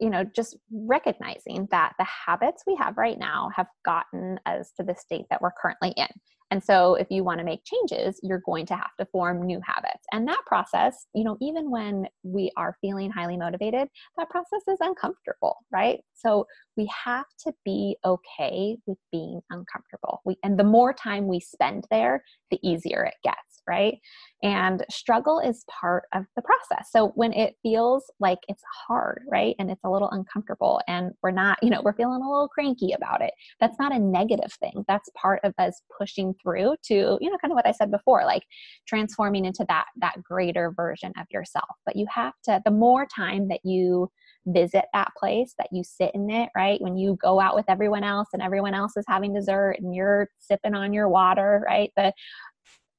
you 0.00 0.10
know, 0.10 0.24
just 0.24 0.56
recognizing 0.70 1.68
that 1.70 1.94
the 1.98 2.04
habits 2.04 2.62
we 2.66 2.76
have 2.76 2.96
right 2.96 3.18
now 3.18 3.50
have 3.54 3.68
gotten 3.84 4.38
us 4.46 4.72
to 4.76 4.84
the 4.84 4.94
state 4.94 5.26
that 5.30 5.40
we're 5.40 5.52
currently 5.60 5.94
in. 5.96 6.08
And 6.50 6.62
so, 6.62 6.94
if 6.94 7.08
you 7.10 7.24
want 7.24 7.38
to 7.38 7.44
make 7.44 7.64
changes, 7.64 8.20
you're 8.22 8.42
going 8.46 8.66
to 8.66 8.76
have 8.76 8.94
to 9.00 9.06
form 9.06 9.44
new 9.44 9.60
habits. 9.64 10.04
And 10.12 10.28
that 10.28 10.40
process, 10.46 11.06
you 11.12 11.24
know, 11.24 11.36
even 11.40 11.70
when 11.70 12.06
we 12.22 12.52
are 12.56 12.76
feeling 12.80 13.10
highly 13.10 13.36
motivated, 13.36 13.88
that 14.16 14.30
process 14.30 14.62
is 14.68 14.78
uncomfortable, 14.80 15.56
right? 15.72 16.00
So, 16.14 16.46
we 16.76 16.88
have 17.04 17.26
to 17.44 17.52
be 17.64 17.96
okay 18.04 18.76
with 18.86 18.98
being 19.10 19.40
uncomfortable. 19.50 20.20
We, 20.24 20.36
and 20.44 20.58
the 20.58 20.64
more 20.64 20.92
time 20.92 21.26
we 21.26 21.40
spend 21.40 21.84
there, 21.90 22.22
the 22.50 22.60
easier 22.62 23.04
it 23.04 23.14
gets, 23.24 23.55
right? 23.66 23.98
And 24.42 24.84
struggle 24.90 25.40
is 25.40 25.64
part 25.80 26.04
of 26.14 26.24
the 26.36 26.42
process. 26.42 26.88
So 26.90 27.12
when 27.14 27.32
it 27.32 27.56
feels 27.62 28.04
like 28.20 28.38
it's 28.48 28.62
hard, 28.86 29.22
right? 29.30 29.56
And 29.58 29.70
it's 29.70 29.84
a 29.84 29.90
little 29.90 30.10
uncomfortable 30.10 30.80
and 30.86 31.12
we're 31.22 31.30
not, 31.30 31.58
you 31.62 31.70
know, 31.70 31.80
we're 31.82 31.94
feeling 31.94 32.22
a 32.22 32.30
little 32.30 32.48
cranky 32.48 32.92
about 32.92 33.22
it, 33.22 33.32
that's 33.60 33.78
not 33.78 33.94
a 33.94 33.98
negative 33.98 34.52
thing. 34.60 34.84
That's 34.86 35.08
part 35.16 35.40
of 35.42 35.54
us 35.58 35.80
pushing 35.98 36.34
through 36.42 36.76
to, 36.86 37.18
you 37.20 37.30
know, 37.30 37.38
kind 37.38 37.52
of 37.52 37.56
what 37.56 37.66
I 37.66 37.72
said 37.72 37.90
before, 37.90 38.24
like 38.24 38.42
transforming 38.86 39.44
into 39.44 39.64
that 39.68 39.86
that 40.00 40.22
greater 40.22 40.72
version 40.76 41.12
of 41.18 41.26
yourself. 41.30 41.76
But 41.84 41.96
you 41.96 42.06
have 42.12 42.34
to 42.44 42.60
the 42.64 42.70
more 42.70 43.06
time 43.06 43.48
that 43.48 43.60
you 43.64 44.10
visit 44.46 44.84
that 44.92 45.10
place, 45.18 45.54
that 45.58 45.68
you 45.72 45.82
sit 45.82 46.12
in 46.14 46.30
it, 46.30 46.50
right? 46.56 46.80
When 46.80 46.96
you 46.96 47.18
go 47.20 47.40
out 47.40 47.54
with 47.54 47.64
everyone 47.68 48.04
else 48.04 48.28
and 48.32 48.42
everyone 48.42 48.74
else 48.74 48.96
is 48.96 49.04
having 49.08 49.34
dessert 49.34 49.76
and 49.80 49.94
you're 49.94 50.28
sipping 50.38 50.74
on 50.74 50.92
your 50.92 51.08
water, 51.08 51.64
right? 51.66 51.90
The 51.96 52.12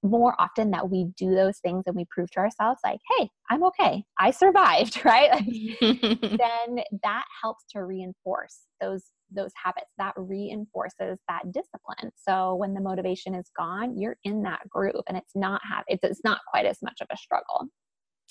more 0.04 0.36
often 0.40 0.72
that 0.72 0.90
we 0.90 1.08
do 1.18 1.34
those 1.34 1.58
things 1.60 1.84
and 1.88 1.96
we 1.96 2.06
prove 2.10 2.30
to 2.32 2.40
ourselves 2.40 2.80
like 2.84 3.00
hey 3.18 3.30
i'm 3.50 3.64
okay. 3.64 4.04
I 4.20 4.32
survived 4.32 5.02
right? 5.06 5.32
Then 5.82 6.80
that 7.04 7.24
helps 7.42 7.66
to 7.72 7.84
reinforce 7.84 8.60
those 8.82 9.06
those 9.32 9.52
habits. 9.62 9.88
That 9.98 10.14
reinforces 10.16 11.20
that 11.28 11.44
discipline. 11.52 12.12
So 12.16 12.56
when 12.56 12.74
the 12.74 12.82
motivation 12.82 13.36
is 13.36 13.50
gone 13.58 13.98
you're 13.98 14.18
in 14.24 14.44
that 14.44 14.62
groove 14.70 15.04
and 15.08 15.18
it's 15.18 15.36
not 15.36 15.62
have 15.70 15.84
it's, 15.88 16.04
it's 16.04 16.22
not 16.24 16.40
quite 16.50 16.66
as 16.66 16.78
much 16.82 17.00
of 17.02 17.08
a 17.12 17.18
struggle. 17.18 17.68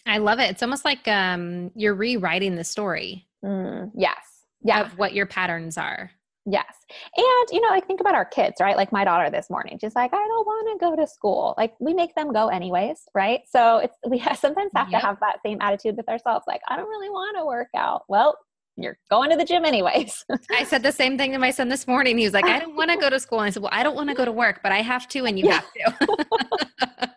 I 0.06 0.18
love 0.18 0.38
it. 0.38 0.50
It's 0.50 0.62
almost 0.62 0.84
like 0.84 1.06
um 1.08 1.70
you're 1.74 1.94
rewriting 1.94 2.56
the 2.56 2.64
story 2.64 3.26
mm, 3.44 3.90
yes. 3.96 4.16
Yeah. 4.62 4.80
of 4.80 4.98
what 4.98 5.14
your 5.14 5.26
patterns 5.26 5.78
are 5.78 6.10
Yes. 6.48 6.76
And, 7.16 7.48
you 7.50 7.60
know, 7.60 7.68
like 7.68 7.86
think 7.86 8.00
about 8.00 8.14
our 8.14 8.24
kids, 8.24 8.56
right? 8.60 8.76
Like 8.76 8.92
my 8.92 9.04
daughter 9.04 9.30
this 9.30 9.50
morning, 9.50 9.78
she's 9.80 9.96
like, 9.96 10.14
I 10.14 10.16
don't 10.16 10.46
want 10.46 10.80
to 10.80 10.84
go 10.84 10.94
to 10.94 11.06
school. 11.06 11.54
Like 11.58 11.74
we 11.80 11.92
make 11.92 12.14
them 12.14 12.32
go 12.32 12.48
anyways, 12.48 13.02
right? 13.14 13.40
So 13.48 13.78
it's, 13.78 13.96
we 14.08 14.18
have, 14.18 14.38
sometimes 14.38 14.70
have 14.76 14.88
yep. 14.88 15.00
to 15.00 15.06
have 15.06 15.18
that 15.20 15.38
same 15.44 15.58
attitude 15.60 15.96
with 15.96 16.08
ourselves. 16.08 16.44
Like, 16.46 16.60
I 16.68 16.76
don't 16.76 16.88
really 16.88 17.10
want 17.10 17.36
to 17.36 17.44
work 17.44 17.68
out. 17.76 18.04
Well, 18.08 18.38
you're 18.76 18.98
going 19.10 19.30
to 19.30 19.36
the 19.36 19.44
gym 19.44 19.64
anyways. 19.64 20.24
I 20.50 20.64
said 20.64 20.82
the 20.82 20.92
same 20.92 21.16
thing 21.18 21.32
to 21.32 21.38
my 21.38 21.50
son 21.50 21.68
this 21.68 21.86
morning. 21.86 22.18
He 22.18 22.24
was 22.24 22.34
like, 22.34 22.44
I 22.44 22.58
don't 22.58 22.76
want 22.76 22.90
to 22.90 22.96
go 22.96 23.08
to 23.08 23.18
school. 23.18 23.40
And 23.40 23.46
I 23.46 23.50
said, 23.50 23.62
Well, 23.62 23.72
I 23.72 23.82
don't 23.82 23.96
want 23.96 24.10
to 24.10 24.14
go 24.14 24.24
to 24.24 24.32
work, 24.32 24.60
but 24.62 24.70
I 24.70 24.82
have 24.82 25.08
to, 25.08 25.24
and 25.24 25.38
you 25.38 25.46
yeah. 25.46 25.62
have 25.78 25.98
to. 25.98 27.10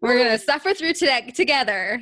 We're 0.00 0.16
going 0.16 0.30
to 0.30 0.38
suffer 0.38 0.74
through 0.74 0.94
today 0.94 1.32
together. 1.34 2.00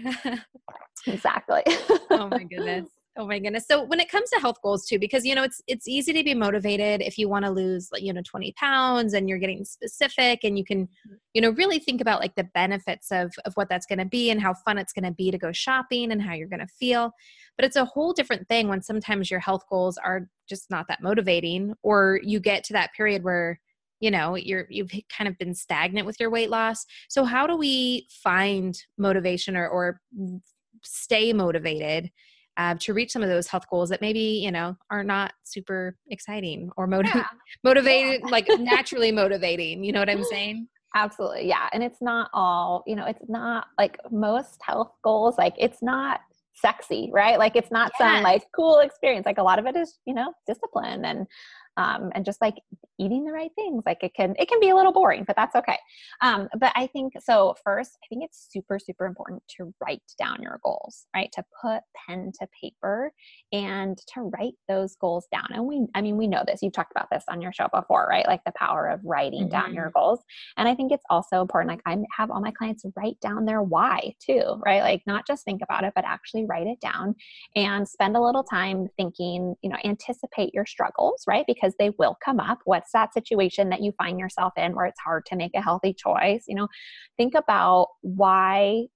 exactly. 1.06 1.62
oh 2.10 2.28
my 2.30 2.44
goodness. 2.44 2.88
Oh 3.18 3.26
my 3.26 3.38
goodness. 3.38 3.66
So 3.66 3.82
when 3.82 3.98
it 3.98 4.10
comes 4.10 4.28
to 4.30 4.40
health 4.40 4.60
goals 4.62 4.84
too, 4.86 4.98
because 4.98 5.24
you 5.24 5.34
know 5.34 5.42
it's 5.42 5.62
it's 5.66 5.88
easy 5.88 6.12
to 6.12 6.22
be 6.22 6.34
motivated 6.34 7.00
if 7.00 7.16
you 7.16 7.30
want 7.30 7.46
to 7.46 7.50
lose 7.50 7.88
like 7.90 8.02
you 8.02 8.12
know 8.12 8.20
20 8.22 8.52
pounds 8.52 9.14
and 9.14 9.26
you're 9.26 9.38
getting 9.38 9.64
specific 9.64 10.40
and 10.44 10.58
you 10.58 10.64
can, 10.64 10.86
you 11.32 11.40
know, 11.40 11.50
really 11.50 11.78
think 11.78 12.02
about 12.02 12.20
like 12.20 12.34
the 12.34 12.44
benefits 12.44 13.10
of 13.10 13.32
of 13.46 13.54
what 13.54 13.70
that's 13.70 13.86
going 13.86 14.00
to 14.00 14.04
be 14.04 14.30
and 14.30 14.42
how 14.42 14.52
fun 14.52 14.76
it's 14.76 14.92
going 14.92 15.04
to 15.04 15.12
be 15.12 15.30
to 15.30 15.38
go 15.38 15.50
shopping 15.50 16.12
and 16.12 16.20
how 16.20 16.34
you're 16.34 16.48
going 16.48 16.60
to 16.60 16.66
feel. 16.66 17.10
But 17.56 17.64
it's 17.64 17.76
a 17.76 17.86
whole 17.86 18.12
different 18.12 18.48
thing 18.48 18.68
when 18.68 18.82
sometimes 18.82 19.30
your 19.30 19.40
health 19.40 19.64
goals 19.70 19.96
are 19.96 20.28
just 20.46 20.70
not 20.70 20.86
that 20.88 21.02
motivating 21.02 21.72
or 21.82 22.20
you 22.22 22.38
get 22.38 22.64
to 22.64 22.74
that 22.74 22.92
period 22.94 23.24
where 23.24 23.60
you 24.00 24.10
know 24.10 24.34
you're 24.34 24.66
you've 24.68 24.90
kind 25.08 25.26
of 25.26 25.38
been 25.38 25.54
stagnant 25.54 26.06
with 26.06 26.20
your 26.20 26.28
weight 26.28 26.50
loss. 26.50 26.84
So 27.08 27.24
how 27.24 27.46
do 27.46 27.56
we 27.56 28.08
find 28.10 28.78
motivation 28.98 29.56
or 29.56 29.66
or 29.68 30.00
mm, 30.14 30.38
stay 30.82 31.32
motivated 31.32 32.10
uh, 32.56 32.74
to 32.80 32.94
reach 32.94 33.12
some 33.12 33.22
of 33.22 33.28
those 33.28 33.46
health 33.46 33.68
goals 33.70 33.88
that 33.90 34.00
maybe 34.00 34.20
you 34.20 34.50
know 34.50 34.76
are 34.90 35.04
not 35.04 35.32
super 35.44 35.96
exciting 36.10 36.70
or 36.76 36.86
motiv- 36.86 37.14
yeah. 37.14 37.26
motivated 37.64 38.20
yeah. 38.24 38.30
like 38.30 38.48
naturally 38.58 39.12
motivating 39.12 39.84
you 39.84 39.92
know 39.92 40.00
what 40.00 40.10
i'm 40.10 40.24
saying 40.24 40.66
absolutely 40.94 41.46
yeah 41.46 41.68
and 41.72 41.82
it's 41.82 42.00
not 42.00 42.30
all 42.32 42.82
you 42.86 42.96
know 42.96 43.04
it's 43.06 43.28
not 43.28 43.66
like 43.78 43.98
most 44.10 44.60
health 44.62 44.92
goals 45.02 45.36
like 45.38 45.54
it's 45.58 45.82
not 45.82 46.20
sexy 46.54 47.10
right 47.12 47.38
like 47.38 47.54
it's 47.54 47.70
not 47.70 47.92
yes. 48.00 48.14
some 48.14 48.22
like 48.22 48.42
cool 48.54 48.78
experience 48.78 49.26
like 49.26 49.38
a 49.38 49.42
lot 49.42 49.58
of 49.58 49.66
it 49.66 49.76
is 49.76 49.98
you 50.06 50.14
know 50.14 50.32
discipline 50.46 51.04
and 51.04 51.26
um, 51.76 52.10
and 52.14 52.24
just 52.24 52.40
like 52.40 52.54
eating 52.98 53.24
the 53.24 53.32
right 53.32 53.50
things 53.54 53.82
like 53.86 54.02
it 54.02 54.12
can 54.14 54.34
it 54.38 54.48
can 54.48 54.60
be 54.60 54.70
a 54.70 54.74
little 54.74 54.92
boring 54.92 55.24
but 55.26 55.36
that's 55.36 55.54
okay. 55.56 55.78
Um, 56.22 56.48
but 56.58 56.72
i 56.76 56.86
think 56.88 57.14
so 57.22 57.54
first 57.64 57.98
i 58.04 58.06
think 58.08 58.24
it's 58.24 58.48
super 58.50 58.78
super 58.78 59.06
important 59.06 59.42
to 59.56 59.72
write 59.80 60.02
down 60.18 60.42
your 60.42 60.60
goals 60.62 61.06
right? 61.14 61.30
To 61.32 61.44
put 61.62 61.80
pen 62.06 62.32
to 62.40 62.48
paper 62.60 63.12
and 63.52 63.98
to 64.14 64.22
write 64.22 64.54
those 64.68 64.96
goals 64.96 65.26
down. 65.32 65.46
And 65.50 65.64
we 65.66 65.86
i 65.94 66.00
mean 66.00 66.16
we 66.16 66.26
know 66.26 66.42
this 66.46 66.60
you've 66.62 66.72
talked 66.72 66.92
about 66.92 67.08
this 67.10 67.24
on 67.28 67.40
your 67.40 67.52
show 67.52 67.68
before 67.72 68.06
right? 68.08 68.26
Like 68.26 68.42
the 68.44 68.52
power 68.56 68.88
of 68.88 69.00
writing 69.04 69.42
mm-hmm. 69.42 69.50
down 69.50 69.74
your 69.74 69.90
goals. 69.94 70.20
And 70.56 70.68
i 70.68 70.74
think 70.74 70.92
it's 70.92 71.04
also 71.10 71.40
important 71.40 71.70
like 71.70 71.82
i 71.86 71.96
have 72.16 72.30
all 72.30 72.40
my 72.40 72.52
clients 72.52 72.84
write 72.96 73.18
down 73.20 73.44
their 73.44 73.62
why 73.62 74.14
too 74.20 74.60
right? 74.64 74.82
Like 74.82 75.02
not 75.06 75.26
just 75.26 75.44
think 75.44 75.62
about 75.62 75.84
it 75.84 75.92
but 75.94 76.04
actually 76.04 76.44
write 76.46 76.66
it 76.66 76.80
down 76.80 77.14
and 77.54 77.88
spend 77.88 78.16
a 78.16 78.20
little 78.20 78.44
time 78.44 78.88
thinking 78.96 79.54
you 79.62 79.70
know 79.70 79.76
anticipate 79.84 80.54
your 80.54 80.66
struggles 80.66 81.24
right? 81.26 81.44
Because 81.46 81.74
they 81.78 81.90
will 81.98 82.16
come 82.24 82.40
up. 82.40 82.58
What 82.64 82.85
that 82.92 83.14
situation 83.14 83.68
that 83.70 83.82
you 83.82 83.92
find 83.98 84.18
yourself 84.18 84.52
in 84.56 84.74
where 84.74 84.86
it's 84.86 85.00
hard 85.00 85.24
to 85.26 85.36
make 85.36 85.52
a 85.54 85.62
healthy 85.62 85.94
choice 85.94 86.44
you 86.48 86.54
know 86.54 86.68
think 87.16 87.34
about 87.34 87.88
why 88.02 88.86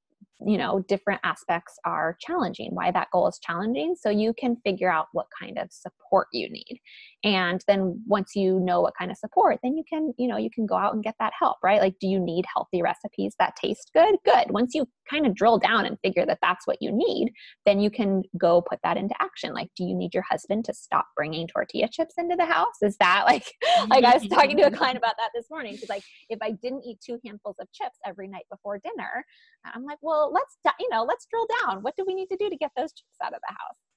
you 0.46 0.56
know 0.56 0.80
different 0.88 1.20
aspects 1.24 1.74
are 1.84 2.16
challenging 2.20 2.70
why 2.72 2.90
that 2.90 3.08
goal 3.12 3.28
is 3.28 3.38
challenging 3.42 3.94
so 3.98 4.08
you 4.08 4.32
can 4.32 4.56
figure 4.64 4.90
out 4.90 5.06
what 5.12 5.26
kind 5.38 5.58
of 5.58 5.68
support 5.70 6.28
you 6.32 6.48
need. 6.50 6.80
And 7.22 7.62
then 7.68 8.02
once 8.06 8.34
you 8.34 8.58
know 8.60 8.80
what 8.80 8.94
kind 8.98 9.10
of 9.10 9.18
support 9.18 9.58
then 9.62 9.76
you 9.76 9.84
can 9.88 10.12
you 10.18 10.28
know 10.28 10.36
you 10.36 10.50
can 10.50 10.66
go 10.66 10.76
out 10.76 10.94
and 10.94 11.04
get 11.04 11.16
that 11.18 11.32
help 11.38 11.58
right? 11.62 11.80
Like 11.80 11.98
do 12.00 12.06
you 12.06 12.18
need 12.18 12.44
healthy 12.52 12.82
recipes 12.82 13.34
that 13.38 13.56
taste 13.56 13.90
good? 13.94 14.16
Good. 14.24 14.50
Once 14.50 14.74
you 14.74 14.86
kind 15.10 15.26
of 15.26 15.34
drill 15.34 15.58
down 15.58 15.84
and 15.84 15.98
figure 16.02 16.24
that 16.24 16.38
that's 16.40 16.66
what 16.66 16.78
you 16.80 16.92
need 16.92 17.32
then 17.66 17.80
you 17.80 17.90
can 17.90 18.22
go 18.38 18.62
put 18.62 18.78
that 18.82 18.96
into 18.96 19.14
action. 19.20 19.52
Like 19.52 19.68
do 19.76 19.84
you 19.84 19.94
need 19.94 20.14
your 20.14 20.24
husband 20.28 20.64
to 20.66 20.74
stop 20.74 21.06
bringing 21.16 21.46
tortilla 21.46 21.88
chips 21.90 22.14
into 22.18 22.36
the 22.36 22.44
house? 22.44 22.76
Is 22.82 22.96
that 22.98 23.24
like 23.26 23.44
like 23.88 24.04
i 24.04 24.14
was 24.14 24.26
talking 24.28 24.56
to 24.56 24.64
a 24.64 24.70
client 24.70 24.96
about 24.96 25.14
that 25.18 25.30
this 25.34 25.46
morning. 25.50 25.74
Because 25.74 25.88
like 25.88 26.04
if 26.28 26.38
i 26.42 26.52
didn't 26.52 26.84
eat 26.84 26.98
two 27.04 27.18
handfuls 27.24 27.56
of 27.60 27.68
chips 27.72 27.98
every 28.06 28.28
night 28.28 28.44
before 28.50 28.78
dinner 28.78 29.24
i'm 29.66 29.84
like 29.84 29.98
well 30.02 30.32
let's 30.32 30.56
you 30.78 30.88
know 30.90 31.04
let's 31.04 31.26
drill 31.26 31.46
down. 31.64 31.82
What 31.82 31.96
do 31.96 32.04
we 32.06 32.14
need 32.14 32.28
to 32.28 32.36
do 32.36 32.48
to 32.48 32.56
get 32.56 32.70
those 32.76 32.92
chips 32.92 33.16
out 33.22 33.34
of 33.34 33.40
the 33.48 33.54
house 33.54 33.89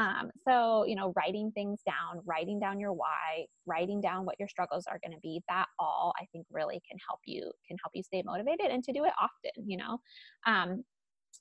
um, 0.00 0.30
so, 0.48 0.84
you 0.86 0.96
know, 0.96 1.12
writing 1.14 1.52
things 1.52 1.80
down, 1.84 2.22
writing 2.24 2.58
down 2.58 2.80
your 2.80 2.94
why, 2.94 3.44
writing 3.66 4.00
down 4.00 4.24
what 4.24 4.36
your 4.38 4.48
struggles 4.48 4.86
are 4.86 4.98
going 5.04 5.12
to 5.12 5.20
be, 5.20 5.42
that 5.46 5.66
all 5.78 6.14
I 6.18 6.24
think 6.32 6.46
really 6.50 6.80
can 6.88 6.98
help 7.06 7.20
you, 7.26 7.52
can 7.68 7.76
help 7.84 7.92
you 7.92 8.02
stay 8.02 8.22
motivated 8.24 8.70
and 8.70 8.82
to 8.84 8.94
do 8.94 9.04
it 9.04 9.12
often, 9.20 9.68
you 9.68 9.76
know. 9.76 9.98
Um, 10.46 10.84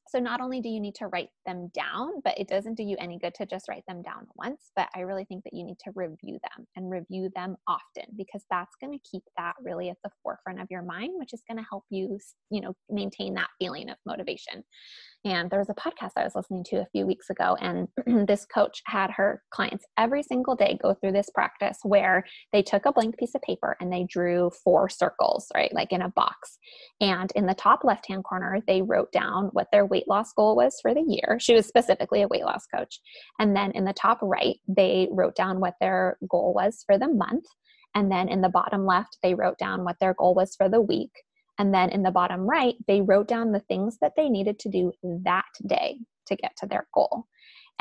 so 0.10 0.20
not 0.20 0.42
only 0.42 0.60
do 0.60 0.70
you 0.70 0.80
need 0.80 0.96
to 0.96 1.08
write 1.08 1.30
them 1.46 1.70
down, 1.74 2.22
but 2.24 2.38
it 2.38 2.48
doesn't 2.48 2.76
do 2.76 2.84
you 2.84 2.98
any 3.00 3.18
good 3.18 3.34
to 3.36 3.46
just 3.46 3.70
write 3.70 3.84
them 3.88 4.02
down 4.02 4.28
once, 4.36 4.72
but 4.76 4.90
I 4.96 5.02
really 5.02 5.24
think 5.26 5.44
that 5.46 5.54
you 5.54 5.64
need 5.64 5.78
to 5.84 5.92
review 5.96 6.40
them 6.44 6.66
and 6.76 6.92
review 6.92 7.30
them 7.36 7.56
often 7.68 8.06
because 8.18 8.44
that's 8.50 8.76
going 8.82 8.92
to 8.92 9.10
keep 9.10 9.24
that 9.38 9.54
really 9.64 9.90
at 9.90 9.98
the 10.04 10.12
forefront 10.22 10.62
of 10.62 10.68
your 10.70 10.82
mind, 10.82 11.14
which 11.18 11.34
is 11.34 11.44
going 11.48 11.58
to 11.58 11.70
help 11.70 11.86
you, 11.90 12.20
you 12.50 12.62
know, 12.62 12.76
maintain 12.90 13.36
that 13.36 13.50
feeling 13.60 13.90
of 13.90 13.98
motivation. 14.06 14.64
And 15.26 15.50
there 15.50 15.60
was 15.60 15.70
a 15.70 15.74
podcast 15.74 16.12
I 16.16 16.24
was 16.24 16.36
listening 16.36 16.64
to 16.70 16.78
a 16.78 16.88
few 16.94 17.06
weeks 17.06 17.30
ago, 17.30 17.58
and 17.60 17.90
this 18.28 18.46
coach 18.46 18.82
had 18.86 19.12
her 19.12 19.44
clients 19.52 19.86
every 19.98 20.24
single 20.24 20.56
day 20.56 20.80
go 20.82 20.94
through 20.94 21.12
this 21.12 21.30
practice 21.34 21.78
where 21.84 22.24
they 22.54 22.62
took 22.62 22.86
a 22.86 22.94
blank 22.94 23.18
piece 23.18 23.36
of 23.36 23.42
paper 23.42 23.76
and 23.82 23.92
they 23.92 24.06
drew 24.10 24.50
four 24.64 24.88
circles, 24.88 25.48
right, 25.54 25.74
like 25.74 25.92
in 25.92 26.02
a 26.02 26.10
box. 26.10 26.58
And 27.02 27.32
in 27.36 27.46
the 27.46 27.54
top 27.54 27.84
left 27.84 28.08
hand 28.08 28.24
corner, 28.24 28.60
they 28.66 28.82
wrote 28.82 29.12
down 29.12 29.50
what 29.52 29.68
their 29.74 29.86
weight 29.86 30.08
loss 30.08 30.32
goal 30.34 30.56
was 30.56 30.78
for 30.82 30.94
the 30.94 31.06
year. 31.06 31.38
She 31.40 31.54
was 31.54 31.68
specifically 31.68 32.22
a 32.22 32.28
weight 32.28 32.46
loss 32.46 32.66
coach. 32.74 33.02
And 33.40 33.56
then 33.56 33.72
in 33.72 33.84
the 33.84 33.94
top 33.94 34.20
right, 34.22 34.56
they 34.68 35.10
wrote 35.12 35.36
down 35.36 35.60
what 35.60 35.76
their 35.82 36.18
goal 36.30 36.54
was 36.54 36.84
for 36.86 36.98
the 36.98 37.10
month. 37.10 37.46
And 37.96 38.12
then 38.12 38.30
in 38.30 38.42
the 38.42 38.50
bottom 38.50 38.86
left, 38.86 39.18
they 39.22 39.34
wrote 39.34 39.58
down 39.58 39.84
what 39.84 39.98
their 40.00 40.14
goal 40.14 40.34
was 40.34 40.56
for 40.56 40.70
the 40.70 40.82
week. 40.82 41.12
And 41.60 41.74
then 41.74 41.90
in 41.90 42.04
the 42.04 42.12
bottom 42.12 42.42
right, 42.50 42.76
they 42.88 43.02
wrote 43.02 43.28
down 43.28 43.52
the 43.52 43.60
things 43.60 43.98
that 44.02 44.14
they 44.18 44.30
needed 44.30 44.58
to 44.60 44.70
do 44.70 44.92
that 45.26 45.46
day 45.68 46.00
to 46.28 46.36
get 46.36 46.56
to 46.58 46.66
their 46.66 46.88
goal. 46.94 47.26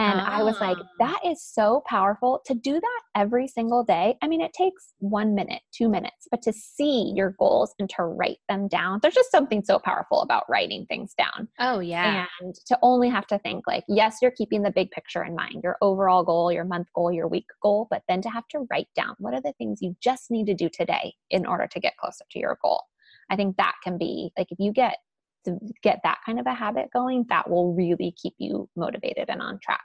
And 0.01 0.21
I 0.21 0.45
was 0.45 0.61
like, 0.61 0.77
Ah. 0.79 0.89
that 1.01 1.21
is 1.27 1.43
so 1.43 1.83
powerful 1.87 2.41
to 2.47 2.55
do 2.55 2.75
that 2.75 3.01
every 3.17 3.49
single 3.49 3.83
day. 3.83 4.17
I 4.23 4.29
mean, 4.29 4.41
it 4.41 4.53
takes 4.53 4.95
one 5.01 5.35
minute, 5.35 5.63
two 5.73 5.89
minutes, 5.89 6.29
but 6.31 6.41
to 6.43 6.53
see 6.53 7.13
your 7.17 7.35
goals 7.37 7.75
and 7.81 7.91
to 7.91 8.05
write 8.05 8.39
them 8.49 8.69
down, 8.69 9.01
there's 9.03 9.15
just 9.15 9.33
something 9.33 9.61
so 9.65 9.81
powerful 9.81 10.23
about 10.23 10.45
writing 10.49 10.87
things 10.87 11.15
down. 11.15 11.49
Oh, 11.59 11.81
yeah. 11.81 12.27
And 12.41 12.55
to 12.67 12.79
only 12.81 13.09
have 13.09 13.27
to 13.27 13.41
think, 13.41 13.67
like, 13.67 13.83
yes, 13.89 14.19
you're 14.23 14.31
keeping 14.31 14.63
the 14.63 14.71
big 14.71 14.93
picture 14.93 15.25
in 15.25 15.35
mind, 15.35 15.63
your 15.65 15.77
overall 15.83 16.23
goal, 16.23 16.53
your 16.53 16.65
month 16.65 16.87
goal, 16.95 17.11
your 17.11 17.27
week 17.27 17.47
goal, 17.61 17.89
but 17.91 18.05
then 18.09 18.23
to 18.23 18.31
have 18.31 18.47
to 18.49 18.69
write 18.71 18.89
down 18.95 19.17
what 19.19 19.35
are 19.35 19.41
the 19.43 19.55
things 19.59 19.83
you 19.83 19.97
just 20.01 20.31
need 20.31 20.47
to 20.47 20.55
do 20.55 20.69
today 20.69 21.13
in 21.31 21.45
order 21.45 21.67
to 21.67 21.81
get 21.81 21.97
closer 21.97 22.25
to 22.31 22.39
your 22.39 22.57
goal. 22.63 22.85
I 23.31 23.37
think 23.37 23.57
that 23.57 23.75
can 23.85 23.99
be 23.99 24.31
like 24.39 24.49
if 24.51 24.59
you 24.59 24.73
get 24.73 24.97
to 25.45 25.59
get 25.83 26.01
that 26.05 26.19
kind 26.27 26.41
of 26.41 26.47
a 26.47 26.55
habit 26.55 26.89
going, 26.93 27.25
that 27.29 27.49
will 27.49 27.75
really 27.75 28.15
keep 28.21 28.35
you 28.39 28.69
motivated 28.77 29.27
and 29.29 29.41
on 29.41 29.59
track. 29.63 29.81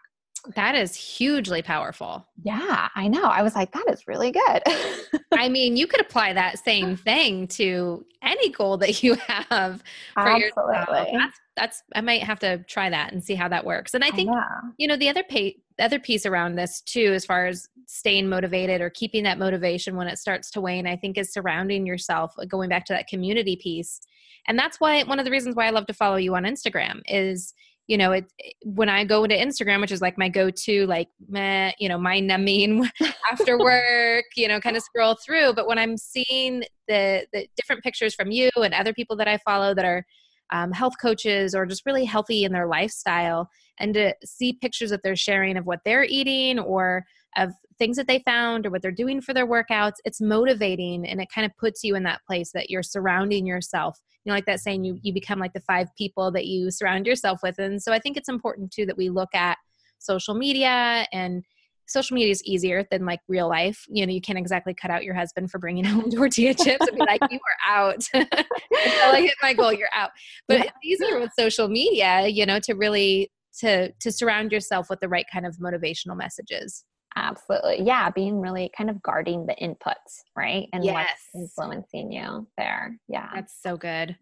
that 0.56 0.76
is 0.76 0.94
hugely 0.96 1.62
powerful. 1.62 2.26
Yeah, 2.44 2.90
I 2.96 3.08
know. 3.08 3.24
I 3.24 3.44
was 3.44 3.56
like, 3.56 3.72
that 3.72 3.86
is 3.90 4.08
really 4.08 4.32
good. 4.32 4.62
I 5.32 5.48
mean, 5.48 5.78
you 5.78 5.88
could 5.88 6.02
apply 6.02 6.34
that 6.34 6.60
same 6.60 6.98
thing 6.98 7.48
to 7.50 8.06
any 8.22 8.50
goal 8.52 8.78
that 8.78 9.04
you 9.04 9.14
have 9.16 9.84
for 10.16 10.30
yourself. 10.38 10.70
Absolutely. 10.76 11.18
That's, 11.18 11.40
that's 11.56 11.84
I 11.96 12.02
might 12.02 12.24
have 12.24 12.40
to 12.40 12.58
try 12.68 12.90
that 12.90 13.14
and 13.14 13.24
see 13.24 13.36
how 13.36 13.48
that 13.50 13.64
works. 13.66 13.94
And 13.94 14.04
I 14.04 14.10
think 14.12 14.30
Yeah. 14.32 14.44
you 14.78 14.88
know 14.88 14.98
the 14.98 15.08
other 15.10 15.24
pay, 15.24 15.58
other 15.80 16.00
piece 16.00 16.26
around 16.26 16.56
this 16.56 16.82
too, 16.82 17.12
as 17.14 17.26
far 17.26 17.46
as 17.48 17.68
staying 17.88 18.30
motivated 18.30 18.82
or 18.82 18.90
keeping 18.90 19.24
that 19.24 19.40
motivation 19.40 19.96
when 19.96 20.08
it 20.08 20.18
starts 20.18 20.50
to 20.52 20.62
wane, 20.62 20.88
I 20.88 20.96
think 20.96 21.18
is 21.18 21.34
surrounding 21.34 21.86
yourself. 21.86 22.34
uh, 22.38 22.46
Going 22.46 22.70
back 22.70 22.86
to 22.86 22.94
that 22.94 23.08
community 23.08 23.56
piece, 23.56 24.02
and 24.48 24.58
that's 24.58 24.80
why 24.80 25.04
one 25.04 25.20
of 25.20 25.26
the 25.26 25.32
reasons 25.32 25.56
why 25.56 25.68
I 25.68 25.72
love 25.72 25.86
to 25.88 25.94
follow 25.94 26.18
you 26.18 26.36
on 26.36 26.44
Instagram 26.44 27.02
is 27.08 27.54
you 27.88 27.98
know 27.98 28.14
it 28.14 28.26
when 28.64 28.90
I 28.90 29.04
go 29.04 29.24
into 29.24 29.36
Instagram, 29.36 29.82
which 29.82 29.92
is 29.92 30.02
like 30.02 30.18
my 30.18 30.30
go-to, 30.30 30.86
like 30.88 31.10
meh, 31.28 31.72
you 31.80 31.90
know, 31.90 31.98
my 31.98 32.20
numbing 32.20 32.90
after 33.32 33.58
work, 33.60 34.26
you 34.36 34.48
know, 34.48 34.60
kind 34.60 34.78
of 34.78 34.84
scroll 34.84 35.16
through. 35.16 35.54
But 35.54 35.68
when 35.68 35.78
I'm 35.78 35.98
seeing 35.98 36.64
the 36.88 37.28
the 37.34 37.48
different 37.56 37.84
pictures 37.84 38.16
from 38.16 38.32
you 38.32 38.50
and 38.56 38.74
other 38.74 38.94
people 38.94 39.16
that 39.18 39.28
I 39.28 39.38
follow 39.40 39.74
that 39.74 39.86
are 39.86 40.06
um, 40.52 40.72
health 40.72 40.94
coaches 41.02 41.56
or 41.56 41.66
just 41.66 41.86
really 41.86 42.06
healthy 42.06 42.44
in 42.44 42.52
their 42.52 42.68
lifestyle, 42.68 43.50
and 43.80 43.94
to 43.94 44.14
see 44.24 44.54
pictures 44.54 44.90
that 44.90 45.02
they're 45.04 45.16
sharing 45.16 45.58
of 45.58 45.66
what 45.66 45.80
they're 45.86 46.06
eating 46.06 46.60
or 46.60 47.06
of 47.38 47.52
things 47.80 47.98
that 47.98 48.08
they 48.08 48.20
found 48.20 48.66
or 48.66 48.70
what 48.70 48.82
they're 48.82 48.92
doing 48.92 49.20
for 49.20 49.34
their 49.34 49.48
workouts, 49.48 49.96
it's 50.06 50.22
motivating 50.22 51.08
and 51.08 51.20
it 51.20 51.28
kind 51.34 51.46
of 51.46 51.58
puts 51.58 51.84
you 51.84 51.96
in 51.96 52.04
that 52.04 52.22
place 52.28 52.52
that 52.52 52.70
you're 52.70 52.84
surrounding 52.84 53.46
yourself. 53.46 54.00
You 54.24 54.30
know, 54.30 54.36
like 54.36 54.46
that 54.46 54.60
saying, 54.60 54.84
you 54.84 55.00
you 55.02 55.14
become 55.14 55.40
like 55.40 55.54
the 55.54 55.60
five 55.62 55.88
people 55.98 56.32
that 56.32 56.46
you 56.46 56.72
surround 56.72 57.08
yourself 57.08 57.40
with. 57.42 57.58
And 57.60 57.82
so 57.82 57.92
I 57.92 58.00
think 58.00 58.18
it's 58.18 58.30
important 58.30 58.72
too 58.72 58.86
that 58.86 58.98
we 58.98 59.10
look 59.10 59.34
at 59.34 59.58
social 60.00 60.36
media 60.36 61.08
and 61.12 61.44
social 61.88 62.16
media 62.16 62.32
is 62.32 62.44
easier 62.44 62.86
than 62.92 63.06
like 63.06 63.20
real 63.28 63.48
life. 63.50 63.86
You 63.90 64.06
know, 64.06 64.14
you 64.14 64.22
can't 64.22 64.38
exactly 64.38 64.74
cut 64.74 64.92
out 64.92 65.04
your 65.04 65.14
husband 65.16 65.52
for 65.52 65.60
bringing 65.60 65.84
home 65.86 66.10
tortilla 66.12 66.54
chips 66.54 66.88
and 66.88 66.96
be 66.96 67.02
like, 67.06 67.22
you 67.30 67.40
are 67.40 67.74
out. 67.76 68.04
Until 68.14 68.32
I 68.72 69.22
hit 69.22 69.36
my 69.42 69.54
goal, 69.54 69.74
you're 69.74 69.90
out. 69.94 70.12
But 70.48 70.60
Yeah. 70.60 70.64
it's 70.66 70.78
easier 70.84 71.20
with 71.20 71.32
social 71.38 71.68
media, 71.68 72.28
you 72.28 72.46
know, 72.46 72.60
to 72.60 72.74
really 72.74 73.32
to 73.60 73.92
to 73.92 74.12
surround 74.12 74.52
yourself 74.52 74.90
with 74.90 75.00
the 75.00 75.08
right 75.10 75.26
kind 75.32 75.46
of 75.46 75.58
motivational 75.58 76.18
messages. 76.18 76.84
Absolutely. 77.16 77.84
Yeah. 77.84 78.10
Being 78.10 78.42
really 78.42 78.72
kind 78.76 78.90
of 78.90 79.02
guarding 79.04 79.46
the 79.46 79.56
inputs, 79.62 80.24
right? 80.36 80.68
And 80.74 80.84
Yes. 80.84 81.08
what's 81.32 81.54
influencing 81.58 82.12
you 82.12 82.48
there. 82.58 82.98
Yeah. 83.08 83.30
That's 83.34 83.56
so 83.62 83.78
good. 83.78 84.18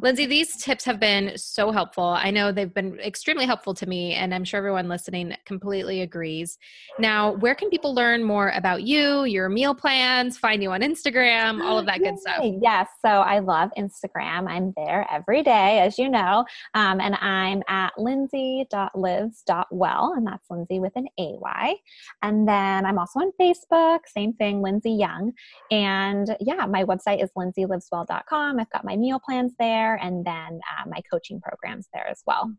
Lindsay, 0.00 0.24
these 0.26 0.62
tips 0.62 0.84
have 0.84 1.00
been 1.00 1.36
so 1.36 1.72
helpful. 1.72 2.04
I 2.04 2.30
know 2.30 2.52
they've 2.52 2.72
been 2.72 3.00
extremely 3.00 3.46
helpful 3.46 3.74
to 3.74 3.86
me, 3.86 4.14
and 4.14 4.32
I'm 4.34 4.44
sure 4.44 4.58
everyone 4.58 4.88
listening 4.88 5.34
completely 5.44 6.02
agrees. 6.02 6.58
Now, 6.98 7.32
where 7.32 7.54
can 7.54 7.68
people 7.70 7.94
learn 7.94 8.22
more 8.22 8.50
about 8.50 8.82
you, 8.82 9.24
your 9.24 9.48
meal 9.48 9.74
plans, 9.74 10.36
find 10.38 10.62
you 10.62 10.70
on 10.72 10.82
Instagram, 10.82 11.62
all 11.62 11.78
of 11.78 11.86
that 11.86 12.00
good 12.00 12.18
stuff? 12.18 12.44
Yes. 12.62 12.88
So 13.04 13.08
I 13.08 13.38
love 13.40 13.70
Instagram. 13.76 14.46
I'm 14.48 14.72
there 14.76 15.06
every 15.10 15.42
day, 15.42 15.80
as 15.80 15.98
you 15.98 16.08
know. 16.08 16.44
Um, 16.74 17.00
and 17.00 17.16
I'm 17.16 17.62
at 17.68 17.92
lindsay.lives.well, 17.98 20.14
and 20.16 20.26
that's 20.26 20.50
Lindsay 20.50 20.80
with 20.80 20.92
an 20.96 21.08
AY. 21.18 21.74
And 22.22 22.35
then 22.44 22.84
I'm 22.84 22.98
also 22.98 23.20
on 23.20 23.30
Facebook, 23.40 24.00
same 24.06 24.32
thing, 24.32 24.62
Lindsay 24.62 24.90
Young. 24.90 25.32
And 25.70 26.36
yeah, 26.40 26.66
my 26.66 26.84
website 26.84 27.22
is 27.22 27.30
lindsayliveswell.com. 27.38 28.58
I've 28.58 28.70
got 28.70 28.84
my 28.84 28.96
meal 28.96 29.20
plans 29.24 29.52
there 29.60 29.94
and 29.96 30.24
then 30.24 30.60
uh, 30.76 30.88
my 30.88 31.00
coaching 31.08 31.40
programs 31.40 31.86
there 31.92 32.08
as 32.08 32.22
well. 32.26 32.50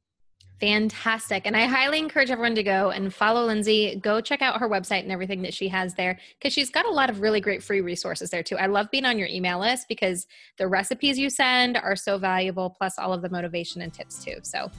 Fantastic. 0.60 1.46
And 1.46 1.56
I 1.56 1.66
highly 1.66 2.00
encourage 2.00 2.32
everyone 2.32 2.56
to 2.56 2.64
go 2.64 2.90
and 2.90 3.14
follow 3.14 3.46
Lindsay. 3.46 4.00
Go 4.02 4.22
check 4.22 4.42
out 4.42 4.60
her 4.60 4.68
website 4.68 5.04
and 5.04 5.12
everything 5.12 5.44
that 5.44 5.54
she 5.54 5.68
has 5.68 5.94
there 5.94 6.18
because 6.40 6.52
she's 6.52 6.72
got 6.72 6.88
a 6.88 6.90
lot 6.90 7.12
of 7.12 7.22
really 7.22 7.40
great 7.40 7.62
free 7.62 7.82
resources 7.82 8.32
there 8.32 8.42
too. 8.42 8.58
I 8.58 8.66
love 8.66 8.90
being 8.90 9.06
on 9.06 9.20
your 9.20 9.28
email 9.28 9.60
list 9.60 9.88
because 9.88 10.26
the 10.58 10.68
recipes 10.68 11.20
you 11.20 11.30
send 11.30 11.78
are 11.78 11.96
so 11.96 12.18
valuable, 12.18 12.72
plus 12.72 12.98
all 12.98 13.14
of 13.14 13.22
the 13.22 13.30
motivation 13.30 13.84
and 13.84 13.94
tips 13.94 14.24
too. 14.24 14.38
So, 14.42 14.72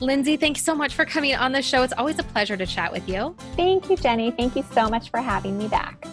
Lindsay, 0.00 0.36
thanks 0.36 0.62
so 0.62 0.74
much 0.74 0.94
for 0.94 1.06
coming 1.06 1.34
on 1.34 1.52
the 1.52 1.62
show. 1.62 1.82
It's 1.82 1.94
always 1.96 2.18
a 2.18 2.22
pleasure 2.22 2.56
to 2.56 2.66
chat 2.66 2.92
with 2.92 3.08
you. 3.08 3.34
Thank 3.56 3.88
you, 3.88 3.96
Jenny. 3.96 4.30
Thank 4.30 4.54
you 4.54 4.64
so 4.72 4.90
much 4.90 5.10
for 5.10 5.20
having 5.20 5.56
me 5.56 5.68
back. 5.68 6.06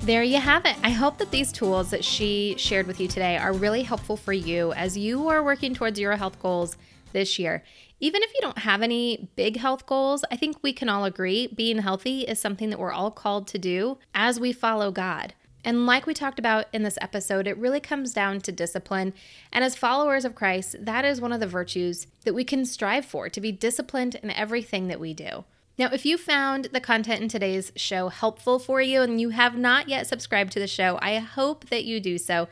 There 0.00 0.24
you 0.24 0.38
have 0.38 0.66
it. 0.66 0.76
I 0.82 0.90
hope 0.90 1.18
that 1.18 1.30
these 1.30 1.52
tools 1.52 1.90
that 1.90 2.04
she 2.04 2.56
shared 2.58 2.86
with 2.86 3.00
you 3.00 3.06
today 3.06 3.36
are 3.36 3.52
really 3.52 3.82
helpful 3.82 4.16
for 4.16 4.32
you 4.32 4.72
as 4.72 4.98
you 4.98 5.28
are 5.28 5.42
working 5.42 5.72
towards 5.72 6.00
your 6.00 6.16
health 6.16 6.38
goals 6.40 6.76
this 7.12 7.38
year. 7.38 7.62
Even 8.00 8.22
if 8.22 8.34
you 8.34 8.40
don't 8.42 8.58
have 8.58 8.82
any 8.82 9.30
big 9.36 9.56
health 9.56 9.86
goals, 9.86 10.24
I 10.30 10.36
think 10.36 10.56
we 10.62 10.72
can 10.72 10.88
all 10.88 11.04
agree 11.04 11.46
being 11.46 11.78
healthy 11.78 12.22
is 12.22 12.40
something 12.40 12.70
that 12.70 12.78
we're 12.78 12.92
all 12.92 13.12
called 13.12 13.46
to 13.48 13.58
do 13.58 13.98
as 14.14 14.40
we 14.40 14.52
follow 14.52 14.90
God. 14.90 15.32
And 15.64 15.86
like 15.86 16.06
we 16.06 16.12
talked 16.12 16.38
about 16.38 16.66
in 16.72 16.82
this 16.82 16.98
episode, 17.00 17.46
it 17.46 17.56
really 17.56 17.80
comes 17.80 18.12
down 18.12 18.40
to 18.42 18.52
discipline. 18.52 19.14
And 19.50 19.64
as 19.64 19.74
followers 19.74 20.24
of 20.24 20.34
Christ, 20.34 20.76
that 20.78 21.04
is 21.04 21.20
one 21.20 21.32
of 21.32 21.40
the 21.40 21.46
virtues 21.46 22.06
that 22.24 22.34
we 22.34 22.44
can 22.44 22.66
strive 22.66 23.06
for 23.06 23.30
to 23.30 23.40
be 23.40 23.50
disciplined 23.50 24.16
in 24.16 24.30
everything 24.30 24.88
that 24.88 25.00
we 25.00 25.14
do. 25.14 25.44
Now, 25.76 25.88
if 25.92 26.06
you 26.06 26.18
found 26.18 26.66
the 26.66 26.80
content 26.80 27.22
in 27.22 27.28
today's 27.28 27.72
show 27.74 28.08
helpful 28.08 28.58
for 28.58 28.80
you 28.80 29.02
and 29.02 29.20
you 29.20 29.30
have 29.30 29.56
not 29.56 29.88
yet 29.88 30.06
subscribed 30.06 30.52
to 30.52 30.60
the 30.60 30.68
show, 30.68 30.98
I 31.02 31.18
hope 31.18 31.70
that 31.70 31.84
you 31.84 31.98
do 31.98 32.18
so. 32.18 32.46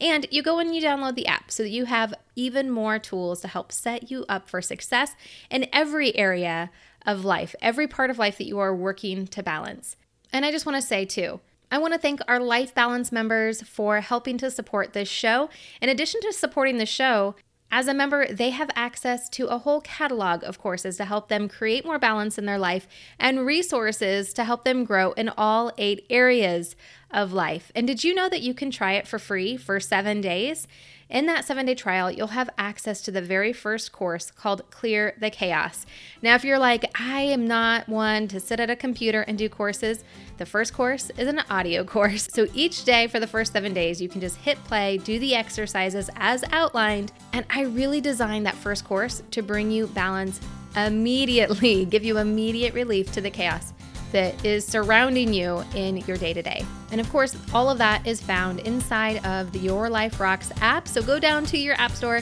And 0.00 0.26
you 0.32 0.42
go 0.42 0.58
and 0.58 0.74
you 0.74 0.82
download 0.82 1.14
the 1.14 1.28
app 1.28 1.52
so 1.52 1.62
that 1.62 1.70
you 1.70 1.84
have 1.84 2.14
even 2.34 2.70
more 2.70 2.98
tools 2.98 3.40
to 3.42 3.48
help 3.48 3.70
set 3.70 4.10
you 4.10 4.24
up 4.28 4.48
for 4.48 4.60
success 4.60 5.14
in 5.50 5.68
every 5.72 6.16
area 6.16 6.70
of 7.06 7.24
life, 7.24 7.54
every 7.62 7.86
part 7.86 8.10
of 8.10 8.18
life 8.18 8.38
that 8.38 8.48
you 8.48 8.58
are 8.58 8.74
working 8.74 9.26
to 9.28 9.42
balance. 9.42 9.96
And 10.32 10.44
I 10.44 10.50
just 10.50 10.66
want 10.66 10.74
to 10.74 10.82
say, 10.82 11.04
too, 11.04 11.40
I 11.74 11.78
want 11.78 11.92
to 11.92 11.98
thank 11.98 12.20
our 12.28 12.38
Life 12.38 12.72
Balance 12.72 13.10
members 13.10 13.60
for 13.62 14.00
helping 14.00 14.38
to 14.38 14.48
support 14.48 14.92
this 14.92 15.08
show. 15.08 15.50
In 15.82 15.88
addition 15.88 16.20
to 16.20 16.32
supporting 16.32 16.78
the 16.78 16.86
show, 16.86 17.34
as 17.68 17.88
a 17.88 17.94
member, 17.94 18.32
they 18.32 18.50
have 18.50 18.70
access 18.76 19.28
to 19.30 19.48
a 19.48 19.58
whole 19.58 19.80
catalog 19.80 20.44
of 20.44 20.60
courses 20.60 20.96
to 20.98 21.04
help 21.04 21.28
them 21.28 21.48
create 21.48 21.84
more 21.84 21.98
balance 21.98 22.38
in 22.38 22.46
their 22.46 22.60
life 22.60 22.86
and 23.18 23.44
resources 23.44 24.32
to 24.34 24.44
help 24.44 24.62
them 24.62 24.84
grow 24.84 25.10
in 25.14 25.28
all 25.30 25.72
eight 25.76 26.06
areas 26.10 26.76
of 27.10 27.32
life. 27.32 27.72
And 27.74 27.88
did 27.88 28.04
you 28.04 28.14
know 28.14 28.28
that 28.28 28.42
you 28.42 28.54
can 28.54 28.70
try 28.70 28.92
it 28.92 29.08
for 29.08 29.18
free 29.18 29.56
for 29.56 29.80
seven 29.80 30.20
days? 30.20 30.68
In 31.14 31.26
that 31.26 31.44
seven 31.44 31.66
day 31.66 31.76
trial, 31.76 32.10
you'll 32.10 32.26
have 32.26 32.50
access 32.58 33.00
to 33.02 33.12
the 33.12 33.22
very 33.22 33.52
first 33.52 33.92
course 33.92 34.32
called 34.32 34.68
Clear 34.70 35.14
the 35.20 35.30
Chaos. 35.30 35.86
Now, 36.22 36.34
if 36.34 36.44
you're 36.44 36.58
like, 36.58 36.90
I 37.00 37.20
am 37.20 37.46
not 37.46 37.88
one 37.88 38.26
to 38.26 38.40
sit 38.40 38.58
at 38.58 38.68
a 38.68 38.74
computer 38.74 39.20
and 39.20 39.38
do 39.38 39.48
courses, 39.48 40.02
the 40.38 40.44
first 40.44 40.74
course 40.74 41.12
is 41.16 41.28
an 41.28 41.40
audio 41.48 41.84
course. 41.94 42.26
So 42.32 42.48
each 42.52 42.82
day 42.82 43.06
for 43.06 43.20
the 43.20 43.28
first 43.28 43.52
seven 43.52 43.72
days, 43.72 44.02
you 44.02 44.08
can 44.08 44.20
just 44.20 44.38
hit 44.38 44.58
play, 44.64 44.98
do 44.98 45.20
the 45.20 45.36
exercises 45.36 46.10
as 46.16 46.42
outlined. 46.50 47.12
And 47.32 47.46
I 47.48 47.62
really 47.62 48.00
designed 48.00 48.44
that 48.46 48.56
first 48.56 48.84
course 48.84 49.22
to 49.30 49.40
bring 49.40 49.70
you 49.70 49.86
balance 49.86 50.40
immediately, 50.74 51.84
give 51.84 52.04
you 52.04 52.18
immediate 52.18 52.74
relief 52.74 53.12
to 53.12 53.20
the 53.20 53.30
chaos 53.30 53.72
that 54.14 54.44
is 54.44 54.64
surrounding 54.64 55.34
you 55.34 55.64
in 55.74 55.96
your 55.98 56.16
day 56.16 56.32
to 56.32 56.40
day. 56.40 56.64
And 56.92 57.00
of 57.00 57.10
course, 57.10 57.36
all 57.52 57.68
of 57.68 57.78
that 57.78 58.06
is 58.06 58.20
found 58.20 58.60
inside 58.60 59.26
of 59.26 59.50
the 59.50 59.58
Your 59.58 59.90
Life 59.90 60.20
Rocks 60.20 60.52
app. 60.60 60.86
So 60.86 61.02
go 61.02 61.18
down 61.18 61.44
to 61.46 61.58
your 61.58 61.74
app 61.74 61.90
store 61.90 62.20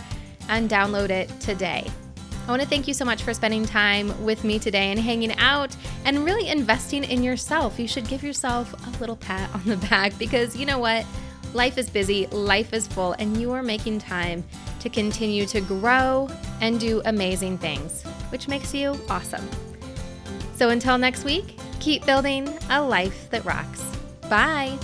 and 0.49 0.71
download 0.71 1.11
it 1.11 1.29
today. 1.39 1.87
I 2.47 2.51
want 2.51 2.63
to 2.63 2.67
thank 2.67 2.89
you 2.89 2.95
so 2.95 3.05
much 3.05 3.23
for 3.23 3.35
spending 3.35 3.67
time 3.67 4.25
with 4.25 4.43
me 4.43 4.59
today 4.59 4.91
and 4.91 4.99
hanging 4.99 5.33
out 5.37 5.77
and 6.07 6.25
really 6.25 6.49
investing 6.49 7.05
in 7.05 7.23
yourself. 7.23 7.79
You 7.79 7.87
should 7.87 8.09
give 8.09 8.23
yourself 8.23 8.73
a 8.73 8.99
little 8.99 9.15
pat 9.15 9.55
on 9.55 9.65
the 9.67 9.77
back 9.89 10.19
because 10.19 10.57
you 10.57 10.65
know 10.65 10.79
what? 10.79 11.05
Life 11.53 11.77
is 11.77 11.91
busy, 11.91 12.27
life 12.29 12.73
is 12.73 12.89
full, 12.89 13.13
and 13.19 13.37
you 13.37 13.53
are 13.53 13.63
making 13.63 13.99
time 13.99 14.43
to 14.81 14.89
continue 14.89 15.45
to 15.45 15.61
grow 15.61 16.27
and 16.63 16.81
do 16.81 17.03
amazing 17.05 17.59
things, 17.59 18.03
which 18.31 18.49
makes 18.49 18.73
you 18.73 18.99
awesome. 19.11 19.47
So 20.57 20.71
until 20.71 20.97
next 20.97 21.25
week, 21.25 21.59
keep 21.83 22.07
building 22.07 22.49
a 22.71 22.81
life 22.81 23.29
that 23.31 23.45
rocks. 23.45 23.83
Bye. 24.31 24.79